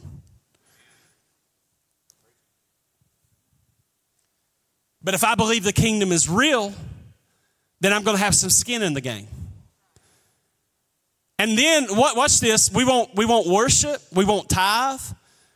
But 5.04 5.14
if 5.14 5.24
I 5.24 5.36
believe 5.36 5.64
the 5.64 5.74
kingdom 5.74 6.12
is 6.12 6.30
real, 6.30 6.74
then 7.82 7.92
I'm 7.92 8.04
going 8.04 8.16
to 8.16 8.24
have 8.24 8.36
some 8.36 8.50
skin 8.50 8.82
in 8.82 8.94
the 8.94 9.02
game. 9.02 9.28
And 11.38 11.58
then 11.58 11.88
what, 11.88 12.16
watch 12.16 12.40
this, 12.40 12.72
we 12.72 12.86
won't 12.86 13.16
we 13.16 13.26
won't 13.26 13.48
worship, 13.48 14.00
we 14.14 14.24
won't 14.24 14.48
tithe, 14.48 15.02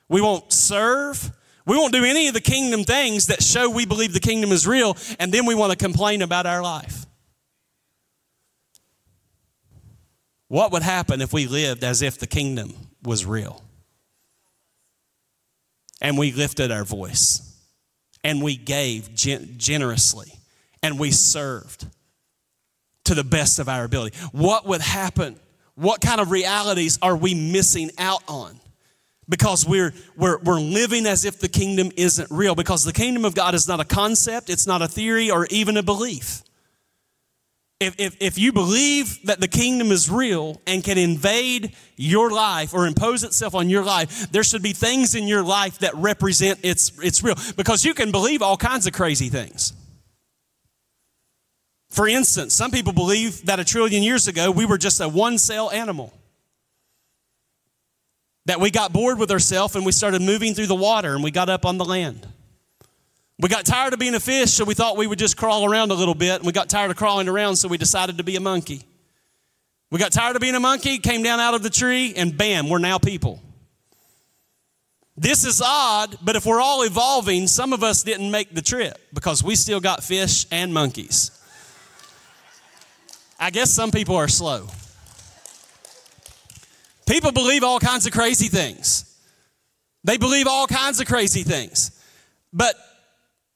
we 0.10 0.20
won't 0.20 0.52
serve, 0.52 1.32
we 1.68 1.78
won't 1.78 1.94
do 1.94 2.04
any 2.04 2.28
of 2.28 2.34
the 2.34 2.42
kingdom 2.42 2.84
things 2.84 3.28
that 3.28 3.44
show 3.44 3.70
we 3.70 3.86
believe 3.86 4.12
the 4.12 4.20
kingdom 4.20 4.52
is 4.52 4.66
real, 4.66 4.98
and 5.20 5.32
then 5.32 5.46
we 5.46 5.54
want 5.54 5.72
to 5.72 5.78
complain 5.78 6.24
about 6.24 6.48
our 6.48 6.64
life. 6.64 7.06
What 10.48 10.72
would 10.72 10.82
happen 10.82 11.22
if 11.22 11.32
we 11.32 11.46
lived 11.46 11.84
as 11.84 12.02
if 12.02 12.18
the 12.18 12.28
kingdom 12.28 12.74
was 13.04 13.26
real? 13.26 13.62
And 16.02 16.18
we 16.18 16.32
lifted 16.32 16.72
our 16.72 16.84
voice 16.84 17.42
and 18.24 18.42
we 18.44 18.56
gave 18.56 19.14
gen- 19.14 19.56
generously 19.58 20.34
and 20.84 21.00
we 21.00 21.12
served 21.12 21.88
to 23.06 23.16
the 23.16 23.24
best 23.24 23.60
of 23.60 23.70
our 23.70 23.84
ability. 23.84 24.18
What 24.32 24.66
would 24.66 24.82
happen? 24.82 25.40
What 25.76 26.02
kind 26.02 26.22
of 26.22 26.32
realities 26.32 26.98
are 27.02 27.16
we 27.16 27.34
missing 27.34 27.92
out 27.98 28.24
on? 28.28 28.60
Because 29.28 29.66
we're, 29.68 29.94
we're, 30.16 30.38
we're 30.40 30.60
living 30.60 31.06
as 31.06 31.26
if 31.26 31.40
the 31.40 31.48
kingdom 31.48 31.92
isn't 31.98 32.30
real. 32.30 32.56
Because 32.56 32.84
the 32.84 32.94
kingdom 32.94 33.26
of 33.26 33.34
God 33.34 33.56
is 33.56 33.68
not 33.68 33.80
a 33.80 33.86
concept, 33.86 34.50
it's 34.50 34.68
not 34.68 34.82
a 34.82 34.88
theory, 34.88 35.32
or 35.32 35.48
even 35.50 35.78
a 35.78 35.84
belief. 35.84 36.44
If, 37.82 37.96
if, 38.00 38.16
if 38.22 38.38
you 38.38 38.54
believe 38.54 39.20
that 39.26 39.42
the 39.42 39.50
kingdom 39.50 39.92
is 39.92 40.10
real 40.10 40.62
and 40.66 40.82
can 40.82 40.98
invade 40.98 41.76
your 41.98 42.32
life 42.32 42.74
or 42.74 42.88
impose 42.88 43.26
itself 43.26 43.54
on 43.54 43.70
your 43.70 43.84
life, 43.84 44.32
there 44.32 44.44
should 44.44 44.64
be 44.64 44.72
things 44.72 45.14
in 45.14 45.28
your 45.28 45.44
life 45.44 45.80
that 45.80 45.94
represent 45.96 46.60
it's, 46.64 46.98
it's 47.04 47.22
real. 47.22 47.36
Because 47.58 47.84
you 47.84 47.94
can 47.94 48.12
believe 48.12 48.42
all 48.42 48.56
kinds 48.56 48.88
of 48.88 48.94
crazy 48.94 49.28
things. 49.28 49.74
For 51.96 52.10
instance, 52.10 52.54
some 52.54 52.72
people 52.72 52.92
believe 52.92 53.46
that 53.46 53.58
a 53.58 53.64
trillion 53.64 54.04
years 54.04 54.28
ago 54.28 54.52
we 54.52 54.66
were 54.66 54.78
just 54.78 55.00
a 55.00 55.08
one 55.08 55.38
cell 55.38 55.72
animal. 55.72 56.14
That 58.48 58.60
we 58.60 58.70
got 58.70 58.92
bored 58.92 59.18
with 59.18 59.32
ourselves 59.32 59.78
and 59.78 59.86
we 59.86 59.94
started 59.94 60.22
moving 60.22 60.54
through 60.54 60.68
the 60.68 60.76
water 60.76 61.16
and 61.16 61.24
we 61.24 61.32
got 61.32 61.48
up 61.48 61.66
on 61.66 61.78
the 61.78 61.86
land. 61.86 62.28
We 63.40 63.48
got 63.48 63.66
tired 63.66 63.94
of 63.94 64.00
being 64.00 64.14
a 64.14 64.20
fish, 64.20 64.52
so 64.52 64.66
we 64.66 64.74
thought 64.74 64.98
we 64.98 65.08
would 65.08 65.20
just 65.20 65.38
crawl 65.38 65.66
around 65.66 65.92
a 65.92 65.94
little 65.94 66.14
bit. 66.14 66.36
And 66.36 66.46
we 66.46 66.52
got 66.52 66.68
tired 66.68 66.92
of 66.92 66.98
crawling 66.98 67.30
around, 67.30 67.56
so 67.56 67.70
we 67.70 67.78
decided 67.78 68.18
to 68.18 68.24
be 68.26 68.36
a 68.36 68.42
monkey. 68.42 68.84
We 69.90 69.98
got 69.98 70.12
tired 70.12 70.36
of 70.36 70.42
being 70.42 70.56
a 70.56 70.60
monkey, 70.60 70.98
came 70.98 71.24
down 71.24 71.40
out 71.40 71.54
of 71.54 71.64
the 71.64 71.70
tree, 71.70 72.14
and 72.16 72.38
bam, 72.38 72.70
we're 72.70 72.80
now 72.80 72.98
people. 72.98 73.42
This 75.16 75.46
is 75.46 75.62
odd, 75.62 76.18
but 76.22 76.36
if 76.36 76.46
we're 76.46 76.62
all 76.62 76.84
evolving, 76.84 77.48
some 77.48 77.72
of 77.72 77.84
us 77.84 78.04
didn't 78.04 78.32
make 78.32 78.54
the 78.54 78.62
trip 78.62 78.98
because 79.14 79.42
we 79.42 79.56
still 79.56 79.80
got 79.80 80.04
fish 80.04 80.46
and 80.52 80.74
monkeys. 80.74 81.32
I 83.40 83.50
guess 83.50 83.72
some 83.72 83.92
people 83.92 84.16
are 84.16 84.28
slow. 84.28 84.68
People 87.08 87.32
believe 87.32 87.64
all 87.64 87.80
kinds 87.80 88.06
of 88.06 88.14
crazy 88.14 88.48
things. 88.48 89.16
They 90.04 90.18
believe 90.18 90.48
all 90.48 90.68
kinds 90.68 91.00
of 91.00 91.08
crazy 91.08 91.44
things. 91.44 91.92
But 92.54 92.76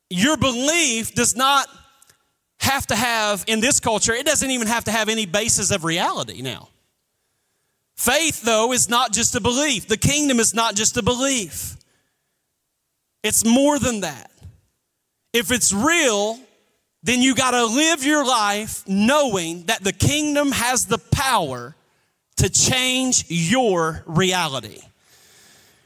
your 0.09 0.37
belief 0.37 1.13
does 1.13 1.35
not 1.35 1.67
have 2.59 2.85
to 2.87 2.95
have, 2.95 3.43
in 3.47 3.61
this 3.61 3.79
culture, 3.79 4.13
it 4.13 4.25
doesn't 4.25 4.51
even 4.51 4.67
have 4.67 4.83
to 4.85 4.91
have 4.91 5.09
any 5.09 5.25
basis 5.25 5.71
of 5.71 5.83
reality 5.83 6.41
now. 6.41 6.69
Faith, 7.95 8.41
though, 8.41 8.71
is 8.73 8.89
not 8.89 9.13
just 9.13 9.35
a 9.35 9.41
belief. 9.41 9.87
The 9.87 9.97
kingdom 9.97 10.39
is 10.39 10.53
not 10.53 10.75
just 10.75 10.97
a 10.97 11.03
belief, 11.03 11.75
it's 13.23 13.45
more 13.45 13.79
than 13.79 14.01
that. 14.01 14.31
If 15.33 15.51
it's 15.51 15.71
real, 15.71 16.39
then 17.03 17.21
you 17.21 17.33
got 17.33 17.51
to 17.51 17.65
live 17.65 18.03
your 18.03 18.25
life 18.25 18.83
knowing 18.87 19.65
that 19.65 19.83
the 19.83 19.93
kingdom 19.93 20.51
has 20.51 20.85
the 20.85 20.97
power 20.97 21.75
to 22.37 22.49
change 22.49 23.25
your 23.27 24.03
reality. 24.05 24.81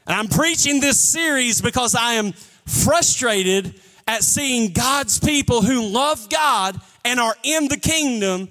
And 0.06 0.16
I'm 0.16 0.28
preaching 0.28 0.80
this 0.80 0.98
series 0.98 1.60
because 1.60 1.94
I 1.94 2.14
am 2.14 2.32
frustrated 2.66 3.80
at 4.06 4.22
seeing 4.22 4.72
God's 4.72 5.18
people 5.18 5.62
who 5.62 5.86
love 5.86 6.28
God 6.28 6.78
and 7.04 7.18
are 7.20 7.36
in 7.42 7.68
the 7.68 7.78
kingdom 7.78 8.50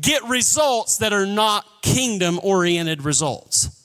get 0.00 0.22
results 0.24 0.98
that 0.98 1.12
are 1.12 1.26
not 1.26 1.64
kingdom 1.82 2.40
oriented 2.42 3.02
results. 3.02 3.77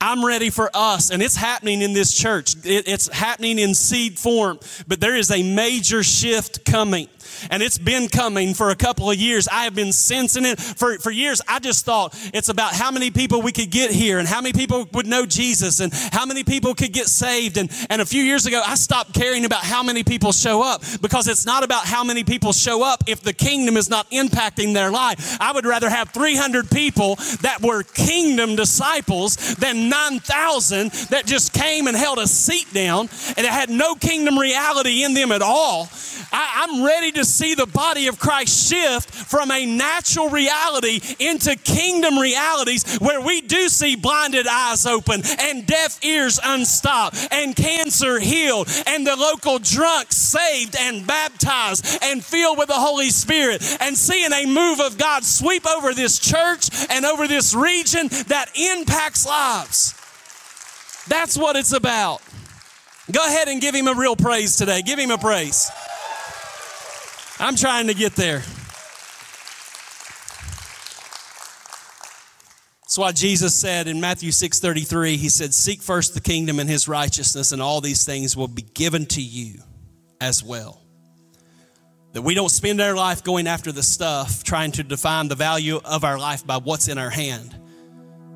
I'm 0.00 0.24
ready 0.24 0.50
for 0.50 0.70
us, 0.74 1.10
and 1.10 1.22
it's 1.22 1.36
happening 1.36 1.80
in 1.80 1.94
this 1.94 2.12
church. 2.12 2.54
it's 2.64 3.08
happening 3.08 3.58
in 3.58 3.74
seed 3.74 4.18
form, 4.18 4.60
but 4.86 5.00
there 5.00 5.16
is 5.16 5.30
a 5.30 5.42
major 5.42 6.02
shift 6.02 6.66
coming 6.66 7.08
and 7.50 7.62
it's 7.62 7.78
been 7.78 8.08
coming 8.08 8.54
for 8.54 8.70
a 8.70 8.76
couple 8.76 9.10
of 9.10 9.16
years. 9.16 9.48
I 9.48 9.64
have 9.64 9.74
been 9.74 9.92
sensing 9.92 10.44
it 10.44 10.58
for, 10.58 10.98
for 10.98 11.10
years. 11.10 11.40
I 11.48 11.58
just 11.58 11.84
thought 11.84 12.18
it's 12.34 12.48
about 12.48 12.72
how 12.72 12.90
many 12.90 13.10
people 13.10 13.42
we 13.42 13.52
could 13.52 13.70
get 13.70 13.90
here 13.90 14.18
and 14.18 14.28
how 14.28 14.40
many 14.40 14.52
people 14.52 14.88
would 14.92 15.06
know 15.06 15.26
Jesus 15.26 15.80
and 15.80 15.92
how 16.12 16.26
many 16.26 16.44
people 16.44 16.74
could 16.74 16.92
get 16.92 17.06
saved. 17.06 17.56
And, 17.56 17.70
and 17.90 18.00
a 18.02 18.06
few 18.06 18.22
years 18.22 18.46
ago, 18.46 18.62
I 18.64 18.74
stopped 18.74 19.14
caring 19.14 19.44
about 19.44 19.62
how 19.62 19.82
many 19.82 20.04
people 20.04 20.32
show 20.32 20.62
up 20.62 20.82
because 21.00 21.28
it's 21.28 21.46
not 21.46 21.64
about 21.64 21.84
how 21.84 22.04
many 22.04 22.24
people 22.24 22.52
show 22.52 22.82
up 22.82 23.04
if 23.06 23.20
the 23.22 23.32
kingdom 23.32 23.76
is 23.76 23.88
not 23.88 24.10
impacting 24.10 24.74
their 24.74 24.90
life. 24.90 25.36
I 25.40 25.52
would 25.52 25.66
rather 25.66 25.88
have 25.88 26.10
300 26.10 26.70
people 26.70 27.16
that 27.42 27.58
were 27.62 27.82
kingdom 27.82 28.56
disciples 28.56 29.36
than 29.56 29.88
9,000 29.88 30.90
that 31.10 31.26
just 31.26 31.52
came 31.52 31.86
and 31.86 31.96
held 31.96 32.18
a 32.18 32.26
seat 32.26 32.72
down 32.72 33.08
and 33.36 33.46
had 33.46 33.70
no 33.70 33.94
kingdom 33.94 34.38
reality 34.38 35.04
in 35.04 35.14
them 35.14 35.32
at 35.32 35.42
all. 35.42 35.88
I, 36.32 36.66
I'm 36.68 36.84
ready 36.84 37.12
to 37.12 37.24
see 37.26 37.54
the 37.54 37.66
body 37.66 38.06
of 38.06 38.18
Christ 38.18 38.70
shift 38.70 39.10
from 39.10 39.50
a 39.50 39.66
natural 39.66 40.30
reality 40.30 41.00
into 41.18 41.56
kingdom 41.56 42.18
realities 42.18 42.96
where 42.98 43.20
we 43.20 43.40
do 43.40 43.68
see 43.68 43.96
blinded 43.96 44.46
eyes 44.46 44.86
open 44.86 45.22
and 45.40 45.66
deaf 45.66 46.02
ears 46.04 46.38
unstopped 46.42 47.28
and 47.30 47.54
cancer 47.54 48.18
healed 48.18 48.68
and 48.86 49.06
the 49.06 49.16
local 49.16 49.58
drunk 49.58 50.12
saved 50.12 50.76
and 50.78 51.06
baptized 51.06 51.98
and 52.02 52.24
filled 52.24 52.58
with 52.58 52.68
the 52.68 52.74
Holy 52.74 53.10
Spirit 53.10 53.62
and 53.80 53.96
seeing 53.96 54.32
a 54.32 54.46
move 54.46 54.80
of 54.80 54.98
God 54.98 55.24
sweep 55.24 55.66
over 55.66 55.92
this 55.92 56.18
church 56.18 56.68
and 56.90 57.04
over 57.04 57.26
this 57.26 57.54
region 57.54 58.08
that 58.28 58.50
impacts 58.56 59.26
lives. 59.26 59.94
That's 61.08 61.36
what 61.36 61.56
it's 61.56 61.72
about. 61.72 62.20
Go 63.10 63.24
ahead 63.24 63.48
and 63.48 63.60
give 63.60 63.74
him 63.74 63.86
a 63.86 63.94
real 63.94 64.16
praise 64.16 64.56
today. 64.56 64.82
Give 64.82 64.98
him 64.98 65.10
a 65.10 65.18
praise. 65.18 65.70
I'm 67.38 67.54
trying 67.54 67.88
to 67.88 67.94
get 67.94 68.16
there. 68.16 68.42
That's 72.82 72.96
why 72.96 73.12
Jesus 73.12 73.54
said 73.54 73.88
in 73.88 74.00
Matthew 74.00 74.30
6:33, 74.30 75.18
he 75.18 75.28
said, 75.28 75.52
"Seek 75.52 75.82
first 75.82 76.14
the 76.14 76.20
kingdom 76.20 76.58
and 76.58 76.70
his 76.70 76.88
righteousness, 76.88 77.52
and 77.52 77.60
all 77.60 77.82
these 77.82 78.04
things 78.04 78.34
will 78.34 78.48
be 78.48 78.62
given 78.62 79.04
to 79.06 79.20
you 79.20 79.62
as 80.18 80.42
well." 80.42 80.80
That 82.14 82.22
we 82.22 82.32
don't 82.32 82.48
spend 82.48 82.80
our 82.80 82.94
life 82.94 83.22
going 83.22 83.46
after 83.46 83.70
the 83.70 83.82
stuff, 83.82 84.42
trying 84.42 84.72
to 84.72 84.82
define 84.82 85.28
the 85.28 85.34
value 85.34 85.78
of 85.84 86.04
our 86.04 86.18
life 86.18 86.46
by 86.46 86.56
what's 86.56 86.88
in 86.88 86.96
our 86.96 87.10
hand. 87.10 87.54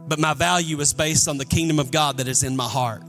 But 0.06 0.18
my 0.18 0.34
value 0.34 0.78
is 0.80 0.92
based 0.92 1.26
on 1.26 1.38
the 1.38 1.46
kingdom 1.46 1.78
of 1.78 1.90
God 1.90 2.18
that 2.18 2.28
is 2.28 2.42
in 2.42 2.54
my 2.54 2.68
heart. 2.68 3.02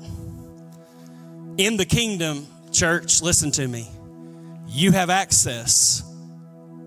In 1.58 1.76
the 1.76 1.86
kingdom, 1.86 2.48
church, 2.72 3.22
listen 3.22 3.52
to 3.52 3.68
me 3.68 3.90
you 4.72 4.94
have 4.94 5.10
access 5.10 6.02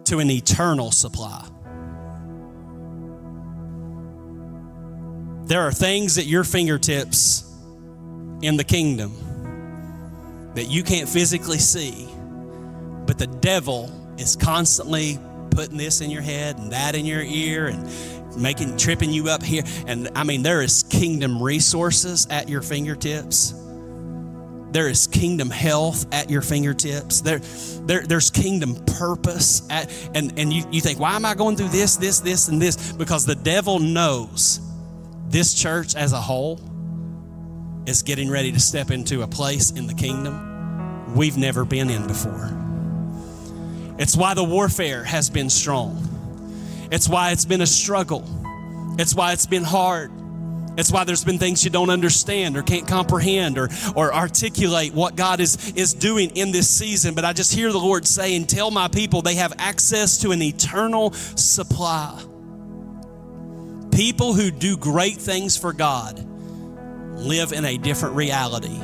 to 0.05 0.19
an 0.19 0.31
eternal 0.31 0.91
supply. 0.91 1.47
There 5.47 5.61
are 5.61 5.73
things 5.73 6.17
at 6.17 6.25
your 6.25 6.45
fingertips 6.45 7.43
in 8.41 8.57
the 8.57 8.65
kingdom 8.65 9.13
that 10.55 10.65
you 10.65 10.83
can't 10.83 11.09
physically 11.09 11.59
see, 11.59 12.09
but 13.07 13.19
the 13.19 13.27
devil 13.27 13.93
is 14.19 14.35
constantly 14.35 15.19
putting 15.51 15.77
this 15.77 16.01
in 16.01 16.11
your 16.11 16.23
head 16.23 16.57
and 16.57 16.73
that 16.73 16.95
in 16.95 17.05
your 17.05 17.23
ear 17.23 17.67
and 17.67 17.87
making 18.37 18.77
tripping 18.77 19.11
you 19.11 19.29
up 19.29 19.43
here 19.43 19.63
and 19.87 20.09
i 20.17 20.25
mean 20.25 20.43
there 20.43 20.61
is 20.61 20.83
kingdom 20.85 21.41
resources 21.41 22.27
at 22.31 22.49
your 22.49 22.61
fingertips 22.61 23.55
there 24.75 24.89
is 24.89 25.07
kingdom 25.07 25.51
health 25.51 26.13
at 26.13 26.29
your 26.29 26.43
fingertips. 26.43 27.21
There, 27.21 27.39
there, 27.87 28.05
there's 28.05 28.29
kingdom 28.29 28.75
purpose. 28.99 29.63
At, 29.71 29.89
and 30.15 30.37
and 30.37 30.53
you, 30.53 30.65
you 30.73 30.81
think, 30.81 30.99
why 30.99 31.15
am 31.15 31.25
I 31.25 31.35
going 31.35 31.57
through 31.57 31.69
this, 31.69 31.97
this, 31.97 32.19
this, 32.19 32.49
and 32.49 32.61
this? 32.61 32.93
Because 32.93 33.25
the 33.25 33.37
devil 33.37 33.79
knows 33.79 34.61
this 35.29 35.55
church 35.55 35.95
as 35.95 36.13
a 36.13 36.21
whole 36.21 36.61
is 37.87 38.03
getting 38.03 38.29
ready 38.29 38.51
to 38.51 38.59
step 38.59 38.91
into 38.91 39.23
a 39.23 39.29
place 39.29 39.71
in 39.71 39.87
the 39.87 39.95
kingdom 39.95 41.15
we've 41.15 41.37
never 41.37 41.65
been 41.65 41.89
in 41.89 42.09
before. 42.09 42.51
It's 43.97 44.17
why 44.17 44.35
the 44.35 44.43
warfare 44.43 45.05
has 45.05 45.31
been 45.31 45.51
strong. 45.51 46.89
It's 46.91 47.09
why 47.09 47.31
it's 47.31 47.45
been 47.45 47.61
a 47.61 47.67
struggle. 47.67 48.25
It's 48.99 49.15
why 49.15 49.35
it's 49.35 49.47
been 49.47 49.63
hard. 49.63 50.11
It's 50.77 50.91
why 50.91 51.05
there's 51.05 51.25
been 51.25 51.39
things 51.39 51.65
you 51.65 51.71
don't 51.71 51.91
understand 51.91 52.57
or 52.57 52.63
can't 52.63 52.87
comprehend 52.87 53.59
or, 53.59 53.69
or 53.95 54.13
articulate 54.13 54.93
what 54.93 55.15
God 55.15 55.41
is, 55.41 55.73
is 55.75 55.95
doing 55.95 56.31
in 56.37 56.51
this 56.51 56.69
season. 56.69 57.15
But 57.15 57.25
I 57.25 57.33
just 57.33 57.55
hear 57.55 57.71
the 57.71 57.79
Lord 57.79 58.07
saying, 58.07 58.47
Tell 58.47 58.71
my 58.71 58.89
people 58.89 59.23
they 59.23 59.37
have 59.37 59.53
access 59.59 60.19
to 60.19 60.33
an 60.33 60.43
eternal 60.43 61.13
supply. 61.13 62.23
People 63.93 64.35
who 64.35 64.51
do 64.51 64.77
great 64.77 65.19
things 65.19 65.57
for 65.57 65.73
God 65.73 66.19
live 67.17 67.53
in 67.53 67.65
a 67.65 67.79
different 67.79 68.17
reality 68.17 68.77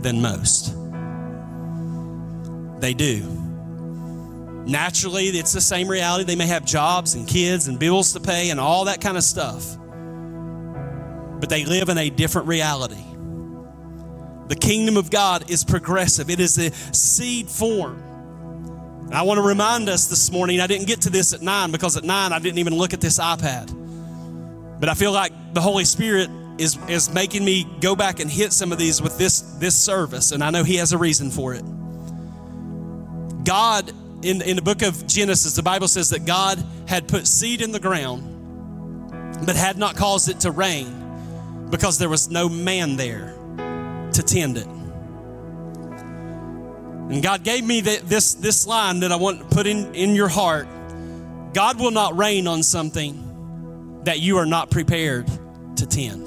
than 0.00 0.22
most. 0.22 0.74
They 2.80 2.94
do. 2.94 3.20
Naturally, 4.66 5.26
it's 5.26 5.52
the 5.52 5.60
same 5.60 5.88
reality. 5.88 6.24
They 6.24 6.36
may 6.36 6.46
have 6.46 6.64
jobs 6.64 7.14
and 7.14 7.28
kids 7.28 7.68
and 7.68 7.78
bills 7.78 8.14
to 8.14 8.20
pay 8.20 8.48
and 8.48 8.58
all 8.58 8.86
that 8.86 9.02
kind 9.02 9.18
of 9.18 9.22
stuff 9.22 9.76
but 11.40 11.48
they 11.48 11.64
live 11.64 11.88
in 11.88 11.98
a 11.98 12.10
different 12.10 12.48
reality. 12.48 13.04
The 14.48 14.56
kingdom 14.56 14.96
of 14.96 15.10
God 15.10 15.50
is 15.50 15.64
progressive, 15.64 16.28
it 16.30 16.40
is 16.40 16.58
a 16.58 16.70
seed 16.94 17.48
form. 17.48 18.02
And 19.06 19.14
I 19.14 19.22
want 19.22 19.38
to 19.38 19.42
remind 19.42 19.88
us 19.88 20.06
this 20.06 20.30
morning, 20.30 20.60
I 20.60 20.66
didn't 20.66 20.86
get 20.86 21.02
to 21.02 21.10
this 21.10 21.32
at 21.32 21.42
nine 21.42 21.70
because 21.70 21.96
at 21.96 22.04
nine 22.04 22.32
I 22.32 22.38
didn't 22.38 22.58
even 22.58 22.74
look 22.74 22.92
at 22.92 23.00
this 23.00 23.18
iPad. 23.18 23.70
But 24.80 24.88
I 24.88 24.94
feel 24.94 25.12
like 25.12 25.32
the 25.54 25.60
Holy 25.60 25.84
Spirit 25.84 26.28
is, 26.58 26.78
is 26.88 27.12
making 27.12 27.44
me 27.44 27.66
go 27.80 27.96
back 27.96 28.20
and 28.20 28.30
hit 28.30 28.52
some 28.52 28.72
of 28.72 28.78
these 28.78 29.00
with 29.00 29.16
this, 29.18 29.40
this 29.58 29.74
service, 29.74 30.32
and 30.32 30.42
I 30.42 30.50
know 30.50 30.62
He 30.64 30.76
has 30.76 30.92
a 30.92 30.98
reason 30.98 31.30
for 31.30 31.54
it. 31.54 31.64
God, 33.44 33.90
in, 34.22 34.40
in 34.42 34.56
the 34.56 34.62
book 34.62 34.82
of 34.82 35.06
Genesis, 35.06 35.54
the 35.54 35.62
Bible 35.62 35.88
says 35.88 36.10
that 36.10 36.24
God 36.24 36.62
had 36.86 37.08
put 37.08 37.26
seed 37.26 37.60
in 37.60 37.72
the 37.72 37.80
ground, 37.80 39.46
but 39.46 39.56
had 39.56 39.76
not 39.78 39.96
caused 39.96 40.28
it 40.28 40.40
to 40.40 40.50
rain 40.50 41.03
because 41.70 41.98
there 41.98 42.08
was 42.08 42.30
no 42.30 42.48
man 42.48 42.96
there 42.96 43.34
to 44.12 44.22
tend 44.22 44.58
it. 44.58 44.66
And 47.06 47.22
God 47.22 47.42
gave 47.42 47.64
me 47.64 47.80
this, 47.80 48.34
this 48.34 48.66
line 48.66 49.00
that 49.00 49.12
I 49.12 49.16
want 49.16 49.40
to 49.40 49.44
put 49.54 49.66
in, 49.66 49.94
in 49.94 50.14
your 50.14 50.28
heart 50.28 50.66
God 51.54 51.78
will 51.78 51.92
not 51.92 52.16
rain 52.16 52.48
on 52.48 52.64
something 52.64 54.02
that 54.02 54.18
you 54.18 54.38
are 54.38 54.44
not 54.44 54.70
prepared 54.70 55.28
to 55.76 55.86
tend. 55.86 56.26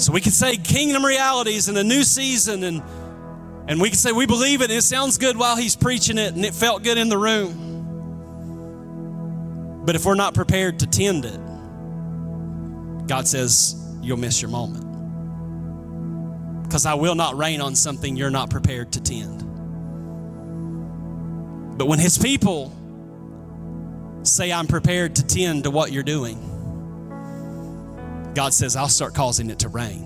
So 0.00 0.12
we 0.12 0.20
can 0.20 0.30
say 0.30 0.58
kingdom 0.58 1.04
realities 1.04 1.68
in 1.68 1.76
a 1.78 1.82
new 1.82 2.04
season, 2.04 2.62
and, 2.62 2.82
and 3.66 3.80
we 3.80 3.88
can 3.88 3.96
say 3.96 4.12
we 4.12 4.26
believe 4.26 4.60
it, 4.60 4.64
and 4.64 4.74
it 4.74 4.82
sounds 4.82 5.16
good 5.16 5.38
while 5.38 5.56
he's 5.56 5.74
preaching 5.74 6.18
it, 6.18 6.34
and 6.34 6.44
it 6.44 6.54
felt 6.54 6.82
good 6.82 6.98
in 6.98 7.08
the 7.08 7.18
room. 7.18 7.67
But 9.88 9.96
if 9.96 10.04
we're 10.04 10.16
not 10.16 10.34
prepared 10.34 10.80
to 10.80 10.86
tend 10.86 11.24
it, 11.24 11.40
God 13.08 13.26
says, 13.26 13.74
you'll 14.02 14.18
miss 14.18 14.42
your 14.42 14.50
moment. 14.50 14.84
Because 16.62 16.84
I 16.84 16.92
will 16.92 17.14
not 17.14 17.38
rain 17.38 17.62
on 17.62 17.74
something 17.74 18.14
you're 18.14 18.28
not 18.28 18.50
prepared 18.50 18.92
to 18.92 19.00
tend. 19.00 19.38
But 21.78 21.86
when 21.88 21.98
his 21.98 22.18
people 22.18 22.70
say, 24.24 24.52
I'm 24.52 24.66
prepared 24.66 25.16
to 25.16 25.26
tend 25.26 25.64
to 25.64 25.70
what 25.70 25.90
you're 25.90 26.02
doing, 26.02 26.36
God 28.34 28.52
says, 28.52 28.76
I'll 28.76 28.90
start 28.90 29.14
causing 29.14 29.48
it 29.48 29.60
to 29.60 29.70
rain. 29.70 30.04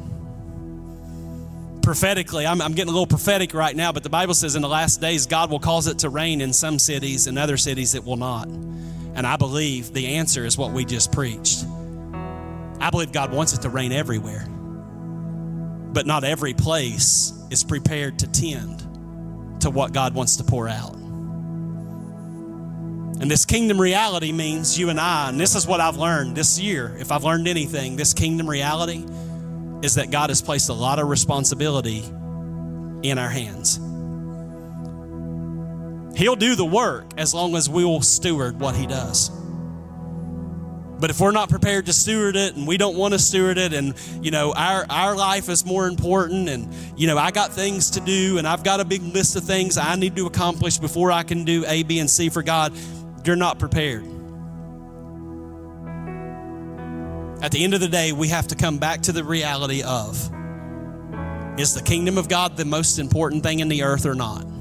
Prophetically, 1.82 2.46
I'm, 2.46 2.62
I'm, 2.62 2.74
getting 2.74 2.90
a 2.90 2.92
little 2.92 3.08
prophetic 3.08 3.52
right 3.52 3.74
now, 3.74 3.90
but 3.90 4.04
the 4.04 4.10
Bible 4.10 4.34
says 4.34 4.54
in 4.54 4.62
the 4.62 4.68
last 4.68 5.00
days, 5.00 5.26
God 5.26 5.50
will 5.50 5.58
cause 5.58 5.88
it 5.88 5.98
to 5.98 6.08
rain 6.08 6.40
in 6.40 6.52
some 6.52 6.78
cities, 6.78 7.26
and 7.26 7.36
other 7.36 7.56
cities 7.56 7.96
it 7.96 8.04
will 8.04 8.16
not. 8.16 8.46
And 9.14 9.26
I 9.26 9.36
believe 9.36 9.92
the 9.92 10.14
answer 10.14 10.44
is 10.44 10.56
what 10.56 10.72
we 10.72 10.84
just 10.84 11.12
preached. 11.12 11.64
I 12.80 12.90
believe 12.90 13.12
God 13.12 13.32
wants 13.32 13.52
it 13.52 13.62
to 13.62 13.68
rain 13.68 13.92
everywhere, 13.92 14.46
but 15.92 16.06
not 16.06 16.24
every 16.24 16.54
place 16.54 17.32
is 17.50 17.62
prepared 17.62 18.18
to 18.20 18.26
tend 18.26 18.80
to 19.60 19.70
what 19.70 19.92
God 19.92 20.14
wants 20.14 20.36
to 20.36 20.44
pour 20.44 20.68
out. 20.68 20.94
And 23.20 23.30
this 23.30 23.44
kingdom 23.44 23.80
reality 23.80 24.32
means 24.32 24.76
you 24.76 24.88
and 24.88 24.98
I, 24.98 25.28
and 25.28 25.38
this 25.38 25.54
is 25.54 25.64
what 25.64 25.80
I've 25.80 25.96
learned 25.96 26.34
this 26.36 26.58
year. 26.58 26.96
If 26.98 27.12
I've 27.12 27.22
learned 27.22 27.46
anything, 27.46 27.94
this 27.94 28.12
kingdom 28.14 28.50
reality 28.50 29.04
is 29.82 29.94
that 29.94 30.10
God 30.10 30.30
has 30.30 30.42
placed 30.42 30.68
a 30.70 30.72
lot 30.72 30.98
of 30.98 31.06
responsibility 31.08 32.02
in 33.02 33.18
our 33.18 33.28
hands. 33.28 33.78
He'll 36.16 36.36
do 36.36 36.54
the 36.54 36.64
work 36.64 37.06
as 37.16 37.32
long 37.34 37.56
as 37.56 37.68
we 37.68 37.84
will 37.84 38.02
steward 38.02 38.60
what 38.60 38.76
He 38.76 38.86
does. 38.86 39.30
But 41.02 41.10
if 41.10 41.18
we're 41.18 41.32
not 41.32 41.48
prepared 41.48 41.86
to 41.86 41.92
steward 41.92 42.36
it 42.36 42.54
and 42.54 42.64
we 42.64 42.76
don't 42.76 42.96
want 42.96 43.12
to 43.12 43.18
steward 43.18 43.58
it 43.58 43.72
and 43.72 43.94
you 44.22 44.30
know 44.30 44.54
our 44.54 44.86
our 44.88 45.16
life 45.16 45.48
is 45.48 45.66
more 45.66 45.88
important 45.88 46.48
and 46.48 46.72
you 46.96 47.08
know 47.08 47.18
I 47.18 47.32
got 47.32 47.52
things 47.52 47.90
to 47.90 48.00
do 48.00 48.38
and 48.38 48.46
I've 48.46 48.62
got 48.62 48.78
a 48.78 48.84
big 48.84 49.02
list 49.02 49.34
of 49.34 49.42
things 49.42 49.76
I 49.76 49.96
need 49.96 50.14
to 50.14 50.26
accomplish 50.26 50.78
before 50.78 51.10
I 51.10 51.24
can 51.24 51.44
do 51.44 51.64
A, 51.66 51.82
B, 51.82 51.98
and 51.98 52.08
C 52.08 52.28
for 52.28 52.44
God, 52.44 52.72
you're 53.24 53.34
not 53.34 53.58
prepared. 53.58 54.04
At 57.42 57.50
the 57.50 57.64
end 57.64 57.74
of 57.74 57.80
the 57.80 57.88
day, 57.88 58.12
we 58.12 58.28
have 58.28 58.46
to 58.46 58.54
come 58.54 58.78
back 58.78 59.00
to 59.02 59.12
the 59.12 59.24
reality 59.24 59.82
of 59.82 60.30
is 61.58 61.74
the 61.74 61.82
kingdom 61.82 62.16
of 62.16 62.28
God 62.28 62.56
the 62.56 62.64
most 62.64 63.00
important 63.00 63.42
thing 63.42 63.58
in 63.58 63.66
the 63.66 63.82
earth 63.82 64.06
or 64.06 64.14
not? 64.14 64.51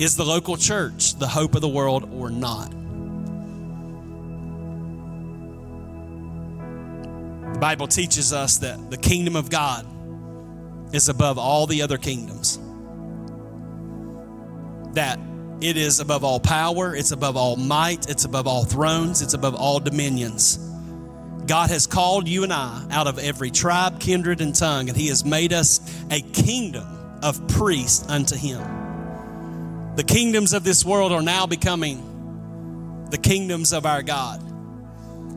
Is 0.00 0.16
the 0.16 0.24
local 0.24 0.56
church 0.56 1.16
the 1.16 1.28
hope 1.28 1.54
of 1.54 1.60
the 1.60 1.68
world 1.68 2.08
or 2.10 2.30
not? 2.30 2.70
The 7.52 7.58
Bible 7.58 7.86
teaches 7.86 8.32
us 8.32 8.56
that 8.60 8.90
the 8.90 8.96
kingdom 8.96 9.36
of 9.36 9.50
God 9.50 9.86
is 10.94 11.10
above 11.10 11.36
all 11.36 11.66
the 11.66 11.82
other 11.82 11.98
kingdoms. 11.98 12.58
That 14.94 15.20
it 15.60 15.76
is 15.76 16.00
above 16.00 16.24
all 16.24 16.40
power, 16.40 16.96
it's 16.96 17.10
above 17.10 17.36
all 17.36 17.56
might, 17.56 18.08
it's 18.08 18.24
above 18.24 18.46
all 18.46 18.64
thrones, 18.64 19.20
it's 19.20 19.34
above 19.34 19.54
all 19.54 19.80
dominions. 19.80 20.56
God 21.44 21.68
has 21.68 21.86
called 21.86 22.26
you 22.26 22.42
and 22.42 22.54
I 22.54 22.86
out 22.90 23.06
of 23.06 23.18
every 23.18 23.50
tribe, 23.50 24.00
kindred, 24.00 24.40
and 24.40 24.54
tongue, 24.54 24.88
and 24.88 24.96
He 24.96 25.08
has 25.08 25.26
made 25.26 25.52
us 25.52 25.78
a 26.10 26.22
kingdom 26.22 26.86
of 27.22 27.46
priests 27.48 28.08
unto 28.08 28.34
Him. 28.34 28.79
The 29.96 30.04
kingdoms 30.04 30.52
of 30.52 30.64
this 30.64 30.84
world 30.84 31.12
are 31.12 31.22
now 31.22 31.46
becoming 31.46 33.06
the 33.10 33.18
kingdoms 33.18 33.72
of 33.72 33.86
our 33.86 34.02
God, 34.02 34.40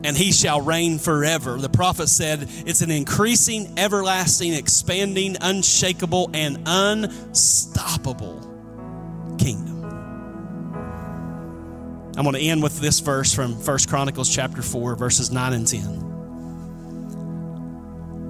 and 0.04 0.16
he 0.16 0.32
shall 0.32 0.60
reign 0.60 0.98
forever. 0.98 1.56
The 1.58 1.68
prophet 1.68 2.08
said 2.08 2.48
it's 2.66 2.80
an 2.80 2.90
increasing, 2.90 3.78
everlasting, 3.78 4.54
expanding, 4.54 5.36
unshakable, 5.40 6.30
and 6.32 6.62
unstoppable 6.66 8.40
kingdom. 9.38 9.84
I'm 12.16 12.22
going 12.22 12.36
to 12.36 12.40
end 12.40 12.62
with 12.62 12.80
this 12.80 13.00
verse 13.00 13.34
from 13.34 13.54
1 13.54 13.78
Chronicles 13.88 14.32
chapter 14.32 14.62
4, 14.62 14.94
verses 14.94 15.32
9 15.32 15.52
and 15.52 15.66
10. 15.66 15.84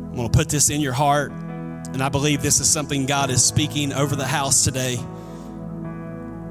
I'm 0.07 0.15
going 0.17 0.31
to 0.31 0.37
put 0.37 0.49
this 0.49 0.71
in 0.71 0.81
your 0.81 0.95
heart, 0.95 1.33
and 1.33 2.03
I 2.03 2.09
believe 2.09 2.41
this 2.41 2.61
is 2.61 2.71
something 2.71 3.05
God 3.05 3.29
is 3.29 3.45
speaking 3.45 3.93
over 3.93 4.17
the 4.17 4.27
house 4.27 4.65
today 4.65 4.99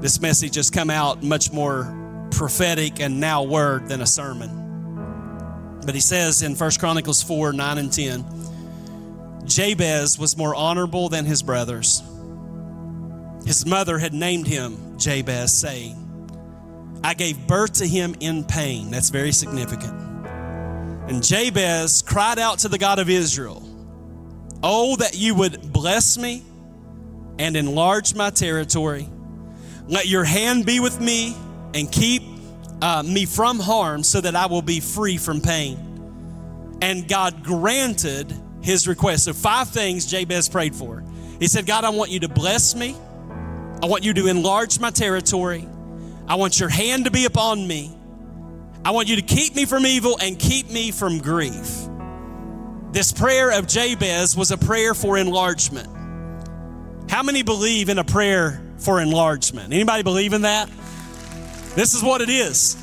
this 0.04 0.20
message 0.20 0.56
has 0.56 0.68
come 0.68 0.90
out 0.90 1.22
much 1.22 1.50
more 1.50 2.28
prophetic 2.30 3.00
and 3.00 3.18
now 3.18 3.42
word 3.42 3.88
than 3.88 4.02
a 4.02 4.06
sermon. 4.06 5.80
But 5.86 5.94
he 5.94 6.00
says 6.02 6.42
in 6.42 6.54
1 6.54 6.70
Chronicles 6.78 7.22
4 7.22 7.54
9 7.54 7.78
and 7.78 7.90
10, 7.90 9.46
Jabez 9.46 10.18
was 10.18 10.36
more 10.36 10.54
honorable 10.54 11.08
than 11.08 11.24
his 11.24 11.42
brothers. 11.42 12.02
His 13.46 13.64
mother 13.64 13.96
had 13.96 14.12
named 14.12 14.46
him 14.46 14.98
Jabez, 14.98 15.56
saying, 15.56 15.96
I 17.02 17.14
gave 17.14 17.46
birth 17.46 17.72
to 17.78 17.86
him 17.86 18.14
in 18.20 18.44
pain. 18.44 18.90
That's 18.90 19.08
very 19.08 19.32
significant. 19.32 19.94
And 21.08 21.24
Jabez 21.24 22.02
cried 22.02 22.38
out 22.38 22.58
to 22.58 22.68
the 22.68 22.76
God 22.76 22.98
of 22.98 23.08
Israel, 23.08 23.62
Oh, 24.62 24.96
that 24.96 25.16
you 25.16 25.34
would 25.34 25.72
bless 25.72 26.18
me 26.18 26.42
and 27.38 27.56
enlarge 27.56 28.14
my 28.14 28.28
territory 28.28 29.08
let 29.86 30.06
your 30.06 30.24
hand 30.24 30.66
be 30.66 30.80
with 30.80 31.00
me 31.00 31.36
and 31.74 31.90
keep 31.90 32.22
uh, 32.80 33.02
me 33.02 33.26
from 33.26 33.58
harm 33.58 34.02
so 34.02 34.20
that 34.20 34.34
I 34.34 34.46
will 34.46 34.62
be 34.62 34.80
free 34.80 35.16
from 35.16 35.40
pain. 35.40 36.78
And 36.80 37.08
God 37.08 37.42
granted 37.42 38.34
his 38.62 38.88
request. 38.88 39.24
So, 39.24 39.32
five 39.32 39.68
things 39.68 40.06
Jabez 40.06 40.48
prayed 40.48 40.74
for. 40.74 41.04
He 41.38 41.46
said, 41.48 41.66
God, 41.66 41.84
I 41.84 41.90
want 41.90 42.10
you 42.10 42.20
to 42.20 42.28
bless 42.28 42.74
me. 42.74 42.96
I 43.82 43.86
want 43.86 44.04
you 44.04 44.14
to 44.14 44.26
enlarge 44.28 44.78
my 44.80 44.90
territory. 44.90 45.68
I 46.26 46.36
want 46.36 46.58
your 46.58 46.70
hand 46.70 47.04
to 47.04 47.10
be 47.10 47.26
upon 47.26 47.66
me. 47.66 47.96
I 48.84 48.90
want 48.92 49.08
you 49.08 49.16
to 49.16 49.22
keep 49.22 49.54
me 49.54 49.64
from 49.64 49.86
evil 49.86 50.18
and 50.20 50.38
keep 50.38 50.70
me 50.70 50.90
from 50.90 51.18
grief. 51.18 51.88
This 52.92 53.12
prayer 53.12 53.50
of 53.58 53.66
Jabez 53.66 54.36
was 54.36 54.50
a 54.50 54.58
prayer 54.58 54.94
for 54.94 55.18
enlargement. 55.18 55.88
How 57.10 57.22
many 57.22 57.42
believe 57.42 57.88
in 57.88 57.98
a 57.98 58.04
prayer 58.04 58.63
for 58.78 59.00
enlargement. 59.00 59.72
Anybody 59.72 60.02
believe 60.02 60.32
in 60.32 60.42
that? 60.42 60.68
This 61.74 61.94
is 61.94 62.02
what 62.02 62.20
it 62.20 62.28
is. 62.28 62.76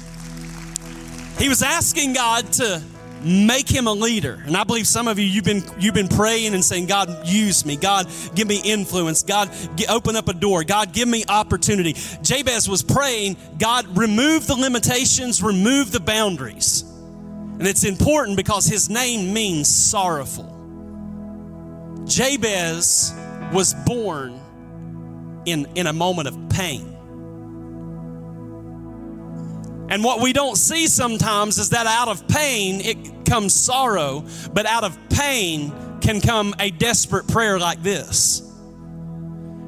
He 1.37 1.49
was 1.49 1.61
asking 1.61 2.13
God 2.13 2.51
to 2.53 2.81
make 3.23 3.69
him 3.69 3.87
a 3.87 3.93
leader. 3.93 4.41
And 4.45 4.57
I 4.57 4.63
believe 4.63 4.87
some 4.87 5.07
of 5.07 5.19
you 5.19 5.25
you've 5.25 5.45
been 5.45 5.63
you've 5.79 5.93
been 5.93 6.07
praying 6.07 6.53
and 6.53 6.63
saying, 6.63 6.87
God, 6.87 7.27
use 7.27 7.65
me. 7.65 7.75
God, 7.75 8.07
give 8.35 8.47
me 8.47 8.61
influence. 8.63 9.23
God, 9.23 9.49
get, 9.75 9.89
open 9.89 10.15
up 10.15 10.27
a 10.27 10.33
door. 10.33 10.63
God, 10.63 10.93
give 10.93 11.07
me 11.07 11.23
opportunity. 11.27 11.93
Jabez 12.21 12.67
was 12.67 12.83
praying, 12.83 13.37
God, 13.57 13.97
remove 13.97 14.47
the 14.47 14.55
limitations, 14.55 15.41
remove 15.41 15.91
the 15.91 15.99
boundaries. 15.99 16.81
And 16.81 17.67
it's 17.67 17.83
important 17.83 18.37
because 18.37 18.65
his 18.65 18.89
name 18.89 19.33
means 19.33 19.67
sorrowful. 19.67 20.47
Jabez 22.05 23.13
was 23.53 23.75
born 23.85 24.40
in, 25.45 25.67
in 25.75 25.87
a 25.87 25.93
moment 25.93 26.27
of 26.27 26.49
pain. 26.49 26.97
And 29.89 30.05
what 30.05 30.21
we 30.21 30.31
don't 30.31 30.55
see 30.55 30.87
sometimes 30.87 31.57
is 31.57 31.71
that 31.71 31.85
out 31.85 32.07
of 32.07 32.25
pain, 32.29 32.79
it 32.79 33.25
comes 33.25 33.53
sorrow, 33.53 34.23
but 34.53 34.65
out 34.65 34.85
of 34.85 34.97
pain 35.09 35.73
can 35.99 36.21
come 36.21 36.55
a 36.59 36.71
desperate 36.71 37.27
prayer 37.27 37.59
like 37.59 37.83
this. 37.83 38.41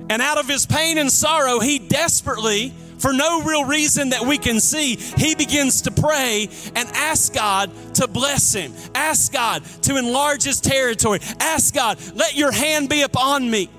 And 0.09 0.21
out 0.21 0.37
of 0.37 0.47
his 0.47 0.65
pain 0.65 0.97
and 0.97 1.11
sorrow, 1.11 1.59
he 1.59 1.77
desperately, 1.77 2.73
for 2.99 3.11
no 3.11 3.41
real 3.41 3.65
reason 3.65 4.11
that 4.11 4.25
we 4.25 4.37
can 4.37 4.61
see, 4.61 4.95
he 4.95 5.35
begins 5.35 5.81
to 5.81 5.91
pray 5.91 6.47
and 6.73 6.87
ask 6.93 7.33
God 7.33 7.69
to 7.95 8.07
bless 8.07 8.53
him. 8.53 8.73
Ask 8.95 9.33
God 9.33 9.65
to 9.83 9.97
enlarge 9.97 10.43
his 10.43 10.61
territory. 10.61 11.19
Ask 11.41 11.73
God, 11.73 11.99
let 12.15 12.35
your 12.35 12.51
hand 12.51 12.87
be 12.87 13.01
upon 13.01 13.49
me. 13.49 13.69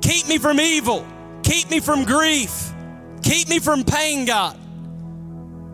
Keep 0.00 0.28
me 0.28 0.38
from 0.38 0.60
evil. 0.60 1.04
Keep 1.48 1.70
me 1.70 1.80
from 1.80 2.04
grief. 2.04 2.70
Keep 3.22 3.48
me 3.48 3.58
from 3.58 3.82
pain, 3.82 4.26
God. 4.26 4.54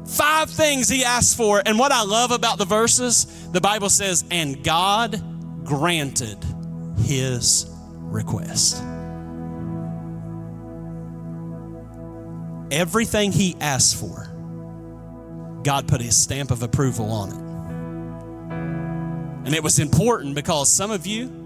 Five 0.07 0.49
things 0.49 0.89
he 0.89 1.03
asked 1.03 1.37
for. 1.37 1.61
And 1.67 1.81
what 1.81 1.91
I 1.91 2.05
love 2.05 2.31
about 2.31 2.59
the 2.59 2.65
verses, 2.65 3.27
the 3.51 3.61
Bible 3.61 3.91
says, 3.91 4.25
and 4.31 4.63
God 4.63 5.21
granted 5.65 6.39
his 6.99 7.67
request. 7.99 8.77
Everything 12.71 13.33
he 13.33 13.57
asked 13.61 13.97
for, 13.97 14.31
God 15.65 15.89
put 15.89 16.01
his 16.01 16.17
stamp 16.17 16.53
of 16.53 16.63
approval 16.63 17.11
on 17.11 17.31
it. 17.31 17.45
And 19.47 19.55
it 19.57 19.63
was 19.65 19.81
important 19.81 20.37
because 20.37 20.71
some 20.71 20.93
of 20.93 21.05
you, 21.05 21.44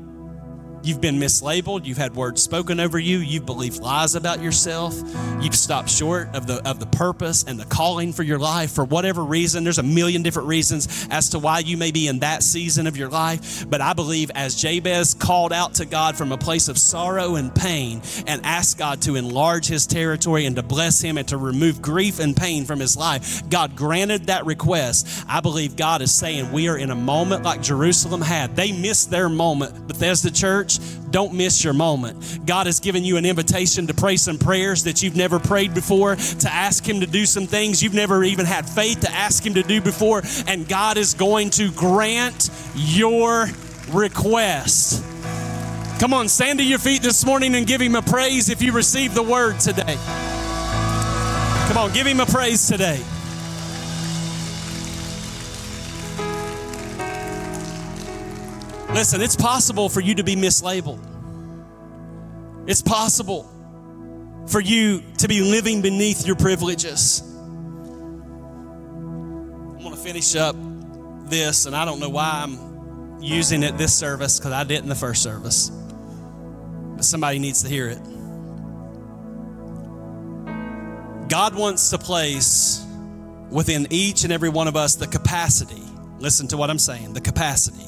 You've 0.83 1.01
been 1.01 1.17
mislabeled. 1.17 1.85
You've 1.85 1.99
had 1.99 2.15
words 2.15 2.43
spoken 2.43 2.81
over 2.81 2.99
you. 2.99 3.19
You've 3.19 3.47
believed 3.47 3.81
lies 3.81 4.15
about 4.15 4.41
yourself. 4.41 4.95
You've 5.41 5.55
stopped 5.55 5.91
short 5.91 6.35
of 6.35 6.47
the 6.47 6.67
of 6.69 6.81
the 6.81 6.87
purpose 6.87 7.45
and 7.45 7.59
the 7.59 7.65
calling 7.65 8.13
for 8.13 8.23
your 8.23 8.39
life 8.39 8.73
for 8.73 8.85
whatever 8.85 9.25
reason. 9.25 9.65
There's 9.65 9.79
a 9.79 9.83
million 9.83 10.23
different 10.23 10.49
reasons 10.49 11.09
as 11.11 11.31
to 11.31 11.39
why 11.39 11.61
you 11.61 11.77
may 11.77 11.91
be 11.91 12.07
in 12.09 12.21
that 12.21 12.43
season 12.43 12.87
of 12.87 12.97
your 12.97 13.09
life. 13.09 13.69
But 13.69 13.81
I 13.81 13.93
believe 13.93 14.31
as 14.35 14.55
Jabez 14.55 15.15
called 15.15 15.53
out 15.53 15.75
to 15.75 15.85
God 15.85 16.17
from 16.17 16.33
a 16.33 16.39
place 16.39 16.69
of 16.69 16.79
sorrow 16.79 17.37
and 17.37 17.55
pain 17.55 18.01
and 18.27 18.45
asked 18.45 18.79
God 18.79 19.03
to 19.03 19.17
enlarge 19.17 19.67
his 19.67 19.87
territory 19.87 20.47
and 20.47 20.57
to 20.57 20.63
bless 20.63 21.01
him 21.01 21.19
and 21.19 21.27
to 21.29 21.37
remove 21.37 21.83
grief 21.83 22.21
and 22.21 22.37
pain 22.37 22.65
from 22.65 22.81
his 22.81 22.97
life, 22.97 23.49
God 23.49 23.75
granted 23.77 24.27
that 24.27 24.47
request. 24.47 25.25
I 25.29 25.41
believe 25.41 25.77
God 25.77 26.03
is 26.03 26.15
saying 26.15 26.53
we 26.53 26.69
are 26.69 26.79
in 26.79 26.91
a 26.91 26.97
moment 26.97 27.43
like 27.43 27.63
Jerusalem 27.63 28.21
had. 28.21 28.55
They 28.55 28.73
missed 28.73 29.11
their 29.11 29.29
moment. 29.29 29.89
Bethesda 29.89 30.31
Church 30.31 30.68
church, 30.69 30.85
don't 31.11 31.33
miss 31.33 31.65
your 31.65 31.73
moment. 31.73 32.47
God 32.47 32.67
has 32.67 32.81
given 32.81 33.05
you 33.05 33.17
an 33.17 33.25
invitation 33.25 33.87
to 33.87 33.95
pray 33.95 34.17
some 34.17 34.39
prayers 34.39 34.85
that 34.85 35.03
you've 35.03 35.17
never 35.17 35.39
prayed 35.39 35.75
before, 35.75 36.17
to 36.17 36.53
ask 36.53 36.87
Him 36.87 37.01
to 37.01 37.07
do 37.07 37.27
some 37.27 37.47
things 37.47 37.83
you've 37.83 37.95
never 37.95 38.23
even 38.25 38.47
had 38.47 38.69
faith 38.69 39.01
to 39.01 39.11
ask 39.11 39.45
Him 39.45 39.55
to 39.55 39.63
do 39.63 39.81
before, 39.81 40.23
and 40.47 40.69
God 40.69 40.97
is 40.97 41.15
going 41.15 41.51
to 41.51 41.71
grant 41.73 42.51
your 42.75 43.49
request. 43.91 45.05
Come 45.99 46.15
on, 46.15 46.29
stand 46.29 46.61
to 46.61 46.65
your 46.65 46.79
feet 46.79 47.03
this 47.03 47.25
morning 47.25 47.55
and 47.55 47.67
give 47.67 47.81
Him 47.81 47.95
a 47.95 48.03
praise 48.03 48.51
if 48.51 48.63
you 48.63 48.73
receive 48.73 49.15
the 49.15 49.23
word 49.23 49.59
today. 49.61 49.97
Come 51.69 51.79
on, 51.79 51.93
give 51.93 52.07
Him 52.07 52.21
a 52.21 52.27
praise 52.27 52.67
today. 52.67 53.03
Listen, 58.99 59.21
it's 59.21 59.37
possible 59.37 59.89
for 59.89 60.01
you 60.01 60.17
to 60.17 60.25
be 60.25 60.35
mislabeled. 60.35 60.99
It's 62.67 62.83
possible 62.83 63.49
for 64.49 64.61
you 64.61 65.05
to 65.19 65.29
be 65.29 65.41
living 65.41 65.83
beneath 65.83 66.27
your 66.27 66.35
privileges. 66.35 67.21
I'm 67.21 67.39
going 69.79 69.95
to 69.95 69.97
finish 69.97 70.35
up 70.35 70.57
this, 71.31 71.67
and 71.67 71.77
I 71.77 71.85
don't 71.85 72.01
know 72.01 72.09
why 72.09 72.43
I'm 72.43 73.23
using 73.23 73.63
it 73.63 73.79
this 73.79 73.95
service 73.95 74.41
because 74.41 74.51
I 74.51 74.65
didn't 74.65 74.89
the 74.89 74.97
first 74.97 75.23
service. 75.23 75.71
But 75.71 77.05
somebody 77.05 77.39
needs 77.39 77.63
to 77.63 77.69
hear 77.69 77.89
it. 77.89 78.01
God 81.29 81.55
wants 81.55 81.91
to 81.91 81.99
place 81.99 82.85
within 83.49 83.87
each 83.91 84.25
and 84.25 84.33
every 84.33 84.49
one 84.49 84.67
of 84.67 84.75
us 84.75 84.97
the 84.97 85.07
capacity, 85.07 85.85
listen 86.19 86.49
to 86.49 86.57
what 86.57 86.69
I'm 86.69 86.81
saying, 86.81 87.13
the 87.13 87.21
capacity 87.21 87.85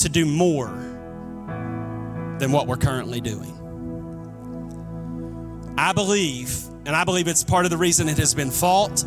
to 0.00 0.08
do 0.08 0.24
more 0.24 0.68
than 2.38 2.52
what 2.52 2.66
we're 2.66 2.76
currently 2.76 3.20
doing. 3.20 3.56
I 5.78 5.92
believe, 5.92 6.64
and 6.86 6.90
I 6.96 7.04
believe 7.04 7.28
it's 7.28 7.44
part 7.44 7.64
of 7.64 7.70
the 7.70 7.76
reason 7.76 8.08
it 8.08 8.18
has 8.18 8.34
been 8.34 8.50
fought 8.50 9.02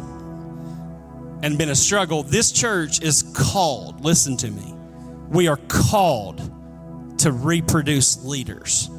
and 1.43 1.57
been 1.57 1.69
a 1.69 1.75
struggle. 1.75 2.23
This 2.23 2.51
church 2.51 3.01
is 3.01 3.23
called, 3.35 4.03
listen 4.03 4.37
to 4.37 4.49
me, 4.49 4.73
we 5.29 5.47
are 5.47 5.59
called 5.67 6.39
to 7.19 7.31
reproduce 7.31 8.23
leaders. 8.23 8.89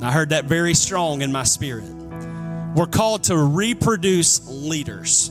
I 0.00 0.12
heard 0.12 0.30
that 0.30 0.44
very 0.44 0.74
strong 0.74 1.22
in 1.22 1.32
my 1.32 1.44
spirit. 1.44 1.92
We're 2.74 2.86
called 2.86 3.24
to 3.24 3.36
reproduce 3.36 4.46
leaders. 4.46 5.30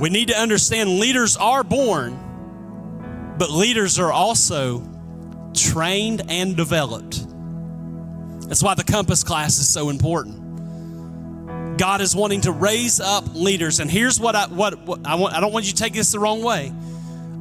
We 0.00 0.08
need 0.10 0.28
to 0.28 0.36
understand 0.36 0.98
leaders 0.98 1.36
are 1.36 1.62
born 1.62 2.18
but 3.38 3.50
leaders 3.50 3.98
are 3.98 4.12
also 4.12 4.82
trained 5.54 6.22
and 6.28 6.56
developed. 6.56 7.26
That's 8.48 8.62
why 8.62 8.74
the 8.74 8.84
Compass 8.84 9.24
class 9.24 9.58
is 9.58 9.68
so 9.68 9.88
important. 9.88 11.78
God 11.78 12.00
is 12.00 12.14
wanting 12.14 12.42
to 12.42 12.52
raise 12.52 13.00
up 13.00 13.24
leaders, 13.34 13.80
and 13.80 13.90
here's 13.90 14.20
what 14.20 14.36
I 14.36 14.46
what, 14.46 14.80
what 14.82 15.00
I 15.04 15.16
want. 15.16 15.34
I 15.34 15.40
don't 15.40 15.52
want 15.52 15.64
you 15.64 15.72
to 15.72 15.76
take 15.76 15.94
this 15.94 16.12
the 16.12 16.20
wrong 16.20 16.42
way. 16.42 16.72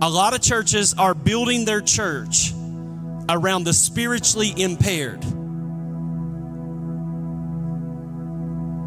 A 0.01 0.09
lot 0.09 0.33
of 0.33 0.41
churches 0.41 0.95
are 0.97 1.13
building 1.13 1.65
their 1.65 1.81
church 1.81 2.51
around 3.29 3.65
the 3.65 3.73
spiritually 3.73 4.53
impaired. 4.57 5.21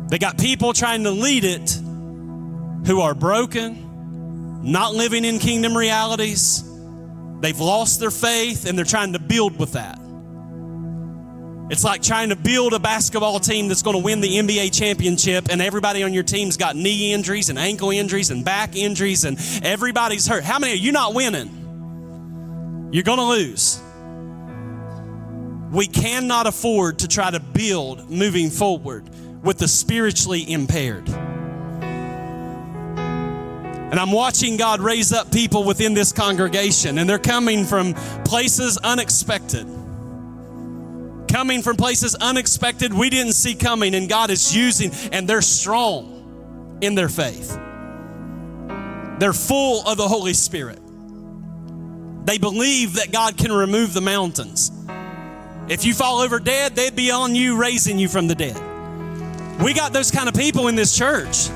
They 0.08 0.18
got 0.18 0.38
people 0.38 0.72
trying 0.72 1.04
to 1.04 1.10
lead 1.10 1.44
it 1.44 1.70
who 2.86 3.00
are 3.00 3.14
broken, 3.14 4.62
not 4.62 4.94
living 4.94 5.24
in 5.24 5.38
kingdom 5.38 5.76
realities, 5.76 6.62
They've 7.40 7.58
lost 7.58 8.00
their 8.00 8.10
faith 8.10 8.66
and 8.66 8.76
they're 8.76 8.84
trying 8.84 9.12
to 9.12 9.18
build 9.18 9.58
with 9.58 9.72
that. 9.72 9.98
It's 11.68 11.82
like 11.82 12.00
trying 12.00 12.28
to 12.28 12.36
build 12.36 12.74
a 12.74 12.78
basketball 12.78 13.40
team 13.40 13.66
that's 13.66 13.82
going 13.82 13.96
to 13.96 14.02
win 14.02 14.20
the 14.20 14.36
NBA 14.36 14.72
championship, 14.78 15.48
and 15.50 15.60
everybody 15.60 16.04
on 16.04 16.14
your 16.14 16.22
team's 16.22 16.56
got 16.56 16.76
knee 16.76 17.12
injuries 17.12 17.48
and 17.48 17.58
ankle 17.58 17.90
injuries 17.90 18.30
and 18.30 18.44
back 18.44 18.76
injuries, 18.76 19.24
and 19.24 19.36
everybody's 19.64 20.28
hurt. 20.28 20.44
How 20.44 20.60
many 20.60 20.74
are 20.74 20.76
you 20.76 20.92
not 20.92 21.12
winning? 21.12 22.88
You're 22.92 23.02
going 23.02 23.18
to 23.18 23.24
lose. 23.24 23.80
We 25.72 25.88
cannot 25.88 26.46
afford 26.46 27.00
to 27.00 27.08
try 27.08 27.32
to 27.32 27.40
build 27.40 28.08
moving 28.08 28.50
forward 28.50 29.10
with 29.42 29.58
the 29.58 29.66
spiritually 29.66 30.48
impaired. 30.48 31.08
And 33.90 34.00
I'm 34.00 34.10
watching 34.10 34.56
God 34.56 34.80
raise 34.80 35.12
up 35.12 35.30
people 35.30 35.62
within 35.62 35.94
this 35.94 36.12
congregation, 36.12 36.98
and 36.98 37.08
they're 37.08 37.18
coming 37.18 37.64
from 37.64 37.94
places 38.24 38.78
unexpected. 38.78 39.66
Coming 41.30 41.62
from 41.62 41.76
places 41.76 42.14
unexpected 42.16 42.92
we 42.92 43.10
didn't 43.10 43.34
see 43.34 43.54
coming, 43.54 43.94
and 43.94 44.08
God 44.08 44.30
is 44.30 44.54
using, 44.56 44.90
and 45.12 45.28
they're 45.28 45.42
strong 45.42 46.78
in 46.80 46.94
their 46.94 47.08
faith. 47.08 47.56
They're 49.18 49.32
full 49.32 49.86
of 49.86 49.96
the 49.96 50.08
Holy 50.08 50.34
Spirit. 50.34 50.80
They 52.26 52.38
believe 52.38 52.94
that 52.94 53.12
God 53.12 53.38
can 53.38 53.52
remove 53.52 53.94
the 53.94 54.00
mountains. 54.00 54.72
If 55.68 55.84
you 55.84 55.94
fall 55.94 56.18
over 56.20 56.40
dead, 56.40 56.74
they'd 56.74 56.96
be 56.96 57.12
on 57.12 57.34
you 57.34 57.56
raising 57.56 57.98
you 57.98 58.08
from 58.08 58.26
the 58.26 58.34
dead. 58.34 58.60
We 59.62 59.74
got 59.74 59.92
those 59.92 60.10
kind 60.10 60.28
of 60.28 60.34
people 60.34 60.68
in 60.68 60.74
this 60.74 60.96
church. 60.96 61.48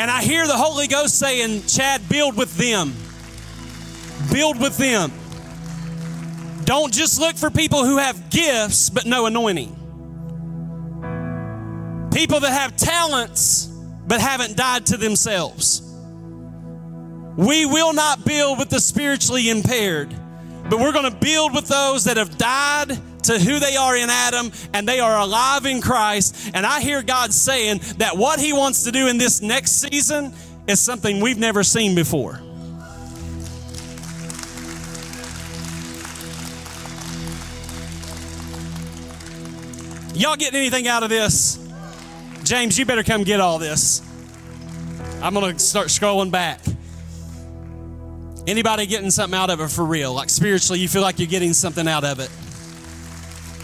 And 0.00 0.10
I 0.10 0.22
hear 0.22 0.46
the 0.46 0.56
Holy 0.56 0.86
Ghost 0.86 1.18
saying, 1.18 1.66
Chad, 1.66 2.08
build 2.08 2.34
with 2.34 2.56
them. 2.56 2.94
Build 4.32 4.58
with 4.58 4.78
them. 4.78 5.12
Don't 6.64 6.90
just 6.90 7.20
look 7.20 7.36
for 7.36 7.50
people 7.50 7.84
who 7.84 7.98
have 7.98 8.30
gifts 8.30 8.88
but 8.88 9.04
no 9.04 9.26
anointing. 9.26 9.68
People 12.14 12.40
that 12.40 12.50
have 12.50 12.78
talents 12.78 13.66
but 14.06 14.22
haven't 14.22 14.56
died 14.56 14.86
to 14.86 14.96
themselves. 14.96 15.82
We 17.36 17.66
will 17.66 17.92
not 17.92 18.24
build 18.24 18.58
with 18.58 18.70
the 18.70 18.80
spiritually 18.80 19.50
impaired, 19.50 20.08
but 20.70 20.80
we're 20.80 20.92
going 20.92 21.12
to 21.12 21.18
build 21.18 21.52
with 21.52 21.68
those 21.68 22.04
that 22.04 22.16
have 22.16 22.38
died 22.38 22.98
to 23.24 23.38
who 23.38 23.58
they 23.58 23.76
are 23.76 23.96
in 23.96 24.10
Adam 24.10 24.52
and 24.72 24.86
they 24.86 25.00
are 25.00 25.18
alive 25.18 25.66
in 25.66 25.80
Christ. 25.80 26.50
And 26.54 26.64
I 26.66 26.80
hear 26.80 27.02
God 27.02 27.32
saying 27.32 27.80
that 27.98 28.16
what 28.16 28.40
He 28.40 28.52
wants 28.52 28.84
to 28.84 28.92
do 28.92 29.08
in 29.08 29.18
this 29.18 29.42
next 29.42 29.72
season 29.72 30.32
is 30.66 30.80
something 30.80 31.20
we've 31.20 31.38
never 31.38 31.62
seen 31.62 31.94
before. 31.94 32.40
Y'all 40.14 40.36
getting 40.36 40.58
anything 40.58 40.86
out 40.86 41.02
of 41.02 41.08
this? 41.08 41.58
James, 42.44 42.78
you 42.78 42.84
better 42.84 43.02
come 43.02 43.22
get 43.22 43.40
all 43.40 43.58
this. 43.58 44.02
I'm 45.22 45.32
going 45.32 45.54
to 45.54 45.58
start 45.58 45.88
scrolling 45.88 46.30
back. 46.30 46.60
Anybody 48.46 48.86
getting 48.86 49.10
something 49.10 49.38
out 49.38 49.48
of 49.48 49.60
it 49.60 49.70
for 49.70 49.84
real? 49.84 50.12
Like 50.12 50.28
spiritually, 50.28 50.80
you 50.80 50.88
feel 50.88 51.02
like 51.02 51.18
you're 51.18 51.28
getting 51.28 51.52
something 51.52 51.86
out 51.86 52.04
of 52.04 52.20
it. 52.20 52.30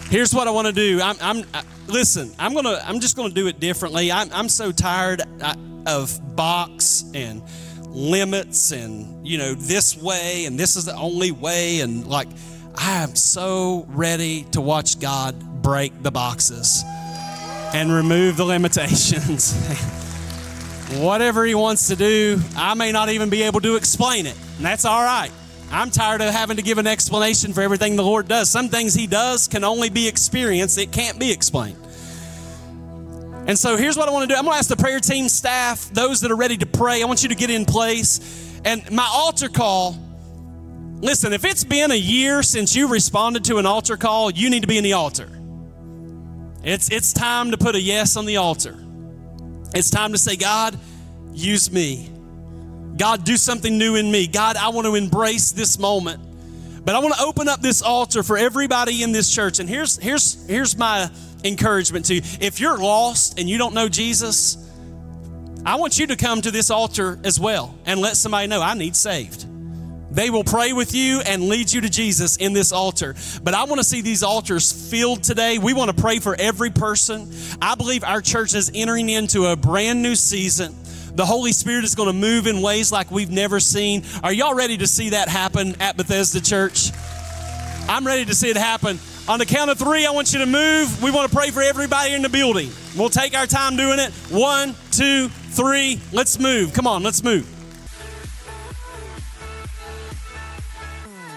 Here's 0.08 0.32
what 0.32 0.46
I 0.46 0.52
want 0.52 0.68
to 0.68 0.72
do. 0.72 1.00
I'm, 1.02 1.16
I'm 1.20 1.44
I, 1.52 1.62
listen. 1.88 2.32
I'm 2.38 2.54
gonna. 2.54 2.80
I'm 2.84 3.00
just 3.00 3.16
gonna 3.16 3.34
do 3.34 3.48
it 3.48 3.58
differently. 3.58 4.12
I'm, 4.12 4.30
I'm 4.32 4.48
so 4.48 4.70
tired 4.70 5.22
uh, 5.42 5.54
of 5.86 6.36
box 6.36 7.04
and 7.12 7.42
limits 7.88 8.72
and 8.72 9.26
you 9.26 9.38
know 9.38 9.54
this 9.54 9.96
way 9.96 10.44
and 10.44 10.60
this 10.60 10.76
is 10.76 10.84
the 10.84 10.94
only 10.94 11.30
way 11.30 11.80
and 11.80 12.06
like 12.06 12.28
I 12.74 13.02
am 13.02 13.14
so 13.14 13.86
ready 13.88 14.42
to 14.52 14.60
watch 14.60 15.00
God 15.00 15.62
break 15.62 16.02
the 16.02 16.10
boxes 16.10 16.84
and 17.72 17.90
remove 17.90 18.36
the 18.36 18.44
limitations. 18.54 19.54
Whatever 20.98 21.44
He 21.44 21.54
wants 21.54 21.88
to 21.88 21.96
do, 21.96 22.40
I 22.56 22.74
may 22.74 22.92
not 22.92 23.08
even 23.08 23.30
be 23.30 23.42
able 23.42 23.60
to 23.62 23.74
explain 23.76 24.26
it, 24.26 24.36
and 24.56 24.64
that's 24.64 24.84
all 24.84 25.02
right. 25.02 25.32
I'm 25.70 25.90
tired 25.90 26.20
of 26.20 26.32
having 26.32 26.56
to 26.56 26.62
give 26.62 26.78
an 26.78 26.86
explanation 26.86 27.52
for 27.52 27.60
everything 27.60 27.96
the 27.96 28.04
Lord 28.04 28.28
does. 28.28 28.50
Some 28.50 28.68
things 28.68 28.94
He 28.94 29.06
does 29.06 29.48
can 29.48 29.64
only 29.64 29.90
be 29.90 30.08
experienced, 30.08 30.78
it 30.78 30.92
can't 30.92 31.18
be 31.18 31.32
explained. 31.32 31.78
And 33.48 33.56
so 33.56 33.76
here's 33.76 33.96
what 33.96 34.08
I 34.08 34.12
want 34.12 34.28
to 34.28 34.34
do 34.34 34.38
I'm 34.38 34.44
going 34.44 34.54
to 34.54 34.58
ask 34.58 34.68
the 34.68 34.76
prayer 34.76 35.00
team 35.00 35.28
staff, 35.28 35.88
those 35.90 36.20
that 36.22 36.30
are 36.30 36.36
ready 36.36 36.56
to 36.56 36.66
pray, 36.66 37.02
I 37.02 37.06
want 37.06 37.22
you 37.22 37.28
to 37.28 37.34
get 37.34 37.50
in 37.50 37.64
place. 37.64 38.60
And 38.64 38.90
my 38.90 39.08
altar 39.12 39.48
call 39.48 39.96
Listen, 41.00 41.34
if 41.34 41.44
it's 41.44 41.62
been 41.62 41.90
a 41.90 41.96
year 41.96 42.42
since 42.42 42.74
you 42.74 42.88
responded 42.88 43.44
to 43.44 43.58
an 43.58 43.66
altar 43.66 43.98
call, 43.98 44.30
you 44.30 44.48
need 44.48 44.62
to 44.62 44.66
be 44.66 44.78
in 44.78 44.84
the 44.84 44.94
altar. 44.94 45.28
It's, 46.64 46.90
it's 46.90 47.12
time 47.12 47.50
to 47.50 47.58
put 47.58 47.74
a 47.74 47.80
yes 47.80 48.16
on 48.16 48.24
the 48.24 48.38
altar. 48.38 48.76
It's 49.74 49.90
time 49.90 50.12
to 50.12 50.18
say, 50.18 50.36
God, 50.36 50.78
use 51.34 51.70
me. 51.70 52.10
God, 52.96 53.24
do 53.24 53.36
something 53.36 53.76
new 53.76 53.96
in 53.96 54.10
me. 54.10 54.26
God, 54.26 54.56
I 54.56 54.70
want 54.70 54.86
to 54.86 54.94
embrace 54.94 55.52
this 55.52 55.78
moment. 55.78 56.22
But 56.84 56.94
I 56.94 57.00
want 57.00 57.14
to 57.14 57.22
open 57.22 57.48
up 57.48 57.60
this 57.60 57.82
altar 57.82 58.22
for 58.22 58.38
everybody 58.38 59.02
in 59.02 59.12
this 59.12 59.32
church. 59.34 59.58
And 59.58 59.68
here's, 59.68 59.96
here's, 59.96 60.46
here's 60.46 60.78
my 60.78 61.10
encouragement 61.44 62.06
to 62.06 62.14
you. 62.14 62.22
If 62.40 62.60
you're 62.60 62.78
lost 62.78 63.38
and 63.38 63.48
you 63.48 63.58
don't 63.58 63.74
know 63.74 63.88
Jesus, 63.88 64.56
I 65.66 65.76
want 65.76 65.98
you 65.98 66.06
to 66.06 66.16
come 66.16 66.40
to 66.42 66.50
this 66.52 66.70
altar 66.70 67.18
as 67.24 67.40
well 67.40 67.76
and 67.86 68.00
let 68.00 68.16
somebody 68.16 68.46
know 68.46 68.62
I 68.62 68.74
need 68.74 68.94
saved. 68.94 69.46
They 70.12 70.30
will 70.30 70.44
pray 70.44 70.72
with 70.72 70.94
you 70.94 71.20
and 71.20 71.48
lead 71.48 71.72
you 71.72 71.80
to 71.80 71.90
Jesus 71.90 72.36
in 72.36 72.52
this 72.52 72.70
altar. 72.70 73.16
But 73.42 73.54
I 73.54 73.64
want 73.64 73.80
to 73.80 73.84
see 73.84 74.00
these 74.00 74.22
altars 74.22 74.90
filled 74.90 75.24
today. 75.24 75.58
We 75.58 75.74
want 75.74 75.94
to 75.94 76.00
pray 76.00 76.20
for 76.20 76.36
every 76.38 76.70
person. 76.70 77.30
I 77.60 77.74
believe 77.74 78.04
our 78.04 78.22
church 78.22 78.54
is 78.54 78.70
entering 78.72 79.08
into 79.08 79.46
a 79.46 79.56
brand 79.56 80.02
new 80.02 80.14
season. 80.14 80.74
The 81.16 81.24
Holy 81.24 81.52
Spirit 81.52 81.84
is 81.84 81.94
going 81.94 82.08
to 82.08 82.12
move 82.12 82.46
in 82.46 82.60
ways 82.60 82.92
like 82.92 83.10
we've 83.10 83.30
never 83.30 83.58
seen. 83.58 84.04
Are 84.22 84.32
y'all 84.32 84.54
ready 84.54 84.76
to 84.76 84.86
see 84.86 85.10
that 85.10 85.30
happen 85.30 85.74
at 85.80 85.96
Bethesda 85.96 86.42
Church? 86.42 86.90
I'm 87.88 88.06
ready 88.06 88.26
to 88.26 88.34
see 88.34 88.50
it 88.50 88.56
happen. 88.58 88.98
On 89.26 89.38
the 89.38 89.46
count 89.46 89.70
of 89.70 89.78
three, 89.78 90.04
I 90.04 90.10
want 90.10 90.34
you 90.34 90.40
to 90.40 90.46
move. 90.46 91.02
We 91.02 91.10
want 91.10 91.30
to 91.30 91.34
pray 91.34 91.50
for 91.50 91.62
everybody 91.62 92.12
in 92.12 92.20
the 92.20 92.28
building. 92.28 92.68
We'll 92.94 93.08
take 93.08 93.34
our 93.34 93.46
time 93.46 93.76
doing 93.76 93.98
it. 93.98 94.12
One, 94.30 94.74
two, 94.90 95.28
three. 95.28 95.98
Let's 96.12 96.38
move. 96.38 96.74
Come 96.74 96.86
on, 96.86 97.02
let's 97.02 97.24
move. 97.24 97.55